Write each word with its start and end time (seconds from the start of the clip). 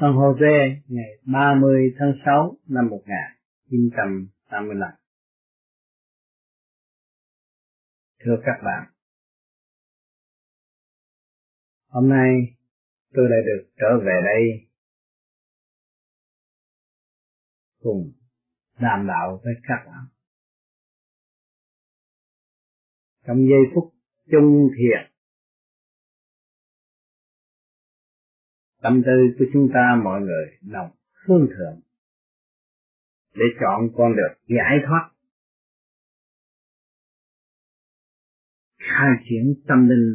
Tân 0.00 0.12
Hồ 0.12 0.36
Rê 0.40 0.82
ngày 0.88 1.18
30 1.24 1.94
tháng 1.98 2.12
6 2.24 2.56
năm 2.66 2.88
1985. 2.90 4.90
Thưa 8.24 8.36
các 8.44 8.62
bạn, 8.64 8.92
hôm 11.88 12.08
nay 12.08 12.28
tôi 13.12 13.24
lại 13.30 13.40
được 13.46 13.70
trở 13.76 13.98
về 14.06 14.20
đây 14.24 14.68
cùng 17.80 18.12
đàm 18.78 19.06
đạo 19.06 19.40
với 19.44 19.54
các 19.62 19.84
bạn. 19.86 20.06
Trong 23.26 23.36
giây 23.36 23.74
phút 23.74 23.94
chung 24.30 24.68
thiệt 24.78 25.09
tâm 28.82 29.02
tư 29.06 29.34
của 29.38 29.44
chúng 29.52 29.68
ta, 29.74 30.00
mọi 30.04 30.20
người, 30.20 30.58
lòng 30.66 30.90
phương 31.26 31.48
thượng. 31.48 31.80
Để 33.34 33.44
chọn 33.60 33.88
con 33.96 34.12
đường 34.16 34.38
giải 34.46 34.78
thoát. 34.86 35.10
Khai 38.78 39.10
triển 39.28 39.54
tâm 39.68 39.88
linh 39.88 40.14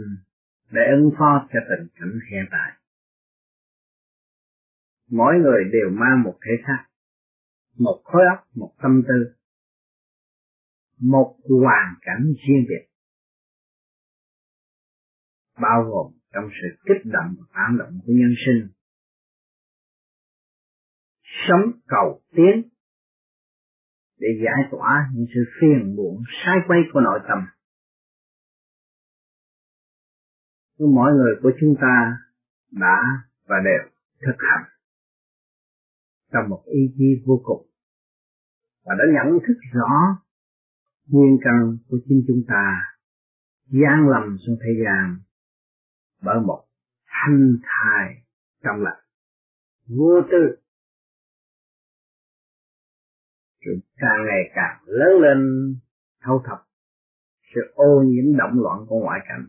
để 0.72 0.82
ứng 0.98 1.12
phó 1.20 1.48
cho 1.54 1.60
tình 1.70 1.88
cảnh 1.96 2.20
hiện 2.32 2.46
tại. 2.52 2.72
Mỗi 5.10 5.34
người 5.44 5.64
đều 5.72 5.90
mang 5.90 6.24
một 6.24 6.38
thể 6.42 6.52
xác, 6.68 6.86
một 7.78 8.02
khối 8.04 8.22
óc, 8.36 8.48
một 8.56 8.74
tâm 8.82 9.02
tư, 9.08 9.36
một 11.00 11.38
hoàn 11.50 11.96
cảnh 12.02 12.34
riêng 12.48 12.66
biệt, 12.70 12.88
bao 15.62 15.84
gồm 15.84 16.15
trong 16.36 16.50
sự 16.62 16.78
kích 16.86 17.06
động 17.06 17.36
và 17.40 17.46
phản 17.54 17.78
động 17.78 18.00
của 18.06 18.14
nhân 18.14 18.34
sinh. 18.46 18.68
Sống 21.48 21.72
cầu 21.88 22.22
tiến 22.36 22.70
để 24.20 24.28
giải 24.44 24.70
tỏa 24.72 25.10
những 25.14 25.26
sự 25.34 25.44
phiền 25.60 25.96
muộn, 25.96 26.24
sai 26.46 26.56
quay 26.68 26.80
của 26.94 27.00
nội 27.02 27.20
tâm. 27.28 27.40
Nhưng 30.78 30.96
mỗi 30.96 31.14
người 31.14 31.36
của 31.42 31.52
chúng 31.60 31.76
ta 31.82 32.18
đã 32.72 32.98
và 33.46 33.56
đều 33.66 33.92
thực 34.22 34.36
hành 34.38 34.66
trong 36.32 36.50
một 36.50 36.64
ý 36.66 36.80
chí 36.98 37.24
vô 37.26 37.42
cùng 37.44 37.68
và 38.86 38.96
đã 38.98 39.04
nhận 39.14 39.40
thức 39.48 39.58
rõ 39.74 40.22
nguyên 41.08 41.38
căn 41.42 41.78
của 41.90 41.98
chính 42.06 42.24
chúng 42.28 42.44
ta, 42.48 42.82
gian 43.66 44.10
lầm 44.10 44.38
trong 44.46 44.56
thời 44.60 44.76
gian 44.86 45.18
bởi 46.26 46.40
một 46.48 46.66
thanh 47.06 47.58
thai 47.64 48.24
trong 48.64 48.82
lành. 48.82 49.04
Vô 49.88 50.22
tư. 50.32 50.58
Rồi 53.60 53.80
càng 53.98 54.26
ngày 54.26 54.52
càng 54.56 54.84
lớn 54.86 55.22
lên 55.22 55.40
thâu 56.22 56.44
thập 56.46 56.66
sự 57.56 57.62
ô 57.74 58.04
nhiễm 58.06 58.38
động 58.38 58.60
loạn 58.64 58.86
của 58.88 59.00
ngoại 59.00 59.20
cảnh. 59.28 59.46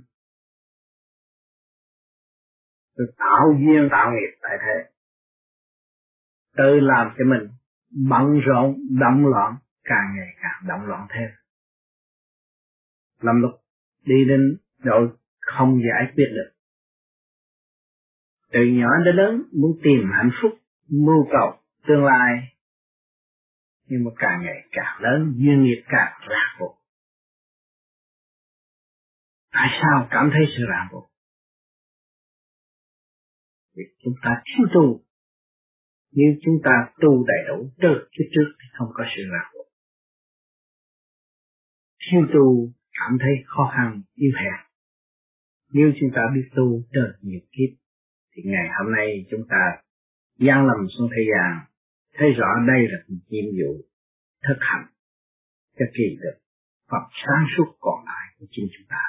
Rồi 2.96 3.08
tạo 3.18 3.52
duyên 3.60 3.88
tạo 3.90 4.10
nghiệp 4.12 4.38
tại 4.42 4.58
thế. 4.60 4.90
Tự 6.56 6.80
làm 6.80 7.14
cho 7.18 7.24
mình 7.24 7.48
bận 8.10 8.40
rộn, 8.46 8.76
động 9.00 9.26
loạn, 9.26 9.56
càng 9.84 10.14
ngày 10.16 10.28
càng 10.42 10.68
động 10.68 10.86
loạn 10.86 11.06
thêm. 11.10 11.30
Làm 13.20 13.42
lúc 13.42 13.50
đi 14.04 14.24
đến 14.28 14.58
rồi 14.82 15.08
không 15.40 15.80
giải 15.80 16.12
quyết 16.14 16.26
được 16.34 16.55
từ 18.52 18.60
nhỏ 18.64 18.88
đến 19.04 19.16
lớn 19.16 19.42
muốn 19.52 19.78
tìm 19.82 20.10
hạnh 20.12 20.30
phúc, 20.42 20.52
mưu 20.88 21.26
cầu 21.30 21.62
tương 21.86 22.04
lai. 22.04 22.56
Nhưng 23.88 24.04
mà 24.04 24.10
càng 24.16 24.42
ngày 24.42 24.68
càng 24.72 25.02
lớn, 25.02 25.34
duyên 25.36 25.64
nghiệp 25.64 25.82
càng 25.88 26.12
ràng 26.28 26.56
buộc. 26.60 26.78
Tại 29.52 29.68
sao 29.82 30.08
cảm 30.10 30.30
thấy 30.32 30.42
sự 30.56 30.64
ràng 30.68 30.88
buộc? 30.92 31.10
Vì 33.76 33.82
chúng 34.04 34.14
ta 34.22 34.42
thiếu 34.44 34.66
tu. 34.74 35.04
Nếu 36.12 36.34
chúng 36.42 36.54
ta 36.64 36.70
tu 37.00 37.26
đầy 37.26 37.44
đủ, 37.48 37.70
từ 37.78 38.08
phía 38.18 38.24
trước 38.34 38.54
thì 38.60 38.68
không 38.78 38.88
có 38.94 39.04
sự 39.16 39.22
ràng 39.32 39.50
buộc. 39.54 39.66
Thiếu 42.10 42.26
tu, 42.34 42.72
cảm 42.92 43.18
thấy 43.20 43.34
khó 43.46 43.72
khăn, 43.76 44.02
yếu 44.14 44.32
hèn. 44.36 44.66
Nếu 45.72 45.92
chúng 46.00 46.10
ta 46.14 46.22
biết 46.34 46.48
tu, 46.56 46.82
từ 46.92 47.02
nhiều 47.22 47.40
kiếp 47.52 47.85
thì 48.36 48.42
ngày 48.44 48.68
hôm 48.78 48.92
nay 48.92 49.26
chúng 49.30 49.44
ta 49.48 49.82
gian 50.38 50.66
lầm 50.66 50.86
xuống 50.98 51.08
thế 51.16 51.22
gian 51.32 51.66
thấy 52.14 52.28
rõ 52.32 52.46
đây 52.68 52.80
là 52.88 52.98
một 53.08 53.24
nhiệm 53.28 53.44
vụ 53.44 53.84
thực 54.48 54.58
hành 54.60 54.86
cho 55.78 55.84
kỳ 55.94 56.16
được 56.22 56.38
Phật 56.90 57.06
sáng 57.26 57.44
suốt 57.56 57.76
còn 57.80 58.04
lại 58.04 58.34
của 58.38 58.46
chính 58.50 58.66
chúng 58.72 58.86
ta. 58.88 59.04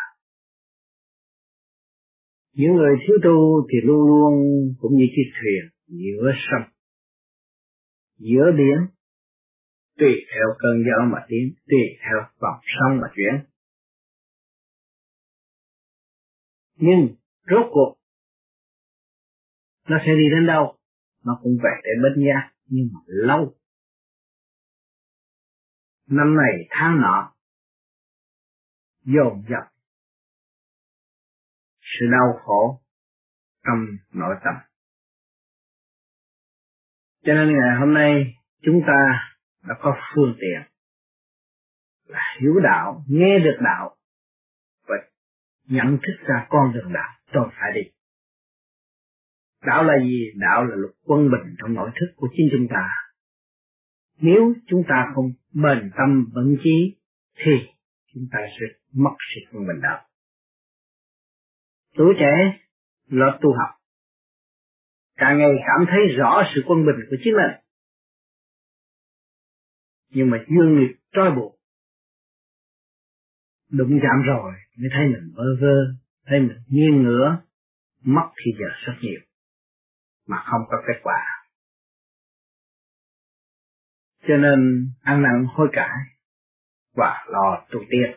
Những 2.53 2.73
người 2.73 2.95
thiếu 3.01 3.17
tu 3.23 3.67
thì 3.69 3.77
luôn 3.83 4.07
luôn 4.07 4.33
cũng 4.79 4.95
như 4.95 5.05
chiếc 5.15 5.31
thuyền 5.41 5.63
giữa 5.87 6.31
sông, 6.47 6.69
giữa 8.17 8.45
biển, 8.57 8.87
tùy 9.97 10.13
theo 10.33 10.47
cơn 10.59 10.83
gió 10.85 11.05
mà 11.11 11.25
tiến, 11.27 11.53
tùy 11.67 11.79
theo 12.01 12.17
dòng 12.41 12.61
sông 12.63 12.99
mà 13.01 13.07
chuyển. 13.15 13.45
Nhưng 16.75 17.15
rốt 17.49 17.65
cuộc 17.71 17.95
nó 19.87 19.97
sẽ 20.05 20.11
đi 20.15 20.29
đến 20.31 20.47
đâu? 20.47 20.77
Nó 21.25 21.39
cũng 21.43 21.57
về 21.63 21.81
đến 21.83 22.03
bên 22.03 22.25
giác 22.25 22.51
nhưng 22.65 22.89
mà 22.93 22.99
lâu. 23.05 23.55
Năm 26.07 26.37
này 26.37 26.67
tháng 26.69 27.01
nọ, 27.01 27.33
dồn 29.03 29.43
dập. 29.49 29.71
Sự 31.81 32.05
đau 32.11 32.39
khổ 32.43 32.81
trong 33.65 33.85
nội 34.13 34.35
tâm. 34.45 34.53
Cho 37.23 37.33
nên 37.33 37.47
ngày 37.47 37.79
hôm 37.79 37.93
nay, 37.93 38.35
chúng 38.61 38.81
ta 38.87 39.29
đã 39.67 39.75
có 39.81 39.95
phương 40.15 40.35
tiện 40.39 40.71
là 42.05 42.19
hiểu 42.41 42.59
đạo, 42.63 43.03
nghe 43.07 43.39
được 43.39 43.57
đạo 43.63 43.95
và 44.87 44.95
nhận 45.65 45.97
thức 45.97 46.27
ra 46.27 46.47
con 46.49 46.73
đường 46.73 46.93
đạo, 46.93 47.13
tôi 47.33 47.49
phải 47.51 47.71
đi 47.75 47.96
đạo 49.65 49.83
là 49.83 49.93
gì? 50.03 50.31
Đạo 50.35 50.63
là 50.63 50.75
luật 50.75 50.93
quân 51.03 51.31
bình 51.31 51.55
trong 51.57 51.73
nội 51.73 51.89
thức 51.99 52.13
của 52.15 52.27
chính 52.31 52.47
chúng 52.51 52.67
ta. 52.69 52.89
Nếu 54.19 54.53
chúng 54.67 54.83
ta 54.89 55.11
không 55.15 55.25
bền 55.53 55.91
tâm 55.97 56.25
vững 56.35 56.55
chí, 56.63 56.97
thì 57.35 57.51
chúng 58.13 58.23
ta 58.31 58.39
sẽ 58.59 58.65
mất 58.93 59.15
sự 59.35 59.41
quân 59.51 59.67
bình 59.67 59.81
đạo 59.81 60.07
tuổi 61.97 62.13
trẻ 62.19 62.59
lo 63.07 63.39
tu 63.41 63.49
học. 63.53 63.69
Càng 65.15 65.37
ngày 65.37 65.51
cảm 65.67 65.85
thấy 65.89 65.99
rõ 66.17 66.43
sự 66.55 66.61
quân 66.67 66.85
bình 66.85 66.95
của 67.09 67.15
chính 67.23 67.33
mình. 67.33 67.61
Nhưng 70.09 70.29
mà 70.29 70.45
dương 70.47 70.79
nghiệp 70.79 70.95
trói 71.11 71.31
buộc. 71.35 71.59
Đụng 73.71 73.99
chạm 74.01 74.21
rồi 74.25 74.53
mới 74.77 74.89
thấy 74.93 75.07
mình 75.07 75.33
vơ 75.35 75.43
vơ, 75.61 75.75
thấy 76.25 76.39
mình 76.39 76.57
nghiêng 76.67 77.03
ngửa, 77.03 77.41
mất 78.03 78.29
thì 78.45 78.51
giờ 78.59 78.67
rất 78.85 78.93
nhiều 79.01 79.19
mà 80.27 80.43
không 80.45 80.61
có 80.67 80.77
kết 80.87 80.99
quả. 81.03 81.23
Cho 84.27 84.37
nên 84.37 84.89
ăn 85.01 85.21
năn 85.21 85.45
hối 85.49 85.69
cải 85.73 85.97
và 86.95 87.25
lo 87.27 87.65
tu 87.71 87.79
tiên. 87.89 88.15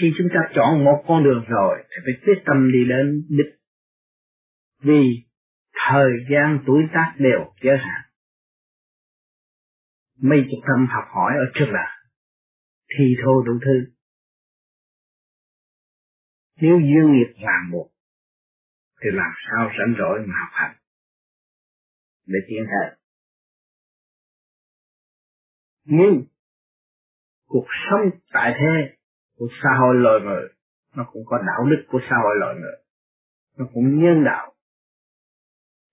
Khi 0.00 0.12
chúng 0.18 0.28
ta 0.34 0.40
chọn 0.54 0.84
một 0.84 1.04
con 1.08 1.24
đường 1.24 1.44
rồi, 1.48 1.84
thì 1.88 1.96
phải 2.04 2.14
quyết 2.24 2.42
tâm 2.46 2.72
đi 2.72 2.78
đến 2.88 3.26
đích. 3.28 3.54
Vì 4.82 5.28
thời 5.88 6.10
gian, 6.30 6.58
tuổi 6.66 6.82
tác 6.94 7.14
đều 7.18 7.52
giới 7.62 7.78
hạn. 7.78 8.02
Mấy 10.22 10.38
chục 10.50 10.60
năm 10.68 10.86
học 10.90 11.04
hỏi 11.14 11.32
ở 11.38 11.44
trường 11.54 11.70
là 11.70 11.96
thi 12.98 13.04
thô 13.24 13.42
đủ 13.42 13.52
thứ. 13.64 13.92
Nếu 16.60 16.78
duyên 16.78 17.12
nghiệp 17.12 17.34
ràng 17.42 17.70
buộc 17.72 17.97
thì 19.00 19.08
làm 19.12 19.32
sao 19.46 19.70
rảnh 19.78 19.94
rỗi 19.98 20.18
mà 20.26 20.34
học 20.40 20.52
hành? 20.52 20.76
Để 22.26 22.38
tiến 22.48 22.64
hành 22.66 22.98
nhưng 25.90 26.24
cuộc 27.46 27.66
sống 27.90 28.20
tại 28.32 28.54
thế 28.58 28.96
của 29.36 29.48
xã 29.62 29.68
hội 29.78 29.94
loài 29.96 30.20
người, 30.20 30.48
nó 30.96 31.06
cũng 31.12 31.22
có 31.26 31.38
đạo 31.46 31.70
đức 31.70 31.84
của 31.88 32.00
xã 32.10 32.16
hội 32.22 32.36
loài 32.40 32.54
người. 32.54 32.76
Nó 33.56 33.66
cũng 33.74 34.04
nhân 34.04 34.24
đạo. 34.24 34.54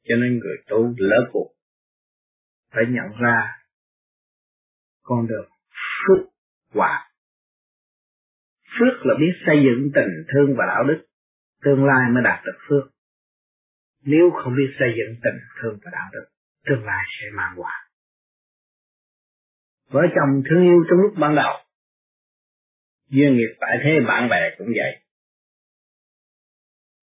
Cho 0.04 0.16
nên 0.16 0.40
người 0.40 0.58
tu 0.68 0.94
lỡ 0.98 1.30
cuộc, 1.34 1.54
phải 2.72 2.84
nhận 2.90 3.22
ra 3.22 3.62
con 5.02 5.28
đường 5.28 5.50
phước 5.72 6.28
quả 6.74 7.12
phước 8.80 9.06
là 9.06 9.16
biết 9.20 9.34
xây 9.46 9.56
dựng 9.66 9.92
tình 9.96 10.26
thương 10.34 10.56
và 10.58 10.66
đạo 10.68 10.84
đức, 10.84 11.06
tương 11.64 11.86
lai 11.86 12.12
mới 12.12 12.24
đạt 12.24 12.46
được 12.46 12.58
phước 12.70 12.95
nếu 14.06 14.32
không 14.32 14.54
biết 14.58 14.70
xây 14.80 14.90
dựng 14.98 15.16
tình 15.24 15.40
thương 15.62 15.80
và 15.84 15.92
đạo 15.92 16.10
đức, 16.14 16.26
tương 16.66 16.86
lai 16.86 17.04
sẽ 17.20 17.28
mang 17.38 17.54
quả 17.56 17.86
vợ 19.96 20.02
chồng 20.16 20.44
thương 20.50 20.64
yêu 20.64 20.84
trong 20.90 21.00
lúc 21.00 21.14
ban 21.18 21.36
đầu, 21.36 21.54
duyên 23.10 23.36
nghiệp 23.36 23.56
tại 23.60 23.78
thế 23.84 23.92
bạn 24.08 24.30
bè 24.30 24.56
cũng 24.58 24.68
vậy. 24.68 25.02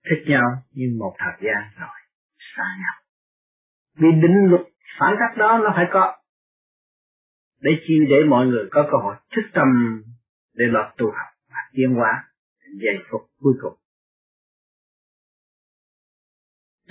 Thích 0.04 0.24
nhau 0.26 0.46
nhưng 0.70 0.98
một 0.98 1.14
thời 1.18 1.32
gian 1.40 1.70
rồi, 1.80 1.96
xa 2.56 2.64
nhau. 2.78 2.96
Vì 3.94 4.08
định 4.22 4.50
luật, 4.50 4.62
phản 4.98 5.14
cách 5.18 5.38
đó 5.38 5.60
nó 5.64 5.72
phải 5.76 5.86
có. 5.92 6.16
Để 7.60 7.70
chi 7.86 7.94
để 8.10 8.16
mọi 8.28 8.46
người 8.46 8.68
có 8.70 8.88
cơ 8.92 8.98
hội 9.02 9.16
thức 9.36 9.42
tâm 9.54 9.66
để 10.54 10.64
lọt 10.68 10.86
tu 10.96 11.06
học 11.06 11.32
và 11.48 11.60
tiến 11.72 11.94
hóa 11.94 12.24
giây 12.82 12.94
phút 13.10 13.20
cuối 13.40 13.54
cùng. 13.62 13.81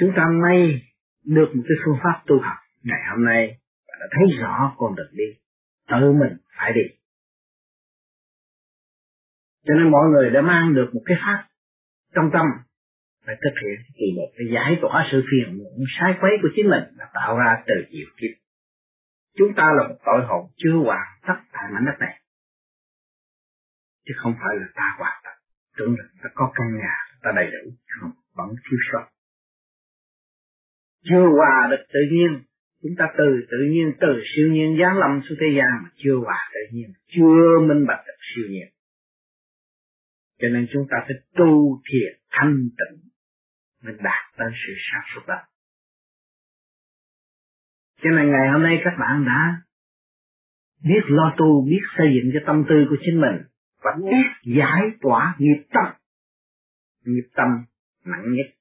Chúng 0.02 0.14
ta 0.16 0.24
may 0.44 0.82
được 1.26 1.50
một 1.56 1.64
cái 1.68 1.78
phương 1.86 2.00
pháp 2.04 2.24
tu 2.28 2.40
học. 2.40 2.58
Ngày 2.84 3.02
hôm 3.10 3.26
nay, 3.26 3.58
bạn 3.88 3.98
đã 4.00 4.08
thấy 4.12 4.38
rõ 4.42 4.76
con 4.78 4.96
đường 4.96 5.12
đi. 5.12 5.30
Tự 5.88 6.12
mình 6.12 6.38
phải 6.58 6.74
đi. 6.74 6.82
Cho 9.66 9.74
nên 9.74 9.92
mọi 9.92 10.10
người 10.10 10.30
đã 10.30 10.42
mang 10.42 10.74
được 10.74 10.90
một 10.94 11.02
cái 11.06 11.18
pháp 11.26 11.48
trong 12.16 12.30
tâm 12.34 12.46
phải 13.26 13.36
thực 13.44 13.56
hiện 13.62 13.80
kỳ 13.96 14.06
một 14.18 14.30
để 14.38 14.46
giải 14.54 14.78
tỏa 14.82 15.08
sự 15.12 15.24
phiền 15.32 15.58
muộn, 15.58 15.74
sai 16.00 16.14
quấy 16.22 16.32
của 16.42 16.50
chính 16.56 16.70
mình 16.70 16.84
và 16.98 17.06
tạo 17.14 17.38
ra 17.38 17.64
từ 17.68 17.74
nhiều 17.90 18.08
kiếp. 18.18 18.34
Chúng 19.38 19.54
ta 19.58 19.64
là 19.78 19.88
một 19.88 19.98
tội 20.06 20.26
hồn 20.28 20.52
chưa 20.58 20.76
hoàn 20.86 21.08
tất 21.28 21.38
tại 21.54 21.64
mảnh 21.74 21.86
đất 21.86 21.98
này. 22.00 22.22
Chứ 24.06 24.14
không 24.18 24.34
phải 24.34 24.56
là 24.60 24.68
ta 24.76 24.96
hoàn 24.98 25.22
tất. 25.24 25.36
Tưởng 25.78 25.96
là 25.98 26.06
ta 26.24 26.30
có 26.34 26.52
căn 26.56 26.78
nhà, 26.78 26.96
ta 27.22 27.32
đầy 27.36 27.52
đủ, 27.52 27.72
không, 27.88 28.12
vẫn 28.36 28.50
thiếu 28.50 28.80
sót 28.92 29.08
chưa 31.10 31.26
hòa 31.38 31.68
được 31.72 31.84
tự 31.94 32.00
nhiên. 32.12 32.44
Chúng 32.84 32.96
ta 32.98 33.06
từ 33.18 33.46
tự 33.52 33.58
nhiên, 33.72 33.94
từ 34.02 34.22
siêu 34.36 34.48
nhiên, 34.52 34.78
giáng 34.82 34.98
lâm 34.98 35.22
xuống 35.30 35.38
thế 35.42 35.48
gian 35.58 35.84
mà 35.84 35.90
chưa 35.96 36.16
hòa 36.16 36.50
tự 36.54 36.60
nhiên. 36.72 36.90
Chưa 37.08 37.60
minh 37.68 37.86
bạch 37.88 38.04
được 38.08 38.20
siêu 38.36 38.46
nhiên. 38.50 38.68
Cho 40.40 40.48
nên 40.48 40.68
chúng 40.74 40.88
ta 40.90 40.98
phải 41.08 41.16
tu 41.36 41.82
thiệt 41.92 42.22
thanh 42.30 42.70
tịnh 42.80 43.12
mình 43.84 43.98
đạt 43.98 44.24
tới 44.38 44.48
sự 44.68 44.74
sáng 44.92 45.04
suốt 45.16 45.22
đó. 45.28 45.38
Cho 48.04 48.10
nên 48.10 48.32
ngày 48.32 48.50
hôm 48.52 48.64
nay 48.64 48.82
các 48.84 48.94
bạn 49.00 49.26
đã 49.26 49.62
biết 50.84 51.02
lo 51.08 51.36
tu, 51.38 51.66
biết 51.66 51.82
xây 51.98 52.08
dựng 52.16 52.32
cho 52.34 52.40
tâm 52.46 52.66
tư 52.70 52.76
của 52.90 52.98
chính 53.06 53.22
mình 53.22 53.36
và 53.84 53.92
biết 53.98 54.56
giải 54.56 54.82
tỏa 55.02 55.36
nghiệp 55.40 55.64
tâm. 55.74 55.94
Nghiệp 57.06 57.28
tâm 57.36 57.48
nặng 58.06 58.26
nhất 58.34 58.61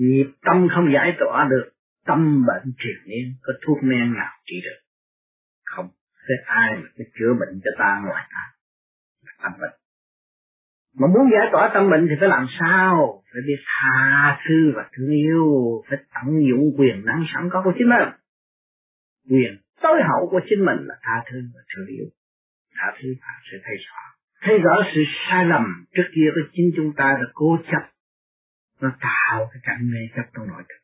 nghiệp 0.00 0.28
tâm 0.42 0.68
không 0.74 0.92
giải 0.94 1.16
tỏa 1.20 1.48
được, 1.50 1.70
tâm 2.06 2.46
bệnh 2.46 2.72
triền 2.78 2.98
miên 3.06 3.34
có 3.42 3.52
thuốc 3.66 3.78
men 3.82 4.14
nào 4.14 4.32
trị 4.46 4.56
được? 4.64 4.80
Không. 5.64 5.88
Thế 6.28 6.34
ai 6.46 6.76
mà 6.76 6.88
cái 6.96 7.06
chữa 7.18 7.32
bệnh 7.40 7.60
cho 7.64 7.70
ta 7.78 8.00
ngoài 8.04 8.26
ta? 8.30 8.44
Tâm 9.42 9.52
bệnh. 9.60 9.76
Mà 10.98 11.06
muốn 11.06 11.30
giải 11.32 11.48
tỏa 11.52 11.70
tâm 11.74 11.90
bệnh 11.90 12.06
thì 12.08 12.14
phải 12.20 12.28
làm 12.28 12.46
sao? 12.60 13.22
Phải 13.32 13.42
biết 13.46 13.60
tha 13.66 14.40
thứ 14.48 14.72
và 14.76 14.88
thương 14.92 15.10
yêu, 15.10 15.82
phải 15.88 15.98
tận 16.14 16.26
dụng 16.48 16.74
quyền 16.78 17.04
năng 17.04 17.24
sẵn 17.34 17.48
có 17.52 17.62
của 17.64 17.72
chính 17.78 17.88
mình. 17.88 18.08
Quyền 19.30 19.56
tối 19.82 20.00
hậu 20.08 20.28
của 20.30 20.40
chính 20.48 20.64
mình 20.64 20.78
là 20.88 20.94
tha 21.02 21.22
thứ 21.30 21.36
và 21.54 21.60
thương 21.70 21.86
yêu. 21.86 22.06
Tha 22.76 22.92
thứ 22.98 23.08
và 23.20 23.32
sẽ 23.50 23.58
thấy 23.64 23.76
rõ 23.76 24.10
thấy 24.42 24.58
rõ 24.58 24.74
sự 24.94 25.00
sai 25.28 25.44
lầm 25.44 25.84
trước 25.94 26.08
kia 26.14 26.28
của 26.34 26.40
chính 26.52 26.70
chúng 26.76 26.92
ta 26.96 27.04
là 27.04 27.26
cố 27.34 27.58
chấp 27.70 27.82
nó 28.80 28.90
tạo 29.00 29.50
cái 29.52 29.60
cảnh 29.62 29.90
mê 29.90 30.00
chấp 30.16 30.30
trong 30.34 30.48
nội 30.48 30.62
thức 30.68 30.80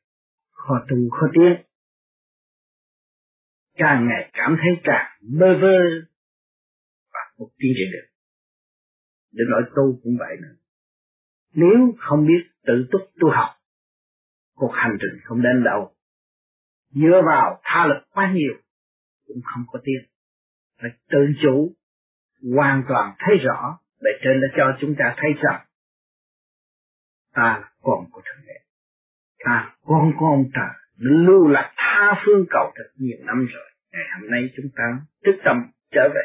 khó 0.67 0.85
tu, 0.89 0.97
khó 1.11 1.27
tiến. 1.35 1.63
Càng 3.75 4.09
ngày 4.09 4.31
cảm 4.33 4.57
thấy 4.61 4.71
càng 4.85 5.13
bơ 5.41 5.47
vơ 5.61 5.79
và 7.13 7.21
không 7.37 7.49
tiến 7.59 7.73
triển 7.77 7.93
được. 7.93 8.09
Để 9.33 9.45
nói 9.51 9.63
tu 9.77 10.01
cũng 10.03 10.17
vậy 10.19 10.37
nữa. 10.43 10.57
Nếu 11.53 11.95
không 11.99 12.27
biết 12.27 12.43
tự 12.67 12.87
túc 12.93 13.01
tu 13.21 13.31
học, 13.31 13.51
cuộc 14.55 14.73
hành 14.75 14.97
trình 15.01 15.21
không 15.25 15.43
đến 15.43 15.65
đâu. 15.65 15.95
Dựa 16.91 17.23
vào 17.27 17.61
tha 17.63 17.87
lực 17.87 18.03
quá 18.11 18.33
nhiều 18.35 18.55
cũng 19.27 19.43
không 19.45 19.65
có 19.67 19.79
tiến. 19.85 20.11
Phải 20.81 20.91
tự 21.11 21.27
chủ, 21.43 21.75
hoàn 22.55 22.85
toàn 22.89 23.15
thấy 23.19 23.37
rõ. 23.37 23.79
Để 24.01 24.11
trên 24.23 24.41
đã 24.41 24.49
cho 24.57 24.79
chúng 24.81 24.95
ta 24.99 25.15
thấy 25.17 25.31
rằng, 25.43 25.67
ta 27.33 27.43
là 27.53 27.71
con 27.87 28.01
của 28.13 28.23
thượng 28.27 28.47
đế 28.47 28.57
à 29.45 29.77
con 29.85 30.13
con 30.21 30.45
trời 30.55 30.75
lưu 30.97 31.49
lạc 31.49 31.73
tha 31.77 32.23
phương 32.27 32.45
cầu 32.51 32.73
thật 32.75 32.91
nhiều 32.97 33.19
năm 33.27 33.47
rồi. 33.47 33.71
Ngày 33.93 34.05
hôm 34.21 34.31
nay 34.31 34.51
chúng 34.57 34.67
ta 34.77 35.01
thức 35.25 35.37
tâm 35.45 35.57
trở 35.91 36.09
về. 36.15 36.23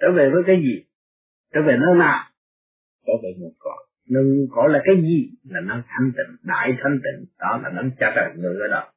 Trở 0.00 0.06
về 0.16 0.30
với 0.32 0.42
cái 0.46 0.56
gì? 0.56 0.84
Trở 1.52 1.60
về 1.62 1.76
nơi 1.80 1.98
nào? 1.98 2.30
Trở 3.06 3.12
về 3.22 3.34
nguồn 3.38 3.52
cội. 3.58 3.86
Nguồn 4.08 4.48
cội 4.50 4.70
là 4.72 4.80
cái 4.84 4.94
gì? 5.02 5.30
Là 5.44 5.60
nơi 5.60 5.82
thanh 5.86 6.12
tịnh, 6.16 6.36
đại 6.42 6.76
thanh 6.82 7.00
tịnh. 7.04 7.26
Đó 7.38 7.60
là 7.62 7.70
nắm 7.70 7.90
cha 7.98 8.12
trời 8.16 8.30
người 8.36 8.54
ở 8.60 8.68
đó. 8.70 8.92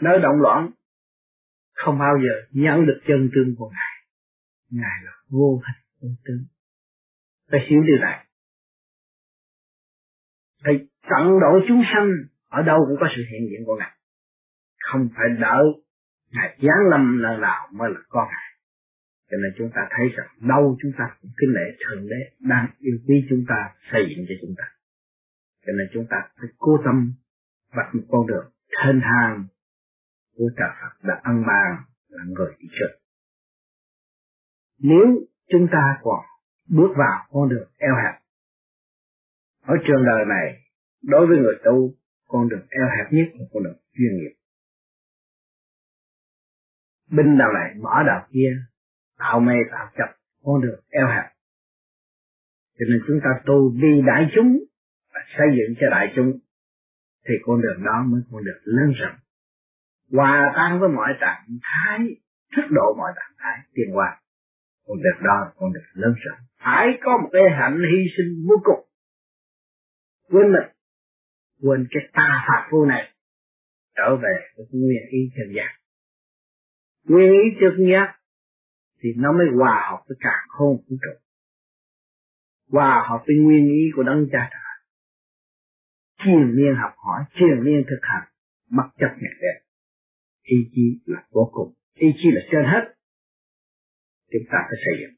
Nơi 0.00 0.18
động 0.18 0.40
loạn, 0.40 0.70
không 1.72 1.98
bao 1.98 2.14
giờ 2.18 2.46
nhận 2.50 2.86
được 2.86 3.00
chân 3.06 3.30
tương 3.34 3.54
của 3.58 3.70
ngài. 3.70 3.94
Ngài 4.70 5.04
là 5.04 5.12
vô 5.30 5.62
hình 5.66 5.84
vô 6.00 6.08
tướng. 6.24 6.44
Phải 7.50 7.60
hiểu 7.68 7.82
điều 7.86 7.98
này 7.98 8.26
phải 10.64 10.74
tận 11.10 11.40
độ 11.40 11.52
chúng 11.68 11.82
sanh, 11.94 12.08
ở 12.48 12.62
đâu 12.62 12.78
cũng 12.88 12.96
có 13.00 13.06
sự 13.16 13.22
hiện 13.30 13.48
diện 13.50 13.60
của 13.66 13.76
ngài. 13.76 13.92
Không 14.80 15.08
phải 15.16 15.28
đợi 15.40 15.64
ngài 16.32 16.58
giáng 16.62 16.88
lâm 16.90 17.18
lần 17.18 17.40
nào 17.40 17.68
mới 17.72 17.90
là 17.90 18.00
con 18.08 18.28
ngài. 18.28 18.50
Cho 19.30 19.36
nên 19.42 19.52
chúng 19.58 19.70
ta 19.74 19.88
thấy 19.90 20.06
rằng 20.16 20.26
đâu 20.48 20.76
chúng 20.82 20.92
ta 20.98 21.04
cũng 21.20 21.30
kính 21.38 21.50
lễ 21.54 21.76
thượng 21.80 22.08
đế 22.08 22.20
đang 22.40 22.66
yêu 22.78 22.96
quý 23.08 23.26
chúng 23.30 23.44
ta, 23.48 23.70
xây 23.92 24.02
dựng 24.08 24.24
cho 24.28 24.34
chúng 24.42 24.54
ta. 24.58 24.64
Cho 25.66 25.72
nên 25.78 25.86
chúng 25.92 26.06
ta 26.10 26.16
phải 26.36 26.48
cố 26.58 26.78
tâm 26.84 27.12
vạch 27.74 27.94
một 27.94 28.02
con 28.10 28.26
đường 28.26 28.50
thênh 28.82 29.00
thang 29.00 29.44
của 30.36 30.50
trời 30.56 30.68
Phật 30.80 31.08
đã 31.08 31.20
ăn 31.22 31.42
bàn 31.46 31.76
là 32.08 32.24
người 32.28 32.54
đi 32.58 32.68
trước. 32.78 32.98
Nếu 34.78 35.06
chúng 35.48 35.68
ta 35.72 35.98
còn 36.02 36.20
bước 36.68 36.94
vào 36.96 37.26
con 37.30 37.48
đường 37.48 37.68
eo 37.78 37.94
hẹp 38.04 38.23
ở 39.66 39.74
trường 39.86 40.04
đời 40.06 40.24
này, 40.28 40.62
đối 41.02 41.26
với 41.26 41.36
người 41.38 41.54
tu, 41.64 41.94
con 42.28 42.48
đường 42.48 42.66
eo 42.70 42.86
hẹp 42.96 43.12
nhất 43.12 43.28
là 43.34 43.44
con 43.52 43.62
đường 43.64 43.78
chuyên 43.92 44.16
nghiệp. 44.16 44.34
Binh 47.10 47.38
đạo 47.38 47.52
này 47.52 47.74
mở 47.80 48.02
đạo 48.06 48.26
kia, 48.32 48.56
tạo 49.18 49.40
mê, 49.40 49.54
tạo 49.70 49.90
chấp, 49.96 50.16
con 50.44 50.60
đường 50.62 50.80
eo 50.88 51.06
hẹp. 51.06 51.30
Cho 52.78 52.84
nên 52.88 53.00
chúng 53.06 53.20
ta 53.24 53.30
tu 53.46 53.72
vì 53.82 54.02
đại 54.06 54.30
chúng 54.34 54.58
và 55.14 55.20
xây 55.38 55.46
dựng 55.56 55.74
cho 55.80 55.86
đại 55.90 56.12
chúng, 56.16 56.38
thì 57.28 57.34
con 57.42 57.60
đường 57.62 57.84
đó 57.84 58.04
mới 58.06 58.20
con 58.30 58.44
đường 58.44 58.62
lớn 58.64 58.92
rộng. 59.00 59.16
Hòa 60.12 60.52
tan 60.56 60.80
với 60.80 60.88
mọi 60.88 61.12
trạng 61.20 61.46
thái, 61.62 61.98
thức 62.56 62.64
độ 62.70 62.94
mọi 62.98 63.12
trạng 63.16 63.34
thái 63.38 63.58
tiền 63.74 63.90
hóa 63.92 64.20
con 64.86 64.98
đường 65.02 65.22
đó 65.24 65.34
là 65.40 65.50
con 65.56 65.72
đường 65.72 65.82
lớn 65.94 66.14
rộng. 66.24 66.38
Phải 66.64 66.86
có 67.02 67.18
một 67.22 67.28
cái 67.32 67.42
hạnh 67.58 67.78
hy 67.92 68.04
sinh 68.16 68.46
vô 68.48 68.54
cùng 68.64 68.84
quên 70.30 70.52
mình. 70.52 70.68
Quên 71.62 71.86
cái 71.90 72.02
ta 72.12 72.44
phạt 72.48 72.68
vô 72.72 72.86
này. 72.86 73.12
Trở 73.96 74.16
về 74.16 74.34
với 74.56 74.66
nguyên 74.70 75.02
ý 75.10 75.18
chân 75.36 75.54
giác. 75.56 75.78
Nguyên 77.04 77.32
ý 77.32 77.58
chân 77.60 77.86
giác 77.92 78.18
thì 79.02 79.08
nó 79.16 79.32
mới 79.32 79.46
hòa 79.58 79.88
hợp 79.90 80.04
với 80.08 80.16
cả 80.20 80.34
không 80.48 80.76
vũ 80.76 80.96
trụ. 81.02 81.20
Hòa 82.70 83.06
hợp 83.08 83.24
với 83.26 83.36
nguyên 83.36 83.66
ý 83.66 83.90
của 83.96 84.02
đấng 84.02 84.26
cha 84.32 84.50
trời. 84.52 84.60
Triền 86.24 86.56
miên 86.56 86.74
học 86.74 86.92
hỏi 86.96 87.24
triền 87.34 87.64
miên 87.64 87.84
thực 87.90 88.00
hành, 88.02 88.28
bất 88.70 88.88
chấp 88.98 89.14
nhận 89.20 89.32
đẹp 89.40 89.64
ý 90.44 90.56
chí 90.74 91.00
là 91.06 91.22
vô 91.30 91.50
cùng. 91.52 91.72
Ý 91.94 92.08
chí 92.16 92.28
là 92.32 92.40
trên 92.50 92.64
hết. 92.64 92.94
Chúng 94.32 94.42
ta 94.50 94.58
phải 94.60 94.78
xây 94.84 94.94
dựng. 95.00 95.14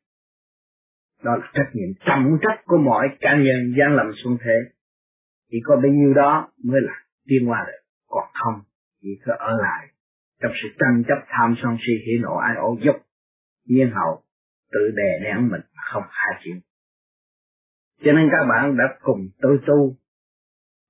Đó 1.22 1.36
là 1.36 1.50
trách 1.54 1.70
nhiệm 1.74 1.88
trọng 2.06 2.38
trách 2.42 2.62
của 2.64 2.76
mọi 2.76 3.08
cá 3.20 3.36
nhân 3.36 3.74
gian 3.78 3.96
lầm 3.96 4.12
xuống 4.24 4.38
thế 4.44 4.75
chỉ 5.50 5.58
có 5.64 5.76
bấy 5.76 5.90
nhiêu 5.90 6.14
đó 6.14 6.48
mới 6.64 6.80
là 6.80 6.92
tiên 7.26 7.46
hoa 7.46 7.64
được. 7.66 7.78
Còn 8.08 8.28
không, 8.32 8.62
chỉ 9.02 9.08
có 9.26 9.34
ở 9.38 9.52
lại 9.62 9.88
trong 10.42 10.52
sự 10.62 10.68
tranh 10.78 11.02
chấp 11.08 11.24
tham 11.28 11.54
sân 11.62 11.76
si 11.86 11.92
hỉ 12.06 12.18
nộ 12.22 12.36
ai 12.36 12.56
ô 12.56 12.76
dục 12.80 12.96
nhiên 13.64 13.90
hậu, 13.94 14.22
tự 14.72 14.90
đè 14.96 15.18
nén 15.22 15.48
mình 15.48 15.60
không 15.92 16.02
hạ 16.08 16.40
chịu. 16.44 16.56
Cho 18.04 18.12
nên 18.12 18.28
các 18.30 18.46
bạn 18.48 18.76
đã 18.76 18.84
cùng 19.02 19.28
tôi 19.40 19.58
tu 19.66 19.96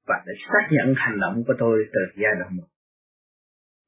và 0.07 0.23
để 0.27 0.33
xác 0.49 0.69
nhận 0.71 0.95
hành 0.97 1.21
động 1.21 1.45
của 1.47 1.55
tôi 1.59 1.85
từ 1.93 2.01
giai 2.23 2.33
đoạn 2.39 2.57
một. 2.57 2.67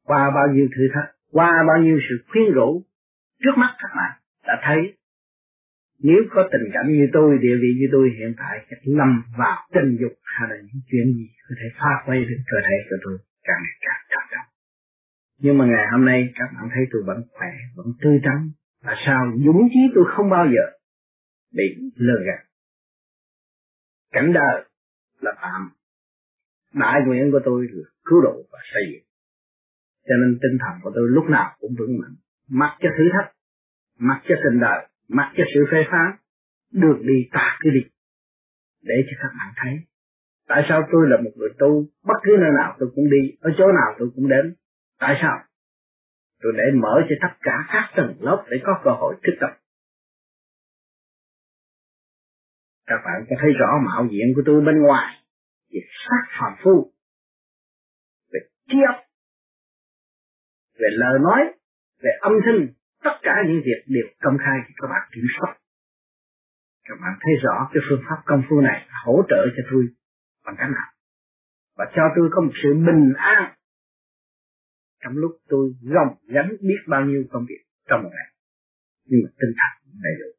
Qua 0.04 0.30
bao 0.30 0.46
nhiêu 0.54 0.68
thử 0.76 0.82
thách, 0.94 1.14
qua 1.32 1.64
bao 1.68 1.82
nhiêu 1.82 1.98
sự 2.08 2.24
khuyên 2.28 2.52
rũ, 2.52 2.82
trước 3.42 3.52
mắt 3.56 3.76
các 3.78 3.90
bạn 3.96 4.20
đã 4.46 4.60
thấy 4.64 4.97
nếu 6.02 6.20
có 6.30 6.48
tình 6.52 6.70
cảnh 6.74 6.92
như 6.92 7.06
tôi, 7.12 7.38
địa 7.38 7.56
vị 7.62 7.70
như 7.78 7.86
tôi 7.92 8.10
hiện 8.18 8.34
tại 8.38 8.66
chắc 8.70 8.78
nằm 8.86 9.22
vào 9.38 9.68
tình 9.74 9.96
dục 10.00 10.12
hay 10.24 10.48
là 10.50 10.56
những 10.56 10.82
chuyện 10.90 11.06
gì 11.16 11.26
có 11.48 11.54
thể 11.60 11.68
phá 11.78 11.90
quay 12.06 12.18
được 12.24 12.40
cơ 12.50 12.58
thể 12.66 12.76
của 12.90 12.96
tôi, 13.04 13.18
càng 13.42 13.60
ngày 13.62 13.76
càng 13.80 14.02
trầm 14.10 14.22
trọng. 14.32 14.50
Nhưng 15.38 15.58
mà 15.58 15.64
ngày 15.66 15.86
hôm 15.92 16.04
nay, 16.04 16.32
các 16.34 16.48
bạn 16.54 16.68
thấy 16.74 16.84
tôi 16.92 17.02
vẫn 17.06 17.22
khỏe, 17.32 17.52
vẫn 17.76 17.86
tươi 18.02 18.20
tắn. 18.24 18.50
Là 18.82 18.94
sao 19.06 19.32
dũng 19.44 19.68
chí 19.72 19.80
tôi 19.94 20.04
không 20.16 20.30
bao 20.30 20.46
giờ 20.46 20.64
bị 21.52 21.64
lừa 21.94 22.20
gạt. 22.26 22.44
Cảnh 24.12 24.32
đời 24.32 24.64
là 25.20 25.32
tạm. 25.42 25.70
Đại 26.74 27.00
nguyện 27.06 27.30
của 27.32 27.40
tôi 27.44 27.66
là 27.70 27.88
cứu 28.04 28.22
độ 28.22 28.42
và 28.52 28.58
xây 28.74 28.82
dựng. 28.92 29.04
Cho 30.08 30.14
nên 30.16 30.38
tinh 30.42 30.58
thần 30.60 30.80
của 30.82 30.92
tôi 30.94 31.08
lúc 31.08 31.24
nào 31.24 31.56
cũng 31.60 31.74
vững 31.78 31.98
mạnh. 32.00 32.14
Mặc 32.48 32.76
cho 32.80 32.88
thử 32.98 33.04
thách, 33.12 33.32
mặc 33.98 34.22
cho 34.28 34.34
tình 34.44 34.60
đời 34.60 34.86
mặc 35.08 35.32
cho 35.36 35.44
sự 35.54 35.60
phê 35.70 35.78
phán 35.90 36.16
được 36.72 36.98
đi 37.02 37.28
ta 37.32 37.58
cứ 37.60 37.70
đi, 37.70 37.80
để 38.82 38.94
cho 39.06 39.16
các 39.22 39.32
bạn 39.38 39.52
thấy. 39.56 39.72
Tại 40.48 40.62
sao 40.68 40.88
tôi 40.92 41.08
là 41.08 41.16
một 41.24 41.30
người 41.36 41.50
tu, 41.58 41.84
bất 42.04 42.18
cứ 42.22 42.36
nơi 42.40 42.50
nào 42.56 42.76
tôi 42.78 42.88
cũng 42.94 43.10
đi, 43.10 43.36
ở 43.40 43.50
chỗ 43.58 43.66
nào 43.66 43.94
tôi 43.98 44.08
cũng 44.14 44.28
đến. 44.28 44.54
Tại 44.98 45.18
sao? 45.22 45.44
Tôi 46.42 46.52
để 46.56 46.64
mở 46.74 47.00
cho 47.08 47.14
tất 47.22 47.36
cả 47.40 47.56
các 47.72 47.92
tầng 47.96 48.16
lớp 48.20 48.46
để 48.50 48.56
có 48.64 48.80
cơ 48.84 48.90
hội 48.90 49.14
thức 49.22 49.32
tập. 49.40 49.50
Các 52.86 53.00
bạn 53.04 53.24
có 53.30 53.36
thấy 53.40 53.50
rõ 53.52 53.66
mạo 53.86 54.08
diện 54.10 54.26
của 54.36 54.42
tôi 54.46 54.60
bên 54.60 54.82
ngoài 54.82 55.14
về 55.72 55.80
sát 56.04 56.22
phàm 56.40 56.52
phu, 56.62 56.92
về 58.32 58.40
kiếp 58.68 59.08
về 60.78 60.88
lời 60.90 61.18
nói, 61.22 61.40
về 62.02 62.10
âm 62.20 62.32
thanh 62.44 62.66
tất 63.08 63.18
cả 63.22 63.34
những 63.46 63.60
việc 63.68 63.80
đều 63.86 64.06
công 64.24 64.38
khai 64.44 64.58
cho 64.64 64.72
các 64.80 64.88
bạn 64.92 65.02
kiểm 65.14 65.24
soát. 65.34 65.52
Các 66.88 66.96
bạn 67.02 67.14
thấy 67.22 67.34
rõ 67.44 67.56
cái 67.72 67.82
phương 67.88 68.02
pháp 68.06 68.18
công 68.26 68.42
phu 68.48 68.60
này 68.60 68.88
hỗ 69.04 69.22
trợ 69.30 69.40
cho 69.56 69.62
tôi 69.70 69.82
bằng 70.44 70.56
cách 70.58 70.70
nào? 70.78 70.90
Và 71.76 71.84
cho 71.96 72.02
tôi 72.16 72.28
có 72.32 72.40
một 72.40 72.52
sự 72.62 72.70
bình 72.74 73.12
an 73.16 73.54
trong 75.02 75.16
lúc 75.16 75.32
tôi 75.48 75.74
gồng 75.82 76.12
gánh 76.34 76.50
biết 76.60 76.80
bao 76.86 77.04
nhiêu 77.04 77.24
công 77.30 77.44
việc 77.48 77.62
trong 77.88 78.02
một 78.02 78.10
ngày. 78.16 78.28
Nhưng 79.04 79.20
mà 79.24 79.30
tinh 79.40 79.52
thần 79.58 79.72
đầy 80.04 80.14
đủ. 80.20 80.30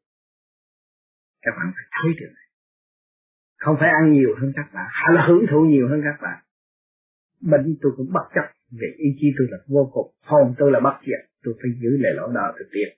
Các 1.42 1.52
bạn 1.58 1.72
phải 1.74 1.86
thấy 1.94 2.12
điều 2.18 2.28
này. 2.28 2.46
Không 3.56 3.76
phải 3.80 3.88
ăn 4.00 4.12
nhiều 4.12 4.30
hơn 4.40 4.52
các 4.56 4.68
bạn, 4.74 4.86
hay 4.90 5.14
là 5.14 5.26
hưởng 5.28 5.44
thụ 5.50 5.60
nhiều 5.60 5.88
hơn 5.88 6.00
các 6.04 6.18
bạn. 6.22 6.38
Bệnh 7.40 7.76
tôi 7.82 7.92
cũng 7.96 8.12
bất 8.12 8.26
chấp 8.34 8.46
về 8.70 8.88
ý 8.96 9.08
chí 9.20 9.26
tôi 9.38 9.46
là 9.50 9.58
vô 9.68 9.90
cùng, 9.92 10.14
hồn 10.24 10.54
tôi 10.58 10.72
là 10.72 10.80
bất 10.80 10.98
diệt 11.06 11.29
tôi 11.44 11.54
phải 11.60 11.70
giữ 11.82 11.90
lại 12.02 12.12
lỗ 12.18 12.26
đạo 12.34 12.52
thực 12.58 12.68
tiễn 12.72 12.90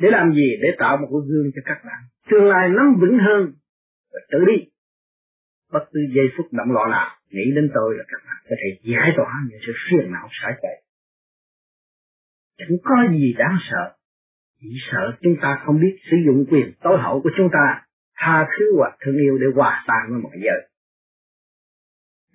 để 0.00 0.08
làm 0.10 0.32
gì? 0.32 0.48
Để 0.62 0.68
tạo 0.78 0.96
một 0.96 1.08
cái 1.10 1.22
gương 1.28 1.50
cho 1.54 1.62
các 1.64 1.78
bạn. 1.86 2.00
Tương 2.30 2.46
lai 2.52 2.68
nắm 2.68 2.86
vững 3.00 3.18
hơn 3.26 3.52
và 4.12 4.20
tự 4.32 4.38
đi. 4.50 4.58
Bất 5.72 5.84
cứ 5.92 6.00
giây 6.14 6.26
phút 6.36 6.46
động 6.52 6.70
loạn 6.72 6.90
nào, 6.90 7.08
nghĩ 7.30 7.46
đến 7.56 7.70
tôi 7.74 7.94
là 7.98 8.04
các 8.08 8.20
bạn 8.26 8.40
có 8.48 8.56
thể 8.60 8.68
giải 8.92 9.10
tỏa 9.16 9.32
những 9.48 9.60
sự 9.66 9.72
phiền 9.86 10.12
não 10.12 10.28
sai 10.42 10.52
chạy 10.62 10.76
chẳng 12.60 12.78
có 12.84 12.94
gì 13.10 13.34
đáng 13.38 13.56
sợ. 13.70 13.92
Chỉ 14.60 14.68
sợ 14.92 15.16
chúng 15.22 15.36
ta 15.42 15.62
không 15.64 15.80
biết 15.80 15.96
sử 16.10 16.16
dụng 16.26 16.44
quyền 16.50 16.72
tối 16.82 16.98
hậu 17.00 17.20
của 17.22 17.30
chúng 17.36 17.48
ta, 17.52 17.82
tha 18.16 18.46
thứ 18.58 18.64
hoặc 18.76 18.96
thương 19.00 19.16
yêu 19.16 19.38
để 19.38 19.46
hòa 19.54 19.84
tan 19.86 20.10
với 20.10 20.20
mọi 20.22 20.32
giới. 20.44 20.68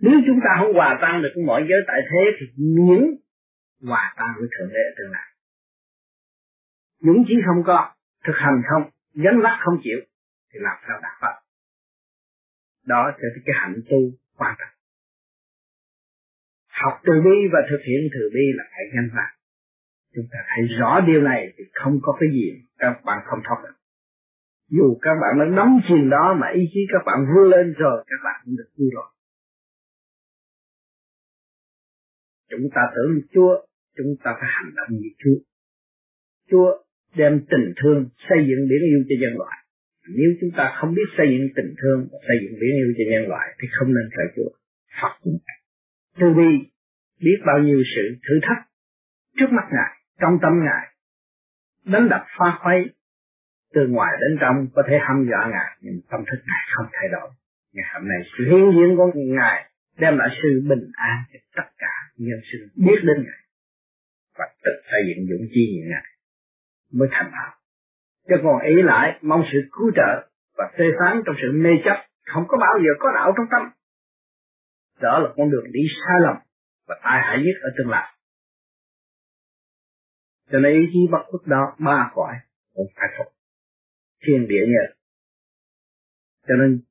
Nếu 0.02 0.20
chúng 0.28 0.40
ta 0.44 0.50
không 0.60 0.74
hòa 0.74 1.00
tan 1.02 1.22
được 1.22 1.34
mọi 1.46 1.66
giới 1.70 1.80
tại 1.88 2.00
thế 2.12 2.24
thì 2.40 2.46
miễn 2.58 3.02
hòa 3.88 4.14
tan 4.18 4.30
với 4.40 4.48
thượng 4.54 4.70
đế 4.70 4.86
tương 4.98 5.12
lai. 5.12 5.28
Những 7.00 7.24
chí 7.28 7.34
không 7.46 7.64
có, 7.68 7.94
thực 8.28 8.36
hành 8.36 8.62
không, 8.70 8.92
gánh 9.14 9.40
vác 9.44 9.58
không 9.66 9.80
chịu, 9.84 10.00
thì 10.54 10.60
làm 10.62 10.78
sao 10.88 11.00
đạt 11.02 11.14
pháp 11.22 11.46
đó 12.86 13.12
sẽ 13.18 13.28
là 13.34 13.42
cái 13.46 13.56
hạnh 13.62 13.82
tu 13.90 14.00
quan 14.38 14.56
trọng 14.60 14.76
học 16.82 17.00
từ 17.04 17.14
bi 17.26 17.38
và 17.54 17.60
thực 17.70 17.82
hiện 17.88 18.02
từ 18.14 18.30
bi 18.34 18.46
là 18.58 18.64
phải 18.72 18.86
gánh 18.96 19.10
vác. 19.16 19.32
Chúng 20.16 20.26
ta 20.32 20.40
thấy 20.50 20.78
rõ 20.80 21.00
điều 21.08 21.22
này 21.22 21.54
thì 21.58 21.64
không 21.74 22.00
có 22.02 22.18
cái 22.20 22.30
gì 22.34 22.46
các 22.78 23.02
bạn 23.06 23.18
không 23.26 23.40
thoát 23.46 23.60
được. 23.64 23.76
Dù 24.70 24.98
các 25.02 25.16
bạn 25.22 25.40
đã 25.40 25.46
nắm 25.46 25.80
chìm 25.88 26.10
đó 26.10 26.36
mà 26.42 26.48
ý 26.54 26.62
chí 26.74 26.80
các 26.94 27.02
bạn 27.06 27.18
vươn 27.30 27.50
lên 27.50 27.74
rồi, 27.74 28.04
các 28.08 28.20
bạn 28.24 28.42
cũng 28.46 28.56
được 28.58 28.70
vui 28.78 28.90
rồi. 28.94 29.10
Chúng 32.50 32.70
ta 32.76 32.82
tưởng 32.96 33.22
Chúa 33.34 33.66
chúng 33.98 34.16
ta 34.24 34.32
phải 34.40 34.50
hành 34.58 34.72
động 34.78 34.90
như 35.00 35.10
Chúa 35.22 35.40
Chúa 36.50 36.70
đem 37.16 37.34
tình 37.52 37.74
thương 37.80 38.10
xây 38.30 38.40
dựng 38.48 38.62
biển 38.70 38.82
yêu 38.92 39.02
cho 39.10 39.16
nhân 39.22 39.34
loại. 39.38 39.58
Nếu 40.18 40.30
chúng 40.42 40.52
ta 40.58 40.76
không 40.78 40.94
biết 40.94 41.08
xây 41.18 41.28
dựng 41.32 41.48
tình 41.56 41.72
thương 41.82 42.08
và 42.12 42.18
xây 42.28 42.38
dựng 42.42 42.56
biển 42.62 42.74
yêu 42.82 42.90
cho 42.98 43.04
nhân 43.12 43.24
loại 43.32 43.48
thì 43.60 43.68
không 43.76 43.88
nên 43.88 44.08
thờ 44.16 44.24
Chúa. 44.36 44.50
Phật 45.02 45.14
cũng 45.24 45.38
vậy. 45.46 45.58
Từ 46.20 46.28
bi 46.38 46.52
biết 47.26 47.40
bao 47.46 47.60
nhiêu 47.60 47.84
sự 47.96 48.16
thử 48.26 48.36
thách 48.48 48.62
trước 49.38 49.50
mắt 49.52 49.68
ngài, 49.72 49.92
trong 50.22 50.40
tâm 50.42 50.54
ngài, 50.66 50.86
đánh 51.86 52.10
đập 52.10 52.24
pha 52.38 52.58
khuấy 52.64 52.90
từ 53.74 53.88
ngoài 53.88 54.14
đến 54.22 54.38
trong 54.42 54.68
có 54.76 54.84
thể 54.88 54.98
hăm 55.02 55.28
dọa 55.30 55.50
ngài, 55.52 55.78
nhưng 55.82 56.02
tâm 56.12 56.20
thức 56.28 56.40
ngài 56.48 56.64
không 56.76 56.86
thay 56.94 57.08
đổi. 57.12 57.30
Ngày 57.74 57.86
hôm 57.94 58.08
nay 58.08 58.18
sự 58.38 58.44
hiến 58.50 58.66
diện 58.76 58.98
của 58.98 59.12
ngài 59.16 59.72
đem 60.00 60.18
lại 60.18 60.30
sự 60.44 60.50
bình 60.70 60.86
an 60.94 61.18
cho 61.34 61.40
tất 61.56 61.70
cả 61.78 61.94
nhân 62.18 62.40
sinh 62.52 62.86
biết 62.86 63.00
đến 63.04 63.18
ngài 63.26 63.45
và 64.38 64.46
tự 64.64 64.72
xây 64.92 65.02
dựng 65.08 65.26
dũng 65.30 65.48
chi 65.54 65.64
như 65.74 65.90
ngài 65.90 66.06
mới 66.92 67.08
thành 67.12 67.32
đạo 67.32 67.56
chứ 68.28 68.36
còn 68.44 68.62
ý 68.62 68.76
lại, 68.84 69.20
mong 69.22 69.44
sự 69.52 69.60
cứu 69.72 69.92
trợ 69.96 70.30
và 70.58 70.72
phê 70.78 70.86
phán 71.00 71.22
trong 71.26 71.36
sự 71.42 71.52
mê 71.54 71.70
chấp, 71.86 72.06
không 72.26 72.44
có 72.48 72.58
bao 72.58 72.80
giờ 72.80 72.92
có 73.00 73.12
đạo 73.16 73.34
trong 73.38 73.46
tâm. 73.52 73.72
Đó 75.02 75.20
là 75.20 75.30
con 75.38 75.52
đường 75.52 75.72
đi 75.72 75.82
sai 76.00 76.18
lầm 76.22 76.36
và 76.88 76.96
tai 77.04 77.22
hại 77.22 77.38
nhất 77.38 77.56
ở 77.62 77.70
tương 77.78 77.90
lai. 77.90 78.14
Cho 80.52 80.60
nên 80.60 80.74
ý 80.74 80.88
chí 80.94 81.00
bất 81.12 81.24
khuất 81.26 81.48
đó 81.48 81.76
ba 81.80 82.12
cõi 82.14 82.34
cũng 82.74 82.88
phải 82.96 83.08
phục. 83.18 83.34
Thiên 84.28 84.48
địa 84.48 84.66
nhờ. 84.68 84.94
Cho 86.48 86.56
nên 86.56 86.82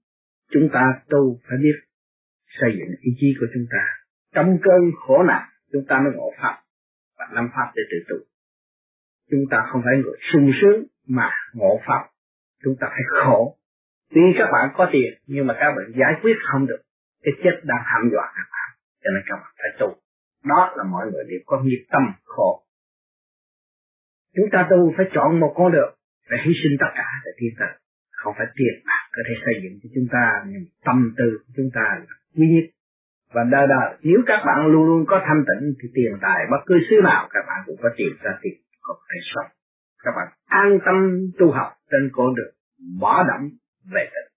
chúng 0.51 0.69
ta 0.73 0.81
tu 1.09 1.41
phải 1.49 1.59
biết 1.63 1.77
xây 2.61 2.71
dựng 2.79 2.95
ý 3.01 3.13
chí 3.21 3.35
của 3.41 3.47
chúng 3.55 3.67
ta. 3.71 3.87
Trong 4.33 4.59
cơn 4.63 4.91
khổ 5.07 5.23
nạn, 5.23 5.49
chúng 5.73 5.85
ta 5.89 6.01
mới 6.01 6.13
ngộ 6.17 6.33
pháp 6.39 6.64
và 7.29 7.35
nắm 7.35 7.51
pháp 7.55 7.73
để 7.77 7.83
tự 7.91 7.99
tu 8.09 8.17
chúng 9.31 9.45
ta 9.51 9.59
không 9.69 9.83
phải 9.85 9.95
người 9.97 10.19
sung 10.33 10.51
sướng 10.61 10.85
mà 11.09 11.31
ngộ 11.53 11.81
pháp. 11.87 12.03
Chúng 12.63 12.77
ta 12.81 12.87
phải 12.91 13.05
khổ. 13.25 13.57
Tuy 14.15 14.23
các 14.39 14.49
bạn 14.53 14.75
có 14.77 14.89
tiền, 14.93 15.13
nhưng 15.27 15.47
mà 15.47 15.55
các 15.61 15.71
bạn 15.77 15.87
giải 16.01 16.13
quyết 16.23 16.37
không 16.53 16.67
được. 16.67 16.83
Cái 17.23 17.35
chết 17.45 17.61
đang 17.65 17.83
hăm 17.85 18.11
dọa 18.13 18.27
các 18.37 18.49
bạn. 18.55 18.69
Cho 19.03 19.11
nên 19.15 19.23
các 19.27 19.37
bạn 19.43 19.53
phải 19.59 19.71
tu. 19.81 19.89
Đó 20.45 20.75
là 20.77 20.85
mọi 20.85 21.07
người 21.11 21.25
đều 21.31 21.41
có 21.47 21.61
nghiệp 21.61 21.85
tâm 21.91 22.03
khổ. 22.25 22.65
Chúng 24.37 24.49
ta 24.53 24.67
tu 24.71 24.95
phải 24.97 25.07
chọn 25.15 25.41
một 25.41 25.53
con 25.57 25.73
đường 25.73 25.95
phải 26.29 26.39
hy 26.45 26.53
sinh 26.63 26.77
tất 26.81 26.93
cả, 26.95 27.09
để 27.25 27.31
tiến 27.39 27.51
tới. 27.59 27.73
Không 28.11 28.35
phải 28.39 28.47
tiền 28.55 28.75
bạc 28.87 29.05
có 29.13 29.23
thể 29.29 29.35
xây 29.45 29.55
dựng 29.63 29.79
cho 29.83 29.89
chúng 29.95 30.09
ta, 30.13 30.25
nhưng 30.47 30.65
tâm 30.85 31.15
tư 31.19 31.39
của 31.47 31.53
chúng 31.57 31.71
ta 31.75 31.85
là 32.01 32.15
duy 32.35 32.47
nhất 32.55 32.67
và 33.35 33.45
đời 33.51 33.67
đời 33.69 33.99
nếu 34.03 34.21
các 34.27 34.43
bạn 34.47 34.67
luôn 34.67 34.87
luôn 34.87 35.05
có 35.09 35.21
thanh 35.27 35.45
tịnh 35.49 35.75
thì 35.83 35.89
tiền 35.95 36.13
tài 36.23 36.47
bất 36.51 36.63
cứ 36.67 36.75
xứ 36.91 36.97
nào 37.05 37.29
các 37.31 37.45
bạn 37.47 37.63
cũng 37.67 37.77
có 37.83 37.89
tiền 37.97 38.13
ra 38.23 38.33
tiền 38.43 38.55
có 38.81 38.95
thể 39.11 39.19
sống 39.35 39.51
các 40.05 40.13
bạn 40.17 40.29
an 40.47 40.79
tâm 40.87 41.31
tu 41.39 41.51
học 41.51 41.73
trên 41.91 42.11
con 42.13 42.35
đường 42.35 42.55
bỏ 43.01 43.23
động 43.23 43.51
về 43.85 44.05
tịnh. 44.05 44.33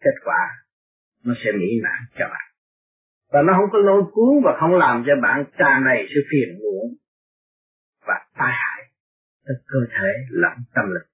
Kết 0.00 0.20
quả, 0.24 0.64
nó 1.24 1.34
sẽ 1.44 1.52
mỹ 1.52 1.66
mãn 1.82 2.00
cho 2.18 2.24
bạn. 2.30 2.48
Và 3.32 3.42
nó 3.42 3.52
không 3.52 3.70
có 3.72 3.78
lôi 3.78 4.02
cuốn 4.12 4.42
và 4.44 4.56
không 4.60 4.74
làm 4.74 5.04
cho 5.06 5.12
bạn 5.22 5.44
tràn 5.58 5.84
đầy 5.84 6.06
sự 6.08 6.20
phiền 6.30 6.58
muộn 6.58 6.94
và 8.06 8.14
tai 8.38 8.52
hại 8.52 8.90
tới 9.44 9.56
cơ 9.66 9.78
thể 9.90 10.12
lẫn 10.30 10.52
tâm 10.74 10.84
lực. 10.90 11.06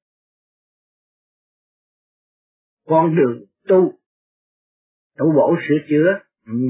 Con 2.86 3.16
đường 3.16 3.44
tu 3.68 3.92
tu 5.18 5.32
bổ 5.32 5.56
sửa 5.68 5.76
chữa 5.88 6.18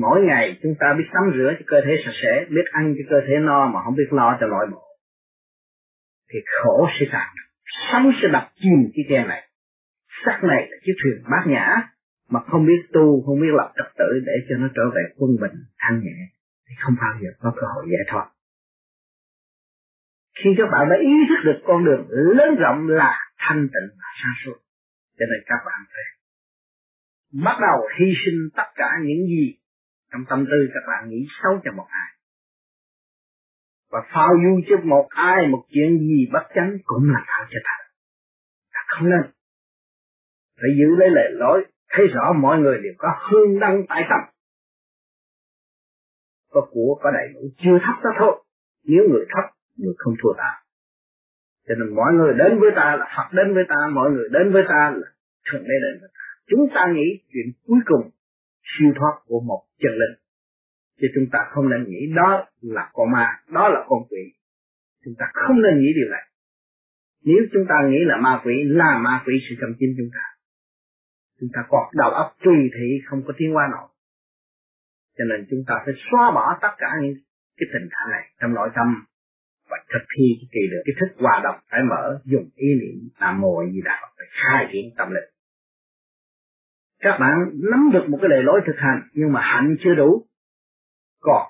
mỗi 0.01 0.21
ngày 0.23 0.59
chúng 0.63 0.75
ta 0.81 0.95
biết 0.99 1.05
tắm 1.15 1.23
rửa 1.37 1.53
cho 1.59 1.65
cơ 1.67 1.77
thể 1.85 1.93
sạch 2.05 2.19
sẽ, 2.23 2.45
biết 2.51 2.67
ăn 2.73 2.95
cho 2.99 3.05
cơ 3.11 3.17
thể 3.27 3.35
no 3.41 3.71
mà 3.75 3.81
không 3.85 3.95
biết 3.95 4.09
lo 4.11 4.37
cho 4.41 4.47
loại 4.47 4.67
bộ 4.73 4.89
thì 6.33 6.39
khổ 6.63 6.89
sẽ 7.01 7.07
càng 7.13 7.35
sống 7.93 8.13
sẽ 8.23 8.29
đập 8.33 8.53
chìm 8.61 8.79
cái 8.95 9.05
ghe 9.11 9.25
này. 9.25 9.49
Sắc 10.25 10.45
này 10.45 10.69
là 10.71 10.77
chiếc 10.85 10.93
thuyền 11.03 11.23
bát 11.31 11.45
nhã 11.47 11.67
mà 12.29 12.41
không 12.41 12.67
biết 12.67 12.81
tu, 12.93 13.23
không 13.27 13.41
biết 13.41 13.53
lập 13.53 13.73
trật 13.77 13.93
tự 13.99 14.11
để 14.27 14.33
cho 14.49 14.55
nó 14.57 14.69
trở 14.77 14.83
về 14.97 15.03
quân 15.17 15.31
bình 15.41 15.57
thanh 15.79 16.01
nhẹ. 16.05 16.19
Thì 16.69 16.75
không 16.83 16.95
bao 17.01 17.15
giờ 17.23 17.29
có 17.39 17.53
cơ 17.57 17.67
hội 17.75 17.85
giải 17.93 18.05
thoát. 18.11 18.27
Khi 20.39 20.51
các 20.59 20.69
bạn 20.73 20.89
đã 20.91 20.97
ý 21.01 21.15
thức 21.29 21.41
được 21.45 21.61
con 21.65 21.85
đường 21.85 22.07
lớn 22.11 22.57
rộng 22.59 22.89
là 22.89 23.13
thanh 23.39 23.69
tịnh 23.75 23.89
và 24.01 24.09
sáng 24.23 24.37
suốt, 24.45 24.59
cho 25.19 25.27
nên 25.31 25.41
các 25.47 25.61
bạn 25.67 25.81
phải 25.93 26.07
bắt 27.45 27.57
đầu 27.61 27.89
hy 27.99 28.07
sinh 28.25 28.49
tất 28.57 28.69
cả 28.75 28.91
những 29.03 29.27
gì 29.27 29.55
trong 30.13 30.25
tâm 30.31 30.45
tư 30.51 30.59
các 30.75 30.85
bạn 30.89 31.09
nghĩ 31.09 31.27
xấu 31.43 31.61
cho 31.65 31.73
một 31.73 31.87
ai. 31.89 32.09
Và 33.91 34.01
phao 34.13 34.29
du 34.45 34.61
cho 34.69 34.77
một 34.85 35.07
ai 35.11 35.47
một 35.47 35.65
chuyện 35.69 35.99
gì 35.99 36.29
bất 36.33 36.45
chánh 36.55 36.79
cũng 36.85 37.11
là 37.13 37.21
tạo 37.27 37.47
cho 37.51 37.59
thật 37.67 38.85
không 38.99 39.11
nên. 39.11 39.23
Phải 40.57 40.71
giữ 40.79 40.97
lấy 40.99 41.11
lệ 41.11 41.29
lối 41.31 41.67
thấy 41.89 42.07
rõ 42.07 42.33
mọi 42.33 42.59
người 42.59 42.79
đều 42.83 42.93
có 42.99 43.09
hương 43.31 43.61
đăng 43.61 43.83
tại 43.89 44.03
tâm. 44.11 44.21
Có 46.51 46.69
của, 46.71 47.01
có 47.03 47.11
đầy 47.11 47.29
đủ, 47.35 47.41
chưa 47.63 47.79
thấp 47.87 47.97
đó 48.05 48.11
thôi. 48.19 48.45
Nếu 48.85 49.03
người 49.11 49.25
thấp, 49.29 49.45
người 49.77 49.95
không 49.99 50.15
thua 50.23 50.33
ta. 50.39 50.51
Cho 51.69 51.75
nên 51.79 51.97
mọi 51.97 52.13
người 52.15 52.35
đến 52.39 52.61
với 52.61 52.71
ta 52.77 52.97
là 52.97 53.07
Phật 53.17 53.37
đến 53.37 53.55
với 53.55 53.65
ta, 53.69 53.89
mọi 53.93 54.11
người 54.11 54.29
đến 54.33 54.53
với 54.53 54.63
ta 54.69 54.91
là 54.97 55.07
thượng 55.47 55.63
đế 55.63 55.77
đến 55.85 56.01
với 56.01 56.11
ta. 56.15 56.25
Chúng 56.51 56.69
ta 56.75 56.81
nghĩ 56.95 57.09
chuyện 57.33 57.47
cuối 57.67 57.79
cùng, 57.87 58.11
siêu 58.63 58.93
thoát 58.99 59.15
của 59.27 59.41
một 59.41 59.63
chân 59.83 59.93
linh. 60.01 60.17
Chứ 61.01 61.07
chúng 61.15 61.29
ta 61.33 61.39
không 61.51 61.71
nên 61.71 61.85
nghĩ 61.89 62.13
đó 62.17 62.47
là 62.61 62.91
con 62.93 63.11
ma, 63.13 63.27
đó 63.53 63.69
là 63.69 63.81
con 63.89 63.99
quỷ. 64.11 64.23
Chúng 65.05 65.15
ta 65.19 65.27
không 65.35 65.63
nên 65.63 65.79
nghĩ 65.81 65.91
điều 65.99 66.09
này. 66.11 66.25
Nếu 67.25 67.43
chúng 67.53 67.67
ta 67.69 67.75
nghĩ 67.91 67.99
là 68.11 68.17
ma 68.17 68.41
quỷ, 68.45 68.55
là 68.67 68.99
ma 68.99 69.23
quỷ 69.27 69.35
sự 69.49 69.55
trong 69.61 69.71
chính 69.79 69.95
chúng 69.99 70.11
ta. 70.15 70.25
Chúng 71.41 71.49
ta 71.55 71.61
còn 71.69 71.83
đầu 71.93 72.11
óc 72.11 72.37
tùy 72.45 72.59
thị, 72.75 72.89
không 73.07 73.23
có 73.27 73.33
tiến 73.39 73.57
qua 73.57 73.69
nổi. 73.73 73.89
Cho 75.19 75.25
nên 75.31 75.47
chúng 75.51 75.63
ta 75.67 75.75
phải 75.85 75.95
xóa 76.11 76.31
bỏ 76.35 76.59
tất 76.63 76.75
cả 76.79 76.91
những 77.03 77.15
cái 77.59 77.67
tình 77.73 77.89
trạng 77.93 78.11
này 78.11 78.25
trong 78.41 78.55
nội 78.55 78.69
tâm 78.77 79.05
và 79.71 79.77
thực 79.93 80.05
thi 80.17 80.27
kỳ 80.53 80.61
được, 80.71 80.83
cái 80.85 80.95
thức 81.01 81.11
hòa 81.23 81.41
đồng 81.45 81.57
phải 81.71 81.81
mở, 81.91 82.21
dùng 82.25 82.49
ý 82.55 82.69
niệm 82.81 83.09
làm 83.21 83.41
mồi 83.41 83.71
gì 83.73 83.81
đạo 83.85 84.07
để 84.19 84.25
khai 84.31 84.69
triển 84.73 84.85
tâm 84.97 85.09
linh 85.11 85.31
các 86.99 87.17
bạn 87.21 87.33
nắm 87.71 87.91
được 87.93 88.05
một 88.09 88.19
cái 88.23 88.31
lề 88.31 88.43
lối 88.43 88.61
thực 88.67 88.77
hành, 88.77 89.03
nhưng 89.13 89.33
mà 89.33 89.41
hạnh 89.43 89.77
chưa 89.81 89.95
đủ. 89.95 90.27
Còn 91.21 91.47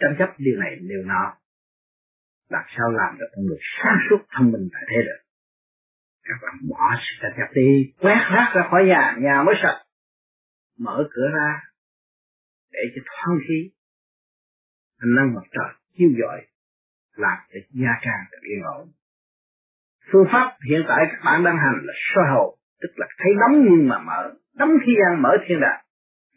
tranh 0.00 0.14
chấp 0.18 0.34
điều 0.38 0.60
này, 0.60 0.76
điều 0.80 1.04
nọ, 1.04 1.36
làm 2.48 2.64
sao 2.76 2.90
làm 2.90 3.18
được 3.18 3.26
con 3.36 3.44
người 3.46 3.58
sáng 3.82 3.98
suốt, 4.10 4.18
thông 4.36 4.52
minh 4.52 4.68
tại 4.72 4.82
thế 4.90 4.96
được? 4.96 5.20
Các 6.24 6.36
bạn 6.42 6.54
bỏ 6.70 6.94
sự 6.96 7.12
tranh 7.22 7.32
chấp 7.36 7.54
đi, 7.54 7.92
quét 7.98 8.20
rác 8.34 8.52
ra 8.54 8.68
khỏi 8.70 8.84
nhà 8.84 9.16
nhà 9.18 9.42
mới 9.42 9.54
sạch. 9.62 9.84
Mở 10.78 11.08
cửa 11.10 11.28
ra 11.34 11.60
để 12.72 12.80
cho 12.94 13.02
thoáng 13.06 13.38
khí 13.48 13.70
anh 14.98 15.14
năng 15.14 15.34
mặt 15.34 15.46
trời 15.50 15.74
chiếu 15.96 16.08
dọi, 16.20 16.46
làm 17.16 17.38
cho 17.52 17.58
gia 17.70 17.90
càng 18.02 18.24
được 18.32 18.42
yên 18.42 18.62
ổn. 18.62 18.88
Phương 20.12 20.26
pháp 20.32 20.56
hiện 20.70 20.82
tại 20.88 21.06
các 21.10 21.20
bạn 21.24 21.44
đang 21.44 21.56
hành 21.56 21.78
là 21.82 21.92
soi 22.14 22.24
hậu, 22.30 22.56
tức 22.80 22.88
là 22.96 23.06
thấy 23.18 23.32
nóng 23.40 23.64
nhưng 23.64 23.88
mà 23.88 23.98
mở 23.98 24.34
đóng 24.54 24.70
thiên 24.86 25.22
mở 25.22 25.36
thiên 25.46 25.60
đàng 25.60 25.84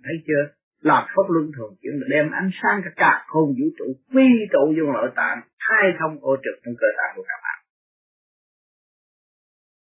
thấy 0.04 0.16
chưa? 0.28 0.44
Làm 0.80 1.08
pháp 1.16 1.28
luân 1.30 1.52
thường 1.58 1.76
chuyển 1.82 1.94
đem 2.10 2.32
ánh 2.32 2.50
sáng 2.62 2.82
cả 2.84 2.92
cả 2.96 3.26
không 3.28 3.48
vũ 3.48 3.68
trụ 3.78 3.86
quy 4.14 4.28
tụ 4.54 4.74
vô 4.78 4.94
nội 4.94 5.12
tạng, 5.16 5.42
khai 5.60 5.94
thông 6.00 6.18
ô 6.22 6.36
trực 6.44 6.56
trong 6.66 6.74
cơ 6.82 6.88
tạng 6.98 7.14
của 7.16 7.24
các 7.28 7.40
bạn. 7.44 7.60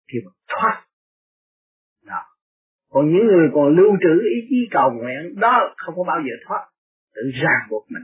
Thì 0.10 0.20
mà 0.26 0.32
thoát, 0.48 0.84
đó. 2.06 2.22
Còn 2.92 3.14
những 3.14 3.28
người 3.28 3.50
còn 3.54 3.76
lưu 3.78 3.98
trữ 4.04 4.22
ý 4.36 4.48
chí 4.50 4.68
cầu 4.72 4.92
nguyện, 4.92 5.40
đó 5.40 5.74
không 5.78 5.96
có 5.98 6.04
bao 6.04 6.20
giờ 6.26 6.34
thoát, 6.46 6.64
tự 7.16 7.22
ràng 7.44 7.62
buộc 7.70 7.86
mình. 7.92 8.04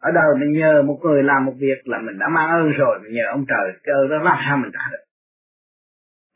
Ở 0.00 0.10
đời 0.14 0.30
mình 0.40 0.52
nhờ 0.52 0.82
một 0.82 0.98
người 1.02 1.22
làm 1.22 1.44
một 1.44 1.54
việc 1.58 1.80
là 1.84 1.98
mình 1.98 2.18
đã 2.18 2.28
mang 2.28 2.48
ơn 2.48 2.72
rồi, 2.72 2.98
mình 3.02 3.12
nhờ 3.12 3.24
ông 3.30 3.44
trời, 3.48 3.72
cơ 3.82 4.08
đó 4.10 4.16
làm 4.22 4.38
sao 4.46 4.56
mình 4.56 4.70
trả 4.72 4.84
được. 4.92 5.04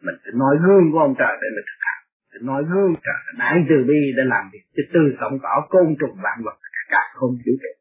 Mình 0.02 0.14
phải 0.22 0.32
nói 0.34 0.56
gương 0.66 0.92
của 0.92 0.98
ông 0.98 1.14
trời 1.18 1.36
để 1.42 1.48
mình 1.56 1.64
thực 1.70 1.80
hành 1.86 1.97
nói 2.42 2.64
gương 2.70 2.94
trời 3.04 3.20
đại 3.38 3.64
từ 3.68 3.76
bi 3.88 4.00
để 4.16 4.22
làm 4.26 4.50
việc. 4.52 4.64
Cho 4.76 4.82
từ 4.94 5.00
tổng 5.20 5.38
cỏ 5.42 5.66
côn 5.68 5.96
trùng 6.00 6.16
vạn 6.22 6.38
vật, 6.44 6.58
cả 6.88 7.02
không 7.14 7.30
vũ 7.30 7.52
trụ 7.62 7.72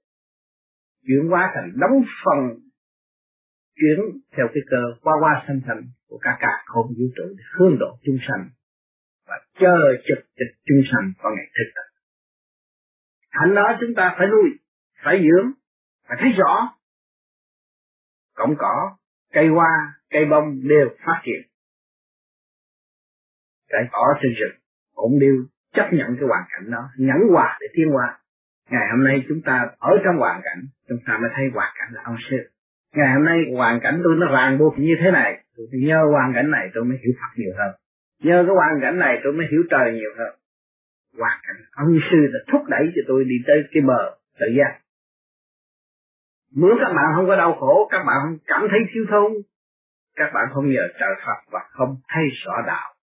chuyển 1.07 1.27
hóa 1.29 1.51
thành 1.55 1.71
đóng 1.75 2.03
phần 2.25 2.59
chuyển 3.75 3.99
theo 4.37 4.47
cái 4.53 4.63
cơ, 4.69 4.83
qua 5.01 5.13
qua 5.21 5.43
sanh 5.47 5.61
thành 5.65 5.81
của 6.07 6.17
cả 6.17 6.37
cả 6.39 6.63
không 6.65 6.87
vũ 6.87 7.05
trụ 7.15 7.23
để 7.37 7.43
hướng 7.59 7.77
độ 7.79 7.97
chúng 8.05 8.17
sanh, 8.27 8.49
và 9.27 9.35
chờ 9.59 9.77
trực 10.07 10.25
trực 10.37 10.47
chúng 10.65 10.81
sanh 10.91 11.11
vào 11.23 11.31
ngày 11.35 11.45
thực 11.57 11.71
tập. 11.75 11.87
Thành 13.31 13.55
đó 13.55 13.77
chúng 13.81 13.95
ta 13.95 14.15
phải 14.17 14.27
nuôi 14.27 14.49
phải 15.03 15.21
dưỡng 15.23 15.51
phải 16.07 16.17
thấy 16.22 16.29
rõ. 16.37 16.70
Cổng 18.35 18.55
cỏ, 18.57 18.98
cây 19.33 19.48
hoa, 19.48 19.93
cây 20.09 20.25
bông 20.25 20.67
đều 20.67 20.89
phát 21.05 21.22
triển 21.24 21.41
cái 23.70 23.88
cỏ 23.92 24.16
trên 24.22 24.32
rừng 24.40 24.58
cũng 24.96 25.20
đều 25.20 25.36
chấp 25.74 25.88
nhận 25.92 26.16
cái 26.20 26.27
hoàn 26.27 26.44
cảnh 26.50 26.72
đó, 26.72 26.90
nhẫn 26.98 27.18
hòa 27.32 27.58
để 27.62 27.68
tiến 27.74 27.90
hóa. 27.92 28.20
Ngày 28.70 28.88
hôm 28.92 29.03
nay 29.03 29.25
chúng 29.27 29.42
ta 29.42 29.68
ở 29.77 29.98
trong 30.03 30.18
hoàn 30.18 30.42
cảnh, 30.44 30.62
chúng 30.90 30.98
ta 31.08 31.18
mới 31.22 31.30
thấy 31.36 31.46
hoàn 31.53 31.74
cảnh 31.80 31.90
là 31.94 32.01
ông 32.06 32.16
sư. 32.30 32.38
Ngày 32.96 33.14
hôm 33.14 33.25
nay 33.25 33.38
hoàn 33.56 33.80
cảnh 33.80 34.01
tôi 34.03 34.16
nó 34.20 34.32
ràng 34.32 34.58
buộc 34.58 34.80
như 34.80 34.96
thế 35.00 35.12
này, 35.12 35.44
tôi 35.58 35.68
nhờ 35.72 36.03
hoàn 36.12 36.34
cảnh 36.34 36.51
này 36.51 36.70
tôi 36.74 36.84
mới 36.84 36.98
hiểu 37.03 37.14
Phật 37.20 37.34
nhiều 37.36 37.53
hơn. 37.58 37.72
Nhờ 38.24 38.44
cái 38.48 38.56
hoàn 38.56 38.82
cảnh 38.82 39.00
này 39.00 39.20
tôi 39.24 39.34
mới 39.34 39.48
hiểu 39.51 39.64
trời 39.70 39.94
nhiều 39.94 40.12
hơn. 40.18 40.34
Hoàn 41.20 41.40
cảnh 41.48 41.56
ông 41.72 42.00
sư 42.12 42.18
đã 42.34 42.40
thúc 42.51 42.62
đẩy 42.68 42.92
cho 42.96 43.01
tôi 43.08 43.24
đi 43.24 43.36
tới 43.48 43.64
cái 43.74 43.82
bờ 43.82 44.16
tự 44.40 44.46
giác 44.58 44.80
nếu 46.56 46.75
các 46.80 46.94
bạn 46.96 47.06
không 47.16 47.27
có 47.27 47.36
đau 47.36 47.53
khổ, 47.60 47.88
các 47.92 48.03
bạn 48.08 48.18
không 48.24 48.38
cảm 48.46 48.62
thấy 48.72 48.80
thiếu 48.94 49.06
thốn, 49.10 49.32
các 50.16 50.32
bạn 50.34 50.46
không 50.53 50.70
nhờ 50.70 50.82
trời 51.00 51.14
Phật 51.25 51.51
và 51.51 51.60
không 51.70 51.96
thấy 52.08 52.24
rõ 52.46 52.53
đạo 52.68 52.94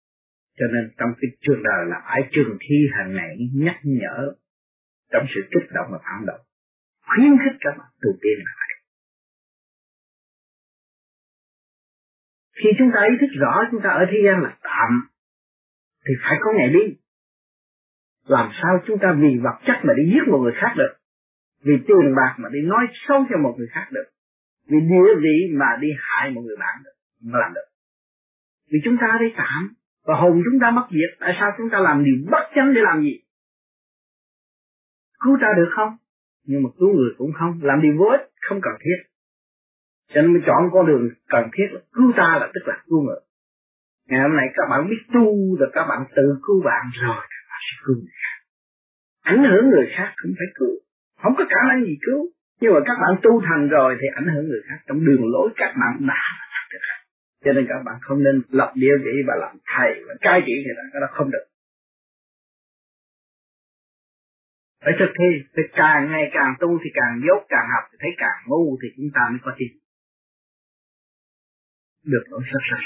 cho 0.58 0.66
nên 0.72 0.90
trong 0.98 1.10
cái 1.20 1.30
trường 1.40 1.62
đời 1.62 1.86
là 1.86 2.02
phải 2.04 2.20
trường 2.32 2.58
thi 2.60 2.76
hàng 2.96 3.14
ngày 3.16 3.36
nhắc 3.54 3.76
nhở 3.82 4.32
trong 5.12 5.26
sự 5.34 5.40
kích 5.52 5.70
động 5.74 5.86
và 5.92 5.98
phản 5.98 6.26
động. 6.26 6.40
Khuyến 7.06 7.32
khích 7.44 7.56
các 7.60 7.74
bạn 7.78 7.88
tu 8.02 8.10
tiên 8.22 8.38
là 8.44 8.64
khi 12.64 12.70
chúng 12.78 12.90
ta 12.94 13.00
ý 13.10 13.14
thức 13.20 13.32
rõ 13.40 13.62
chúng 13.70 13.80
ta 13.82 13.90
ở 13.90 14.04
thế 14.10 14.18
gian 14.24 14.42
là 14.42 14.56
tạm, 14.62 15.08
thì 16.06 16.14
phải 16.22 16.36
có 16.40 16.52
ngày 16.56 16.68
đi 16.68 16.96
làm 18.26 18.50
sao 18.62 18.82
chúng 18.86 18.98
ta 18.98 19.16
vì 19.22 19.38
vật 19.42 19.58
chất 19.66 19.78
mà 19.82 19.94
đi 19.96 20.02
giết 20.12 20.28
một 20.30 20.38
người 20.38 20.52
khác 20.56 20.74
được? 20.76 20.92
Vì 21.62 21.72
tiền 21.86 22.14
bạc 22.16 22.34
mà 22.38 22.48
đi 22.52 22.60
nói 22.62 22.86
xấu 23.08 23.26
cho 23.30 23.36
một 23.38 23.54
người 23.58 23.68
khác 23.70 23.86
được? 23.90 24.04
Vì 24.68 24.80
địa 24.80 25.14
vị 25.20 25.36
mà 25.52 25.66
đi 25.80 25.88
hại 26.00 26.30
một 26.30 26.40
người 26.40 26.56
bạn 26.60 26.82
được? 26.84 26.96
Mà 27.22 27.38
làm 27.38 27.54
được. 27.54 27.68
Vì 28.70 28.78
chúng 28.84 28.96
ta 29.00 29.16
đây 29.20 29.32
tạm 29.36 29.74
và 30.06 30.14
hồn 30.20 30.42
chúng 30.44 30.60
ta 30.60 30.70
mất 30.70 30.86
diệt 30.90 31.18
tại 31.20 31.36
sao 31.40 31.50
chúng 31.58 31.70
ta 31.70 31.78
làm 31.80 32.04
điều 32.04 32.14
bất 32.30 32.44
chánh 32.54 32.74
để 32.74 32.80
làm 32.80 33.02
gì? 33.02 33.20
Cứu 35.24 35.38
ta 35.40 35.48
được 35.56 35.70
không? 35.76 35.96
Nhưng 36.46 36.62
mà 36.62 36.68
cứu 36.78 36.88
người 36.96 37.10
cũng 37.18 37.32
không. 37.38 37.60
Làm 37.62 37.82
điều 37.82 37.94
vô 37.98 38.06
ích 38.06 38.24
không 38.48 38.60
cần 38.62 38.72
thiết. 38.84 38.98
Cho 40.12 40.20
nên 40.22 40.32
mới 40.32 40.42
chọn 40.46 40.70
con 40.72 40.86
đường 40.86 41.08
cần 41.28 41.44
thiết 41.52 41.68
là 41.72 41.80
cứu 41.92 42.12
ta 42.16 42.38
là 42.40 42.50
tức 42.54 42.60
là 42.66 42.82
cứu 42.86 43.00
người. 43.02 43.20
Ngày 44.08 44.20
hôm 44.20 44.36
nay 44.36 44.46
các 44.54 44.66
bạn 44.70 44.88
biết 44.90 45.02
tu 45.14 45.56
rồi 45.58 45.70
các 45.72 45.86
bạn 45.88 46.00
tự 46.16 46.26
cứu 46.46 46.62
bạn 46.64 46.84
rồi 47.02 47.22
các 47.32 47.44
bạn 47.50 47.60
sẽ 47.66 47.74
cứu 47.86 47.96
người 47.96 48.16
khác. 48.22 48.38
Ảnh 49.22 49.44
hưởng 49.50 49.70
người 49.70 49.86
khác 49.96 50.12
cũng 50.22 50.32
phải 50.38 50.50
cứu. 50.54 50.74
Không 51.22 51.34
có 51.38 51.44
cả 51.50 51.56
năng 51.68 51.84
gì 51.84 51.96
cứu. 52.06 52.20
Nhưng 52.60 52.72
mà 52.74 52.80
các 52.86 52.96
bạn 53.02 53.20
tu 53.22 53.42
thành 53.46 53.68
rồi 53.68 53.96
thì 54.00 54.06
ảnh 54.14 54.28
hưởng 54.34 54.46
người 54.48 54.62
khác. 54.68 54.78
Trong 54.86 55.04
đường 55.04 55.22
lối 55.32 55.50
các 55.56 55.74
bạn 55.80 56.06
đã 56.06 56.22
được 56.72 57.03
cho 57.44 57.52
nên 57.52 57.66
các 57.68 57.82
bạn 57.86 57.96
không 58.00 58.22
nên 58.24 58.42
lập 58.48 58.72
địa 58.74 58.96
vị 59.04 59.14
và 59.26 59.34
làm 59.40 59.56
thầy 59.74 59.92
và 60.08 60.14
cai 60.20 60.42
trị 60.46 60.52
người 60.64 60.74
ta. 60.76 60.82
Cái 60.92 61.00
đó 61.00 61.08
không 61.16 61.30
được. 61.30 61.44
Phải 64.84 64.94
thực 64.98 65.12
thi. 65.18 65.30
Phải 65.54 65.64
càng 65.72 66.12
ngày 66.12 66.30
càng 66.32 66.54
tu 66.60 66.78
thì 66.84 66.90
càng 66.94 67.20
dốt, 67.26 67.40
càng 67.48 67.66
học 67.74 67.84
thì 67.92 67.96
thấy 68.00 68.10
càng 68.18 68.38
ngu 68.46 68.78
thì 68.82 68.88
chúng 68.96 69.10
ta 69.14 69.22
mới 69.30 69.40
có 69.44 69.52
tin 69.58 69.68
được 72.04 72.24
nổi 72.30 72.42
sơ 72.52 72.58
sơ 72.70 72.76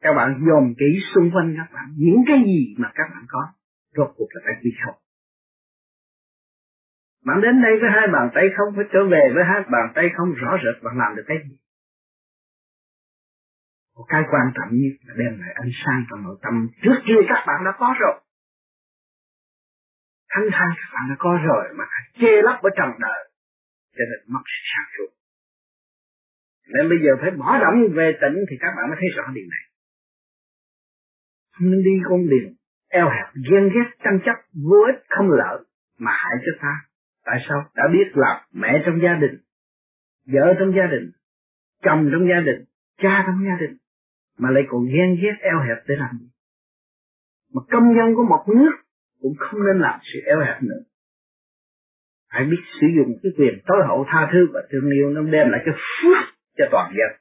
các 0.00 0.12
bạn 0.16 0.44
dòm 0.48 0.74
kỹ 0.78 1.00
xung 1.14 1.30
quanh 1.34 1.54
các 1.56 1.74
bạn. 1.74 1.94
Những 1.96 2.22
cái 2.26 2.38
gì 2.46 2.74
mà 2.78 2.92
các 2.94 3.04
bạn 3.14 3.24
có, 3.28 3.48
rốt 3.96 4.14
cuộc 4.16 4.28
là 4.30 4.40
phải 4.44 4.54
quy 4.62 4.70
không 4.84 4.94
bạn 7.26 7.40
đến 7.40 7.62
đây 7.62 7.72
với 7.80 7.90
hai 7.90 8.08
bàn 8.12 8.30
tay 8.34 8.44
không, 8.56 8.68
phải 8.76 8.84
trở 8.92 9.04
về 9.12 9.24
với 9.34 9.44
hai 9.44 9.60
bàn 9.74 9.86
tay 9.94 10.06
không, 10.16 10.32
rõ 10.32 10.50
rệt 10.64 10.82
bạn 10.84 10.98
làm 10.98 11.16
được 11.16 11.24
cái 11.26 11.36
gì. 11.44 11.56
Một 13.96 14.06
cái 14.08 14.22
quan 14.30 14.46
trọng 14.56 14.70
nhất 14.72 14.94
là 15.06 15.14
đem 15.20 15.40
lại 15.40 15.52
ánh 15.54 15.70
sáng 15.84 16.04
trong 16.10 16.22
nội 16.22 16.36
tâm. 16.42 16.68
Trước 16.82 16.98
kia 17.06 17.20
các 17.28 17.44
bạn 17.46 17.64
đã 17.64 17.72
có 17.78 17.94
rồi. 18.00 18.16
Thanh 20.30 20.48
thang 20.52 20.72
các 20.80 20.90
bạn 20.94 21.04
đã 21.10 21.16
có 21.18 21.38
rồi 21.48 21.64
mà 21.78 21.84
che 22.20 22.32
lấp 22.42 22.62
ở 22.62 22.70
trong 22.76 22.90
đời. 22.98 23.20
Cho 23.96 24.04
nên 24.10 24.20
mất 24.34 24.42
sự 24.52 24.60
sáng 24.72 24.88
suốt. 24.94 25.10
Nên 26.74 26.88
bây 26.88 26.98
giờ 27.04 27.12
phải 27.20 27.30
bỏ 27.30 27.58
động 27.58 27.76
về 27.96 28.18
tỉnh 28.20 28.36
thì 28.50 28.56
các 28.60 28.72
bạn 28.76 28.84
mới 28.88 28.96
thấy 29.00 29.08
rõ 29.16 29.24
điều 29.32 29.48
này. 29.54 29.64
Không 31.52 31.70
nên 31.70 31.82
đi 31.84 31.94
con 32.08 32.28
đường 32.28 32.52
eo 32.90 33.08
hẹp, 33.08 33.26
ghen 33.50 33.64
ghét, 33.74 33.88
tranh 34.04 34.18
chấp, 34.24 34.36
vô 34.68 34.80
ích, 34.92 35.04
không 35.08 35.30
lợi 35.30 35.58
mà 35.98 36.12
hại 36.12 36.34
cho 36.46 36.52
ta 36.62 36.74
tại 37.24 37.38
sao? 37.48 37.70
Đã 37.74 37.84
biết 37.92 38.06
là 38.14 38.46
mẹ 38.52 38.82
trong 38.86 39.00
gia 39.02 39.14
đình, 39.14 39.36
vợ 40.26 40.54
trong 40.58 40.72
gia 40.76 40.86
đình, 40.86 41.10
chồng 41.82 42.08
trong 42.12 42.28
gia 42.28 42.40
đình, 42.40 42.64
cha 43.02 43.24
trong 43.26 43.44
gia 43.44 43.56
đình, 43.60 43.76
mà 44.38 44.50
lại 44.50 44.62
còn 44.68 44.86
ghen 44.86 45.16
ghét 45.22 45.36
eo 45.40 45.58
hẹp 45.60 45.78
để 45.86 45.94
làm 45.96 46.18
gì? 46.20 46.26
Mà 47.54 47.60
công 47.70 47.94
dân 47.96 48.14
của 48.14 48.24
một 48.24 48.44
nước 48.48 48.72
cũng 49.20 49.34
không 49.38 49.60
nên 49.66 49.78
làm 49.80 50.00
sự 50.12 50.20
eo 50.26 50.40
hẹp 50.40 50.62
nữa. 50.62 50.82
Hãy 52.28 52.44
biết 52.44 52.62
sử 52.80 52.86
dụng 52.96 53.18
cái 53.22 53.32
quyền 53.38 53.60
tối 53.66 53.78
hậu 53.86 54.04
tha 54.08 54.28
thứ 54.32 54.48
và 54.52 54.60
thương 54.70 54.90
yêu 54.90 55.10
nó 55.10 55.22
đem 55.22 55.50
lại 55.50 55.60
cái 55.64 55.74
phước 55.74 56.34
cho 56.56 56.64
toàn 56.72 56.92
dân. 56.98 57.20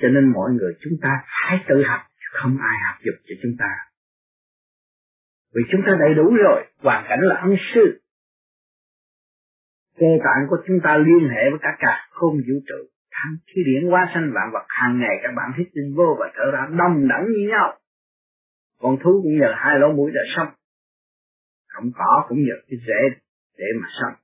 Cho 0.00 0.08
nên 0.08 0.32
mọi 0.32 0.50
người 0.52 0.72
chúng 0.80 0.92
ta 1.02 1.08
phải 1.26 1.64
tự 1.68 1.82
học, 1.88 2.00
không 2.32 2.58
ai 2.60 2.76
học 2.86 2.96
giúp 3.04 3.16
cho 3.24 3.34
chúng 3.42 3.56
ta 3.58 3.70
vì 5.56 5.62
chúng 5.70 5.82
ta 5.86 5.92
đầy 6.00 6.14
đủ 6.14 6.34
rồi 6.44 6.64
hoàn 6.78 7.06
cảnh 7.08 7.20
là 7.22 7.36
ân 7.36 7.56
sư. 7.74 8.00
Cơ 9.98 10.06
tạng 10.24 10.46
của 10.48 10.56
chúng 10.66 10.80
ta 10.84 10.96
liên 10.96 11.28
hệ 11.28 11.50
với 11.50 11.58
cả 11.62 11.76
cả 11.78 12.08
không 12.10 12.34
vũ 12.34 12.56
trụ. 12.68 12.80
Tham 13.10 13.36
khí 13.46 13.62
điển 13.66 13.90
hóa 13.90 14.10
sanh 14.14 14.32
vạn 14.34 14.50
vật 14.52 14.66
hàng 14.68 14.98
ngày 15.00 15.16
các 15.22 15.32
bạn 15.36 15.52
hít 15.58 15.68
tinh 15.74 15.94
vô 15.96 16.16
và 16.20 16.32
thở 16.34 16.50
ra 16.52 16.66
đồng 16.78 17.08
đẳng 17.08 17.26
như 17.32 17.48
nhau. 17.48 17.78
Con 18.80 18.96
thú 19.02 19.20
cũng 19.22 19.38
nhờ 19.38 19.54
hai 19.56 19.78
lỗ 19.78 19.92
mũi 19.92 20.10
đã 20.14 20.20
xong, 20.36 20.48
cọng 21.74 21.90
cỏ 21.94 22.26
cũng 22.28 22.38
nhờ 22.38 22.54
cái 22.68 22.78
rễ 22.86 23.18
để 23.58 23.66
mà 23.80 23.88
xong. 24.00 24.14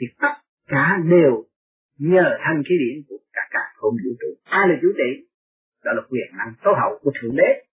Thì 0.00 0.06
tất 0.20 0.34
cả 0.68 0.98
đều 1.10 1.44
nhờ 1.98 2.38
thanh 2.44 2.62
khí 2.68 2.74
điển 2.78 3.04
của 3.08 3.16
cả 3.32 3.42
cả 3.50 3.60
không 3.76 3.94
vũ 4.04 4.10
trụ. 4.20 4.28
Ai 4.44 4.68
là 4.68 4.74
chủ 4.82 4.88
trị 4.96 5.26
đó 5.84 5.92
là 5.92 6.02
quyền 6.10 6.26
năng 6.38 6.52
tối 6.64 6.74
hậu 6.80 6.98
của 7.02 7.12
thượng 7.20 7.36
đế 7.36 7.65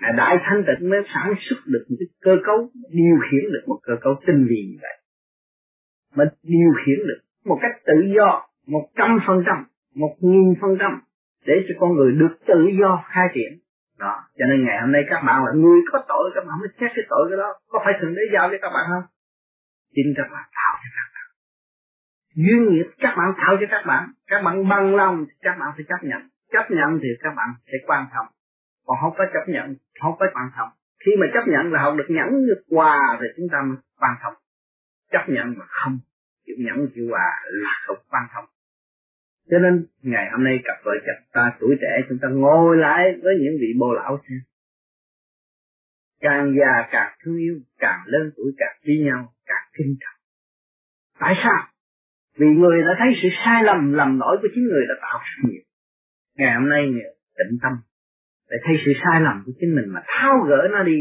là 0.00 0.12
đại 0.16 0.36
thanh 0.44 0.64
tịnh 0.66 0.90
mới 0.90 1.00
sản 1.14 1.34
xuất 1.40 1.56
được 1.66 1.84
một 1.88 1.96
cái 1.98 2.08
cơ 2.20 2.36
cấu, 2.46 2.70
điều 2.90 3.16
khiển 3.30 3.44
được 3.52 3.64
một 3.66 3.78
cơ 3.82 3.92
cấu 4.00 4.14
tinh 4.26 4.46
vi 4.48 4.60
như 4.70 4.78
vậy. 4.82 4.96
Mà 6.16 6.24
điều 6.42 6.70
khiển 6.80 6.98
được 7.08 7.20
một 7.44 7.58
cách 7.62 7.72
tự 7.86 7.94
do, 8.16 8.46
một 8.66 8.88
trăm 8.96 9.18
phần 9.26 9.42
trăm, 9.46 9.66
một 9.94 10.16
nghìn 10.20 10.54
phần 10.60 10.76
trăm, 10.80 11.02
để 11.46 11.54
cho 11.68 11.74
con 11.80 11.94
người 11.94 12.12
được 12.12 12.34
tự 12.46 12.68
do 12.80 13.04
khai 13.08 13.26
triển. 13.34 13.52
Đó, 13.98 14.14
cho 14.38 14.44
nên 14.46 14.64
ngày 14.64 14.80
hôm 14.80 14.92
nay 14.92 15.02
các 15.10 15.20
bạn 15.26 15.44
là 15.44 15.52
người 15.54 15.80
có 15.92 16.04
tội, 16.08 16.30
các 16.34 16.44
bạn 16.48 16.58
mới 16.60 16.68
xét 16.80 16.90
cái 16.96 17.04
tội 17.08 17.26
cái 17.30 17.36
đó. 17.36 17.50
Có 17.68 17.80
phải 17.84 17.94
thượng 18.00 18.14
đế 18.14 18.22
giao 18.34 18.48
cho 18.50 18.58
các 18.62 18.70
bạn 18.74 18.84
không? 18.88 19.04
Chính 19.94 20.14
các 20.16 20.28
bạn 20.32 20.44
tạo 20.58 20.72
cho 20.82 20.90
các 20.96 21.08
bạn. 21.14 21.26
Duyên 22.34 22.60
nghiệp 22.68 22.88
các 22.98 23.14
bạn 23.18 23.28
tạo 23.36 23.56
cho 23.60 23.66
các 23.70 23.82
bạn. 23.86 24.12
Các 24.26 24.42
bạn 24.44 24.68
bằng 24.68 24.96
lòng 24.96 25.24
thì 25.28 25.34
các 25.40 25.56
bạn 25.60 25.68
phải 25.76 25.84
chấp 25.88 26.00
nhận. 26.08 26.22
Chấp 26.52 26.66
nhận 26.70 26.98
thì 27.02 27.08
các 27.22 27.32
bạn 27.36 27.48
sẽ 27.66 27.78
quan 27.86 28.06
trọng 28.14 28.26
còn 28.86 28.96
không 29.00 29.14
có 29.18 29.24
chấp 29.34 29.52
nhận, 29.52 29.76
không 30.00 30.14
có 30.18 30.26
quan 30.34 30.50
trọng 30.56 30.68
khi 31.04 31.12
mà 31.20 31.26
chấp 31.34 31.44
nhận 31.52 31.72
là 31.72 31.82
học 31.82 31.94
được 31.98 32.08
nhẫn 32.08 32.46
được 32.46 32.62
quà 32.68 33.18
thì 33.20 33.26
chúng 33.36 33.48
ta 33.52 33.58
mới 33.68 33.76
quan 34.00 34.14
trọng 34.22 34.34
chấp 35.12 35.24
nhận 35.28 35.54
mà 35.58 35.64
không 35.68 35.98
chịu 36.46 36.56
nhẫn 36.58 36.88
chịu 36.94 37.06
quà 37.10 37.28
là 37.44 37.74
không 37.86 37.98
quan 38.10 38.22
trọng 38.34 38.44
cho 39.50 39.58
nên, 39.58 39.86
ngày 40.02 40.26
hôm 40.32 40.44
nay 40.44 40.58
cặp 40.64 40.76
vợ 40.84 40.92
chồng 41.06 41.24
ta 41.32 41.56
tuổi 41.60 41.76
trẻ, 41.80 42.06
chúng 42.08 42.18
ta 42.22 42.28
ngồi 42.28 42.76
lại 42.76 43.02
với 43.22 43.34
những 43.40 43.54
vị 43.60 43.66
bồ 43.78 43.94
lão 43.94 44.18
xem. 44.28 44.38
Càng 46.20 46.54
già 46.58 46.88
càng 46.90 47.12
thương 47.22 47.36
yêu, 47.36 47.58
càng 47.78 48.00
lớn 48.06 48.30
tuổi 48.36 48.52
càng 48.58 48.76
chi 48.82 49.02
nhau, 49.04 49.32
càng 49.46 49.66
kinh 49.78 49.96
trọng. 50.00 50.20
Tại 51.20 51.34
sao? 51.42 51.68
Vì 52.38 52.46
người 52.46 52.82
đã 52.82 52.94
thấy 52.98 53.08
sự 53.22 53.28
sai 53.44 53.64
lầm 53.64 53.92
lầm 53.92 54.18
lỗi 54.18 54.38
của 54.42 54.48
chính 54.54 54.64
người 54.64 54.86
đã 54.88 54.94
tạo 55.02 55.20
sự 55.24 55.48
nghiệp. 55.48 55.62
Ngày 56.36 56.54
hôm 56.54 56.68
nay 56.68 56.82
nhờ 56.88 57.08
tĩnh 57.38 57.58
tâm 57.62 57.72
để 58.50 58.56
thấy 58.64 58.74
sự 58.84 58.92
sai 59.02 59.20
lầm 59.20 59.42
của 59.46 59.52
chính 59.60 59.74
mình 59.76 59.88
mà 59.94 60.00
tháo 60.06 60.34
gỡ 60.48 60.68
nó 60.72 60.82
đi. 60.82 60.98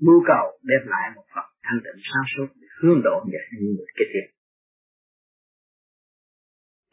Mưu 0.00 0.22
cầu 0.26 0.44
đem 0.62 0.82
lại 0.92 1.10
một 1.14 1.24
phần 1.34 1.44
thanh 1.62 1.80
tịnh 1.84 2.02
sáng 2.10 2.26
suốt 2.36 2.48
để 2.60 2.66
hướng 2.80 3.00
độ 3.04 3.24
về 3.32 3.40
những 3.52 3.70
người 3.76 3.86
kế 3.98 4.04
tiếp 4.12 4.38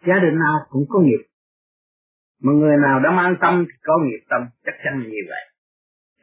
gia 0.08 0.20
đình 0.20 0.36
nào 0.40 0.58
cũng 0.70 0.86
có 0.90 1.00
nghiệp. 1.00 1.24
Mà 2.44 2.52
người 2.54 2.78
nào 2.78 3.00
đã 3.00 3.12
mang 3.12 3.36
tâm 3.42 3.66
thì 3.68 3.76
có 3.84 3.94
nghiệp 4.04 4.24
tâm, 4.30 4.42
chắc 4.66 4.76
chắn 4.84 5.00
là 5.00 5.06
như 5.06 5.24
vậy. 5.30 5.44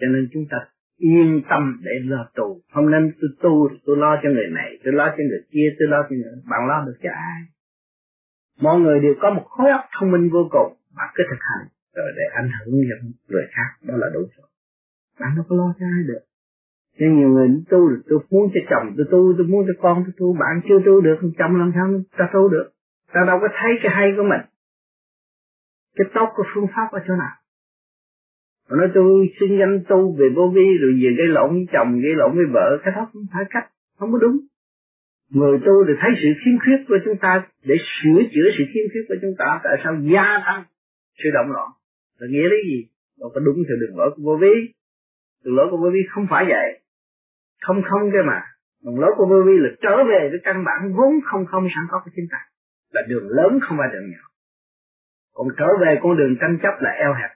Cho 0.01 0.07
nên 0.13 0.29
chúng 0.33 0.45
ta 0.51 0.57
yên 0.97 1.43
tâm 1.51 1.81
để 1.85 1.93
lo 2.05 2.31
tù. 2.35 2.61
không 2.73 2.91
nên 2.91 3.13
tôi 3.21 3.31
tu 3.43 3.69
tôi 3.87 3.97
lo 3.97 4.21
cho 4.23 4.29
người 4.29 4.51
này, 4.53 4.79
tôi 4.85 4.93
lo 4.93 5.09
cho 5.09 5.23
người 5.29 5.43
kia, 5.51 5.69
tôi 5.79 5.89
lo 5.89 6.03
cho 6.03 6.15
người 6.17 6.33
bạn 6.51 6.61
lo 6.69 6.85
được 6.87 6.99
cho 7.03 7.11
ai? 7.11 7.41
Mọi 8.61 8.81
người 8.81 9.01
đều 9.01 9.15
có 9.21 9.31
một 9.31 9.45
khối 9.49 9.71
óc 9.71 9.81
thông 9.99 10.11
minh 10.13 10.31
vô 10.33 10.49
cùng 10.51 10.77
bạn 10.97 11.09
cứ 11.15 11.25
thực 11.31 11.41
hành 11.41 11.67
rồi 11.97 12.13
để 12.17 12.23
ảnh 12.33 12.51
hưởng 12.55 12.75
những 12.75 13.13
người 13.29 13.47
khác, 13.51 13.69
đó 13.89 13.95
là 13.97 14.07
đủ 14.15 14.21
rồi 14.37 14.49
bạn 15.21 15.31
đâu 15.37 15.45
có 15.49 15.57
lo 15.57 15.75
cho 15.79 15.87
ai 15.87 16.03
được. 16.07 16.23
Nhưng 16.99 17.17
nhiều 17.19 17.29
người 17.29 17.49
tu 17.71 17.89
được, 17.89 18.03
tôi 18.09 18.19
muốn 18.31 18.51
cho 18.55 18.61
chồng 18.71 18.95
tôi 18.97 19.07
tu, 19.11 19.35
tôi 19.39 19.47
muốn 19.47 19.65
cho 19.67 19.75
con 19.83 20.05
tôi 20.05 20.13
tu 20.19 20.33
bạn 20.33 20.61
chưa 20.69 20.79
tu 20.87 21.01
được, 21.01 21.19
chồng 21.39 21.57
làm 21.57 21.73
sao 21.75 21.87
ta 22.19 22.31
tu 22.33 22.49
được? 22.49 22.71
Ta 23.13 23.21
đâu 23.27 23.39
có 23.41 23.49
thấy 23.61 23.73
cái 23.83 23.93
hay 23.95 24.09
của 24.17 24.23
mình. 24.23 24.41
Cái 25.97 26.07
tốt 26.15 26.29
của 26.37 26.45
phương 26.55 26.67
pháp 26.75 26.89
ở 26.93 27.01
chỗ 27.09 27.15
nào? 27.15 27.35
Mà 28.69 28.77
nói 28.77 28.89
tôi 28.95 29.29
xin 29.41 29.59
danh 29.59 29.85
tu 29.89 30.17
về 30.19 30.27
vô 30.37 30.53
vi, 30.55 30.67
rồi 30.81 30.93
về 31.03 31.11
gây 31.19 31.27
lộn 31.27 31.51
với 31.51 31.67
chồng, 31.73 32.01
gây 32.01 32.15
lộn 32.15 32.37
với 32.37 32.47
vợ, 32.53 32.79
cái 32.85 32.95
đó 32.97 33.11
không 33.13 33.23
phải 33.33 33.45
cách, 33.51 33.67
không 33.99 34.13
có 34.13 34.19
đúng. 34.19 34.37
Người 35.31 35.59
tu 35.67 35.85
để 35.85 35.95
thấy 36.01 36.11
sự 36.23 36.29
khiếm 36.45 36.59
khuyết 36.59 36.81
của 36.89 36.99
chúng 37.05 37.17
ta, 37.17 37.47
để 37.65 37.75
sửa 37.97 38.23
chữa 38.33 38.49
sự 38.59 38.65
khiếm 38.73 38.85
khuyết 38.93 39.05
của 39.09 39.15
chúng 39.23 39.35
ta, 39.39 39.61
tại 39.65 39.77
sao 39.85 39.93
gia 40.13 40.43
tăng 40.47 40.65
sự 41.23 41.31
động 41.35 41.51
loạn? 41.51 41.71
Là 42.23 42.27
nghĩa 42.31 42.49
lý 42.53 42.59
gì? 42.71 42.81
Đâu 43.21 43.29
có 43.35 43.41
đúng 43.47 43.59
theo 43.67 43.77
đường 43.83 43.97
lối 43.99 44.11
của 44.15 44.23
vô 44.27 44.35
vi. 44.43 44.55
Đường 45.45 45.57
lối 45.57 45.67
của 45.71 45.79
vô 45.83 45.91
vi 45.95 46.03
không 46.13 46.27
phải 46.31 46.45
vậy. 46.55 46.69
Không 47.67 47.83
không 47.89 48.05
cái 48.13 48.23
mà. 48.31 48.41
Đường 48.85 49.01
lối 49.01 49.13
của 49.17 49.27
vô 49.31 49.39
vi 49.47 49.57
là 49.65 49.71
trở 49.85 49.97
về 50.11 50.21
với 50.31 50.41
căn 50.47 50.65
bản 50.65 50.81
vốn 50.97 51.13
không 51.25 51.45
không 51.47 51.65
sẵn 51.75 51.85
có 51.91 52.01
của 52.05 52.11
chính 52.17 52.29
ta. 52.31 52.41
Là 52.95 53.03
đường 53.09 53.27
lớn 53.29 53.53
không 53.63 53.77
phải 53.79 53.89
đường 53.93 54.11
nhỏ. 54.11 54.25
Còn 55.35 55.47
trở 55.59 55.69
về 55.81 55.99
con 56.03 56.17
đường 56.17 56.35
tranh 56.41 56.59
chấp 56.63 56.75
là 56.81 56.91
eo 56.91 57.13
hẹp. 57.15 57.31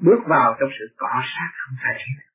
Bước 0.00 0.20
vào 0.26 0.56
trong 0.60 0.70
sự 0.78 0.84
cọ 0.96 1.14
sát 1.32 1.50
không 1.62 1.76
phải 1.82 1.94
thế 1.98 2.30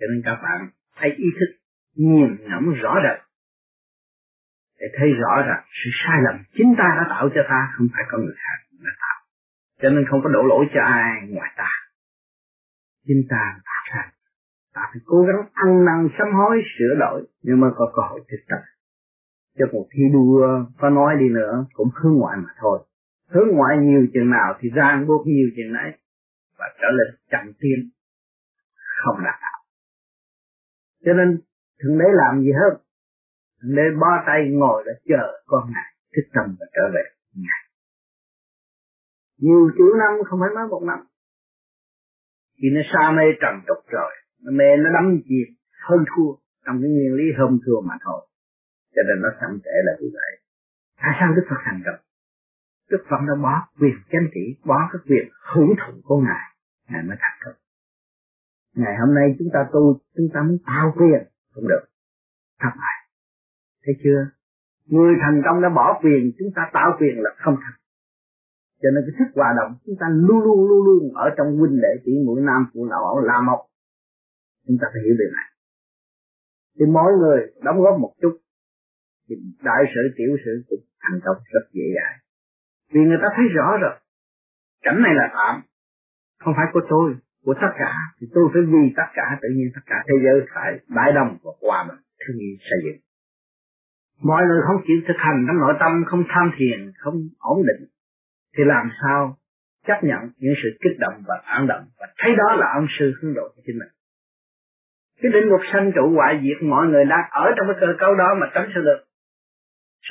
cho 0.00 0.06
nên 0.10 0.22
các 0.24 0.38
bạn 0.42 0.60
hãy 0.94 1.10
ý 1.10 1.26
thức 1.40 1.50
nhìn 1.96 2.36
ngẫm 2.48 2.74
rõ 2.82 2.94
rệt 3.04 3.18
để 4.80 4.86
thấy 4.98 5.08
rõ 5.12 5.42
rằng 5.48 5.62
sự 5.78 5.90
sai 6.04 6.18
lầm 6.24 6.36
chính 6.56 6.74
ta 6.78 6.88
đã 6.96 7.04
tạo 7.08 7.28
cho 7.34 7.42
ta, 7.48 7.72
không 7.76 7.88
phải 7.92 8.04
con 8.10 8.20
người 8.24 8.36
khác 8.44 8.58
đã 8.84 8.90
tạo 9.00 9.17
cho 9.82 9.88
nên 9.88 10.04
không 10.10 10.20
có 10.24 10.30
đổ 10.30 10.42
lỗi 10.42 10.66
cho 10.74 10.80
ai 10.80 11.28
ngoài 11.28 11.50
ta. 11.56 11.70
Chính 13.06 13.22
ta 13.30 13.60
đã 13.64 13.78
ra. 13.92 14.12
Ta 14.74 14.82
phải 14.92 15.00
cố 15.04 15.22
gắng 15.22 15.48
ăn 15.52 15.84
năn, 15.84 16.08
sám 16.18 16.28
hối, 16.32 16.62
sửa 16.78 16.94
đổi. 17.00 17.26
Nhưng 17.42 17.60
mà 17.60 17.68
có 17.76 17.92
cơ 17.96 18.02
hội 18.10 18.20
thực 18.30 18.42
tập. 18.48 18.62
Cho 19.58 19.66
cuộc 19.72 19.88
thi 19.92 20.02
đua, 20.12 20.64
có 20.78 20.90
nói 20.90 21.16
đi 21.20 21.28
nữa, 21.28 21.66
cũng 21.72 21.88
hướng 21.94 22.14
ngoại 22.14 22.36
mà 22.36 22.50
thôi. 22.60 22.78
Hướng 23.28 23.48
ngoại 23.52 23.76
nhiều 23.78 24.06
chừng 24.14 24.30
nào 24.30 24.54
thì 24.60 24.70
ràng 24.74 25.06
buộc 25.06 25.26
nhiều 25.26 25.48
chừng 25.56 25.72
nấy. 25.72 25.92
Và 26.58 26.66
trở 26.80 26.88
lên 26.90 27.16
chậm 27.30 27.52
tiên 27.60 27.90
không 29.04 29.16
đạt 29.24 29.34
đạo 29.40 29.58
cho 31.04 31.12
nên, 31.12 31.40
thượng 31.80 31.98
đế 31.98 32.04
làm 32.12 32.40
gì 32.40 32.52
hết? 32.52 32.72
Thượng 33.62 33.76
đế 33.76 33.82
bó 34.00 34.22
tay 34.26 34.40
ngồi 34.50 34.84
để 34.86 34.92
chờ 35.08 35.42
con 35.46 35.62
ngài 35.72 35.88
thức 36.16 36.26
tâm 36.34 36.56
và 36.60 36.66
trở 36.74 36.82
về. 36.94 37.02
Ngài 37.34 37.67
nhiều 39.38 39.70
triệu 39.76 39.92
năm 40.02 40.12
không 40.26 40.40
phải 40.40 40.50
mới 40.54 40.66
một 40.68 40.82
năm. 40.90 40.98
Thì 42.58 42.66
nó 42.74 42.80
xa 42.92 43.04
mê 43.16 43.24
trần 43.42 43.54
tục 43.68 43.80
rồi. 43.96 44.12
Nó 44.44 44.50
mê, 44.58 44.76
nó 44.76 44.88
đắm 44.96 45.20
chìm, 45.28 45.48
hơn 45.88 46.00
thua 46.10 46.30
trong 46.64 46.76
cái 46.82 46.90
nguyên 46.90 47.12
lý 47.18 47.24
hơn 47.38 47.58
thua 47.64 47.80
mà 47.88 47.94
thôi. 48.04 48.20
Cho 48.94 49.02
nên 49.08 49.16
nó 49.22 49.28
chậm 49.40 49.60
trễ 49.64 49.76
là 49.86 49.92
như 50.00 50.08
vậy. 50.18 50.32
Tại 51.02 51.12
sao 51.20 51.34
đức 51.36 51.46
phật 51.50 51.60
thành 51.64 51.82
công? 51.86 52.00
Đức 52.90 53.02
phật 53.10 53.20
đã 53.28 53.34
bỏ 53.42 53.54
quyền 53.80 53.96
chánh 54.12 54.28
trị, 54.34 54.44
bỏ 54.64 54.78
cái 54.92 55.00
quyền 55.08 55.28
hưởng 55.52 55.72
thụ 55.80 55.92
của 56.04 56.20
ngài. 56.26 56.46
Ngài 56.88 57.02
mới 57.02 57.16
thành 57.20 57.38
công. 57.44 57.56
Ngày 58.74 58.94
hôm 59.00 59.14
nay 59.14 59.36
chúng 59.38 59.48
ta 59.54 59.60
tu, 59.72 60.00
chúng 60.16 60.28
ta 60.34 60.42
muốn 60.42 60.58
tạo 60.66 60.94
quyền. 60.98 61.22
Không 61.54 61.68
được. 61.68 61.84
Thất 62.60 62.72
bại. 62.80 62.96
Thấy 63.84 63.94
chưa? 64.04 64.20
Người 64.86 65.14
thành 65.22 65.42
công 65.44 65.62
đã 65.62 65.68
bỏ 65.68 66.00
quyền, 66.02 66.32
chúng 66.38 66.48
ta 66.56 66.62
tạo 66.72 66.96
quyền 66.98 67.14
là 67.24 67.30
không 67.38 67.56
thành 67.62 67.78
cho 68.82 68.88
nên 68.94 69.04
cái 69.06 69.14
thức 69.18 69.30
hòa 69.38 69.50
đồng, 69.58 69.72
chúng 69.86 69.96
ta 70.00 70.06
luôn 70.26 70.40
luôn 70.46 70.58
luôn 70.68 70.80
luôn 70.86 71.02
ở 71.14 71.26
trong 71.36 71.48
huynh 71.58 71.76
đệ 71.84 71.92
tỷ 72.04 72.12
mũi 72.26 72.40
nam, 72.48 72.60
phụ 72.72 72.84
nữ 72.84 73.26
là 73.30 73.40
một 73.48 73.60
chúng 74.66 74.78
ta 74.80 74.86
phải 74.92 75.02
hiểu 75.04 75.14
điều 75.20 75.30
này. 75.38 75.48
Thì 76.76 76.84
mỗi 76.96 77.12
người 77.20 77.38
đóng 77.66 77.80
góp 77.82 78.00
một 78.00 78.12
chút, 78.22 78.34
thì 79.28 79.34
đại 79.68 79.82
sự, 79.92 80.02
tiểu 80.16 80.32
sự 80.44 80.52
cũng 80.68 80.84
thành 81.02 81.20
công 81.24 81.36
rất 81.54 81.64
dễ 81.72 81.86
dàng. 81.96 82.16
Vì 82.92 83.00
người 83.00 83.20
ta 83.22 83.28
thấy 83.36 83.44
rõ 83.56 83.68
rồi, 83.82 83.94
cảnh 84.82 85.02
này 85.02 85.14
là 85.20 85.26
tạm, 85.36 85.54
không 86.42 86.54
phải 86.56 86.66
của 86.72 86.84
tôi, 86.88 87.06
của 87.44 87.54
tất 87.62 87.72
cả. 87.82 87.92
Thì 88.20 88.26
tôi 88.34 88.44
phải 88.52 88.62
vì 88.72 88.84
tất 88.96 89.08
cả, 89.18 89.26
tự 89.42 89.48
nhiên 89.56 89.68
tất 89.74 89.84
cả 89.86 89.98
thế 90.08 90.14
giới 90.24 90.36
phải 90.54 90.70
đại 90.98 91.12
đồng 91.12 91.30
và 91.42 91.52
hòa 91.62 91.80
bình, 91.88 92.00
thương 92.20 92.38
yêu, 92.38 92.54
xây 92.68 92.78
dựng. 92.84 93.00
Mọi 94.30 94.42
người 94.46 94.60
không 94.66 94.80
chịu 94.86 94.98
thực 95.08 95.18
hành 95.24 95.38
trong 95.46 95.58
nội 95.64 95.74
tâm 95.80 95.92
không 96.10 96.22
tham 96.28 96.46
thiền, 96.58 96.92
không 97.02 97.16
ổn 97.38 97.58
định 97.70 97.88
thì 98.58 98.64
làm 98.64 98.90
sao 99.02 99.36
chấp 99.86 99.98
nhận 100.02 100.20
những 100.38 100.54
sự 100.62 100.68
kích 100.82 100.96
động 100.98 101.22
và 101.28 101.34
phản 101.46 101.66
động? 101.66 101.84
Và 102.00 102.06
thấy 102.18 102.36
đó 102.36 102.56
là 102.56 102.66
ông 102.74 102.86
sư 102.98 103.12
hướng 103.16 103.34
độ 103.34 103.48
cho 103.56 103.62
chính 103.66 103.78
mình. 103.78 103.88
Cái 105.22 105.32
định 105.32 105.48
luật 105.48 105.62
sanh 105.72 105.92
trụ 105.94 106.14
hoại 106.14 106.40
diệt 106.42 106.62
mọi 106.62 106.86
người 106.86 107.04
đang 107.04 107.24
ở 107.30 107.44
trong 107.56 107.66
cái 107.68 107.76
cơ 107.80 107.86
cấu 107.98 108.14
đó 108.14 108.34
mà 108.40 108.46
tránh 108.54 108.70
sao 108.74 108.82
được 108.82 109.00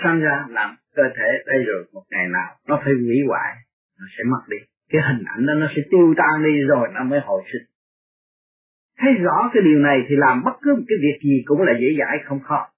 sanh 0.04 0.20
ra 0.20 0.46
làm 0.50 0.76
cơ 0.96 1.04
thể 1.18 1.30
đây 1.46 1.64
rồi, 1.68 1.86
một 1.94 2.04
ngày 2.12 2.28
nào 2.28 2.56
nó 2.68 2.76
phải 2.84 2.94
hủy 2.94 3.18
hoại, 3.28 3.56
nó 4.00 4.06
sẽ 4.18 4.24
mất 4.32 4.44
đi. 4.50 4.58
Cái 4.90 5.02
hình 5.08 5.24
ảnh 5.26 5.46
đó 5.46 5.54
nó 5.54 5.68
sẽ 5.76 5.82
tiêu 5.92 6.14
tan 6.18 6.44
đi 6.44 6.62
rồi, 6.68 6.88
nó 6.94 7.04
mới 7.04 7.20
hồi 7.20 7.42
sinh. 7.52 7.68
Thấy 9.00 9.14
rõ 9.14 9.50
cái 9.54 9.64
điều 9.64 9.80
này 9.80 9.98
thì 10.10 10.16
làm 10.16 10.44
bất 10.44 10.56
cứ 10.62 10.76
một 10.76 10.86
cái 10.88 10.98
việc 11.02 11.20
gì 11.24 11.44
cũng 11.46 11.62
là 11.62 11.74
dễ 11.82 11.88
dãi, 12.00 12.18
không 12.26 12.40
khó. 12.40 12.70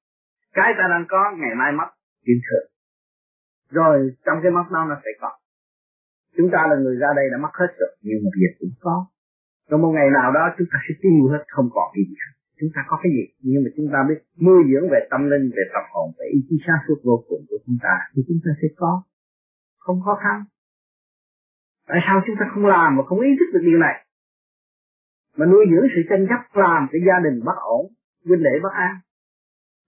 Cái 0.53 0.73
ta 0.77 0.83
đang 0.89 1.05
có, 1.07 1.35
ngày 1.37 1.55
mai 1.55 1.71
mất 1.71 1.89
chuyện 2.25 2.37
thường 2.49 2.69
rồi 3.71 4.11
trong 4.25 4.37
cái 4.43 4.51
mất 4.51 4.63
nó 4.71 4.85
nó 4.85 4.95
sẽ 5.03 5.11
còn 5.21 5.31
chúng 6.37 6.49
ta 6.53 6.67
là 6.69 6.75
người 6.83 6.95
ra 7.01 7.09
đây 7.15 7.25
đã 7.31 7.37
mất 7.37 7.53
hết 7.59 7.71
rồi, 7.79 7.91
nhưng 8.01 8.19
mà 8.23 8.29
việc 8.39 8.53
cũng 8.59 8.73
có. 8.79 8.95
Rồi 9.69 9.79
một 9.83 9.91
ngày 9.97 10.09
nào 10.17 10.31
đó 10.37 10.43
chúng 10.57 10.67
ta 10.71 10.77
sẽ 10.85 10.93
tiêu 11.01 11.27
hết, 11.31 11.43
không 11.47 11.69
còn 11.75 11.87
gì 11.95 12.03
nữa 12.09 12.29
chúng 12.59 12.69
ta 12.75 12.81
có 12.87 12.95
cái 13.03 13.11
gì? 13.15 13.23
Nhưng 13.49 13.61
mà 13.63 13.69
chúng 13.75 13.87
ta 13.93 13.99
biết 14.09 14.19
nuôi 14.45 14.61
dưỡng 14.69 14.89
về 14.93 14.99
tâm 15.11 15.21
linh, 15.31 15.45
về 15.55 15.63
tập 15.73 15.85
hồn, 15.91 16.07
về 16.17 16.25
ý 16.37 16.39
chí 16.47 16.55
sáng 16.65 16.81
suốt 16.87 16.99
vô 17.03 17.23
cùng 17.29 17.41
của 17.49 17.59
chúng 17.65 17.77
ta, 17.85 17.93
thì 18.13 18.19
chúng 18.27 18.39
ta 18.45 18.51
sẽ 18.61 18.67
có. 18.75 19.03
Không 19.77 20.01
khó 20.05 20.19
khăn. 20.23 20.37
Tại 21.87 21.99
sao 22.05 22.21
chúng 22.25 22.35
ta 22.39 22.45
không 22.53 22.65
làm 22.65 22.97
mà 22.97 23.03
không 23.07 23.19
ý 23.19 23.31
thức 23.39 23.49
được 23.53 23.63
điều 23.69 23.79
này? 23.79 24.05
Mà 25.37 25.45
nuôi 25.45 25.65
dưỡng 25.71 25.87
sự 25.95 26.01
tranh 26.09 26.25
chấp, 26.29 26.41
làm 26.63 26.87
cho 26.91 26.97
gia 27.07 27.17
đình 27.25 27.37
bất 27.45 27.57
ổn, 27.77 27.85
huynh 28.25 28.43
đệ 28.43 28.55
bất 28.63 28.73
an, 28.73 28.93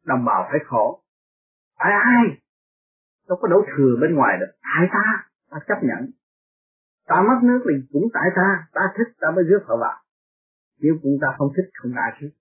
đồng 0.06 0.25
bào 0.25 0.47
phải 0.49 0.60
khổ. 0.65 1.01
Ai 1.75 1.93
ai? 1.93 2.25
Đâu 3.27 3.38
có 3.41 3.47
đổ 3.47 3.65
thừa 3.71 3.93
bên 4.01 4.15
ngoài 4.15 4.38
được. 4.39 4.51
Tại 4.62 4.88
ta? 4.93 5.06
Ta 5.49 5.58
chấp 5.67 5.80
nhận 5.84 6.12
ta 7.12 7.17
mất 7.30 7.39
nước 7.50 7.62
thì 7.65 7.76
cũng 7.93 8.08
tại 8.15 8.28
ta 8.38 8.47
ta 8.78 8.84
thích, 8.95 9.10
ta 9.21 9.28
mới 9.36 9.43
rước 9.50 9.62
họ 9.67 9.76
vào. 9.86 9.97
Nếu 10.82 10.93
chúng 11.04 11.17
ta 11.21 11.28
không 11.38 11.50
thích, 11.56 11.69
không 11.80 11.93
ai 12.06 12.12
thích. 12.19 12.34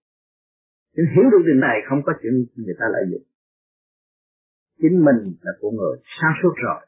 Nhưng 0.94 1.06
hiểu 1.14 1.26
được 1.32 1.42
điều 1.48 1.58
này, 1.66 1.76
không 1.88 2.00
có 2.06 2.12
chuyện 2.20 2.34
người 2.64 2.76
ta 2.80 2.86
lợi 2.94 3.04
dụng. 3.10 3.26
Chính 4.82 4.96
mình 5.06 5.20
là 5.44 5.52
của 5.60 5.70
người 5.70 5.94
sáng 6.16 6.34
suốt 6.42 6.54
rồi, 6.64 6.80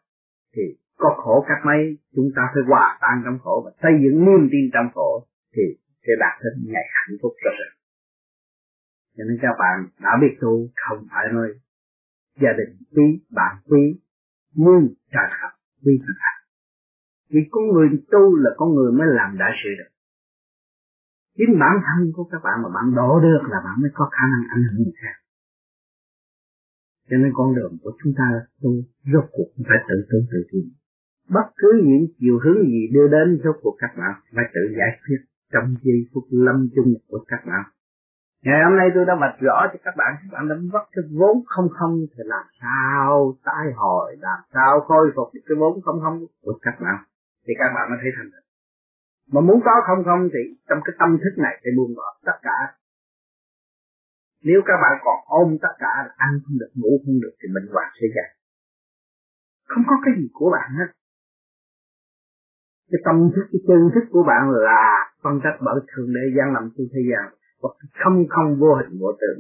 thì 0.55 0.63
có 1.03 1.11
khổ 1.23 1.45
cách 1.49 1.63
mấy, 1.69 1.81
chúng 2.15 2.31
ta 2.37 2.43
phải 2.53 2.63
hòa 2.71 2.99
tan 3.03 3.17
trong 3.25 3.39
khổ 3.45 3.63
và 3.65 3.71
xây 3.83 3.93
dựng 4.03 4.17
niềm 4.27 4.43
tin 4.53 4.65
trong 4.75 4.89
khổ, 4.95 5.27
thì 5.55 5.63
sẽ 6.05 6.13
đạt 6.23 6.35
đến 6.43 6.73
ngày 6.73 6.87
hạnh 6.97 7.17
phúc 7.23 7.33
rất 7.45 7.55
rệt 7.61 7.83
cho 9.17 9.25
nên 9.25 9.39
các 9.43 9.55
bạn 9.59 9.89
đã 10.01 10.11
biết 10.21 10.37
tu, 10.41 10.69
không 10.77 11.07
phải 11.11 11.25
nơi 11.33 11.49
gia 12.41 12.53
đình 12.59 12.77
quý, 12.97 13.25
bạn 13.31 13.57
quý, 13.65 14.01
nhưng 14.55 14.95
trời 15.13 15.29
học 15.41 15.53
quý 15.85 15.93
thần 15.99 16.17
thật 16.23 16.42
vì 17.33 17.41
con 17.51 17.65
người 17.73 17.89
tu 18.13 18.37
là 18.37 18.51
con 18.57 18.75
người 18.75 18.93
mới 18.93 19.07
làm 19.19 19.31
đại 19.39 19.53
sự 19.61 19.71
được. 19.79 19.91
Chính 21.39 21.59
bản 21.63 21.77
thân 21.87 22.13
của 22.17 22.25
các 22.33 22.41
bạn 22.45 22.57
mà 22.63 22.69
bạn 22.77 22.95
đổ 22.95 23.21
được 23.21 23.43
là 23.53 23.59
bạn 23.65 23.77
mới 23.83 23.91
có 23.95 24.05
khả 24.15 24.25
năng 24.33 24.43
ảnh 24.57 24.63
hưởng 24.69 24.83
người 24.85 24.97
khác. 25.03 25.17
Cho 27.11 27.17
nên 27.17 27.31
con 27.35 27.55
đường 27.55 27.75
của 27.83 27.93
chúng 28.03 28.13
ta 28.19 28.27
tu 28.63 28.71
rốt 29.13 29.25
cuộc 29.33 29.51
phải 29.69 29.79
tự 29.89 29.97
tu 30.11 30.19
tự 30.33 30.39
tìm. 30.53 30.67
bất 31.35 31.47
cứ 31.57 31.71
những 31.85 32.05
chiều 32.19 32.39
hướng 32.45 32.61
gì 32.73 32.83
đưa 32.95 33.09
đến, 33.09 33.41
rốt 33.45 33.57
cuộc 33.63 33.77
các 33.79 33.93
bạn 33.99 34.15
phải 34.35 34.45
tự 34.55 34.61
giải 34.79 34.93
quyết 35.03 35.21
trong 35.53 35.75
giây 35.83 36.09
phút 36.15 36.25
lâm 36.31 36.69
chung 36.75 36.95
của 37.09 37.25
các 37.29 37.43
bạn. 37.47 37.65
Ngày 38.45 38.61
hôm 38.65 38.77
nay 38.77 38.89
tôi 38.95 39.05
đã 39.05 39.15
vạch 39.21 39.41
rõ 39.41 39.67
cho 39.73 39.79
các 39.85 39.95
bạn 39.97 40.13
các 40.21 40.29
bạn 40.33 40.49
đã 40.49 40.55
vất 40.73 40.85
cái 40.93 41.05
vốn 41.19 41.37
không 41.47 41.69
không 41.69 41.95
thì 42.13 42.23
làm 42.27 42.47
sao 42.61 43.37
tái 43.45 43.67
hồi, 43.75 44.17
làm 44.21 44.41
sao 44.55 44.81
khôi 44.81 45.13
phục 45.17 45.29
cái 45.33 45.57
vốn 45.61 45.81
không 45.83 46.01
không 46.01 46.27
của 46.43 46.59
các 46.63 46.75
bạn 46.81 47.05
thì 47.45 47.53
các 47.61 47.69
bạn 47.75 47.85
mới 47.91 47.99
thấy 48.03 48.13
thành 48.17 48.31
được 48.33 48.43
mà 49.33 49.41
muốn 49.41 49.61
có 49.65 49.75
không 49.87 50.05
không 50.05 50.23
thì 50.33 50.41
trong 50.69 50.81
cái 50.85 50.95
tâm 51.01 51.11
thức 51.23 51.35
này 51.45 51.55
phải 51.63 51.73
buông 51.77 51.93
bỏ 51.99 52.07
tất 52.29 52.39
cả. 52.43 52.59
Nếu 54.49 54.61
các 54.69 54.79
bạn 54.83 54.95
còn 55.05 55.19
ôm 55.41 55.49
tất 55.63 55.75
cả 55.79 55.93
là 56.07 56.15
ăn 56.17 56.31
không 56.45 56.57
được, 56.61 56.73
ngủ 56.75 56.93
không 57.05 57.19
được 57.23 57.35
thì 57.41 57.47
bệnh 57.55 57.69
hoạn 57.73 57.89
sẽ 58.01 58.07
ra. 58.17 58.27
không 59.71 59.85
có 59.87 59.97
cái 60.05 60.15
gì 60.19 60.29
của 60.33 60.51
bạn 60.57 60.69
hết. 60.79 60.89
Cái 62.91 63.01
tâm 63.05 63.17
thức, 63.35 63.47
cái 63.53 63.61
chân 63.69 63.81
thức 63.95 64.05
của 64.11 64.25
bạn 64.31 64.43
là 64.51 64.83
phân 65.23 65.41
cách 65.45 65.57
bởi 65.67 65.81
thường 65.91 66.11
để 66.17 66.25
gian 66.37 66.53
làm 66.55 66.65
trên 66.77 66.87
thế 66.93 67.03
gian 67.11 67.25
hoặc 67.63 67.75
không 68.05 68.17
không 68.35 68.49
vô 68.61 68.75
hình 68.81 68.99
vô 69.01 69.11
tướng. 69.21 69.39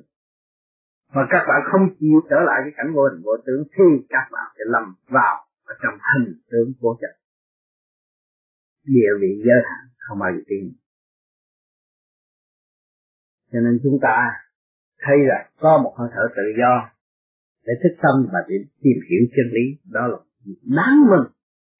Mà 1.15 1.23
các 1.31 1.43
bạn 1.49 1.61
không 1.73 1.85
chịu 2.01 2.17
trở 2.31 2.41
lại 2.49 2.59
cái 2.65 2.73
cảnh 2.77 2.91
vô 2.95 3.03
hình 3.09 3.23
vô 3.25 3.35
tướng 3.47 3.63
thì 3.75 4.07
các 4.09 4.27
bạn 4.33 4.47
sẽ 4.57 4.65
lầm 4.75 4.95
vào 5.09 5.35
ở 5.65 5.75
trong 5.83 5.95
hình 6.09 6.35
tướng 6.51 6.73
vô 6.81 6.97
chất 7.01 7.22
địa 8.85 9.13
vị 9.21 9.43
giới 9.47 9.61
hạn 9.69 9.85
không 9.99 10.19
bao 10.19 10.31
giờ 10.35 10.43
tin. 10.47 10.73
Cho 13.53 13.61
nên 13.61 13.81
chúng 13.83 13.99
ta 14.03 14.17
thấy 14.99 15.17
là 15.31 15.51
có 15.61 15.81
một 15.85 15.95
hơi 15.99 16.09
thở 16.15 16.25
tự 16.37 16.43
do 16.61 16.91
để 17.67 17.73
thức 17.83 17.95
tâm 18.03 18.17
và 18.33 18.39
để 18.49 18.57
tìm 18.83 18.99
hiểu 19.09 19.23
chân 19.37 19.47
lý. 19.57 19.65
Đó 19.85 20.07
là 20.07 20.19
đáng 20.79 20.97
mừng, 21.11 21.33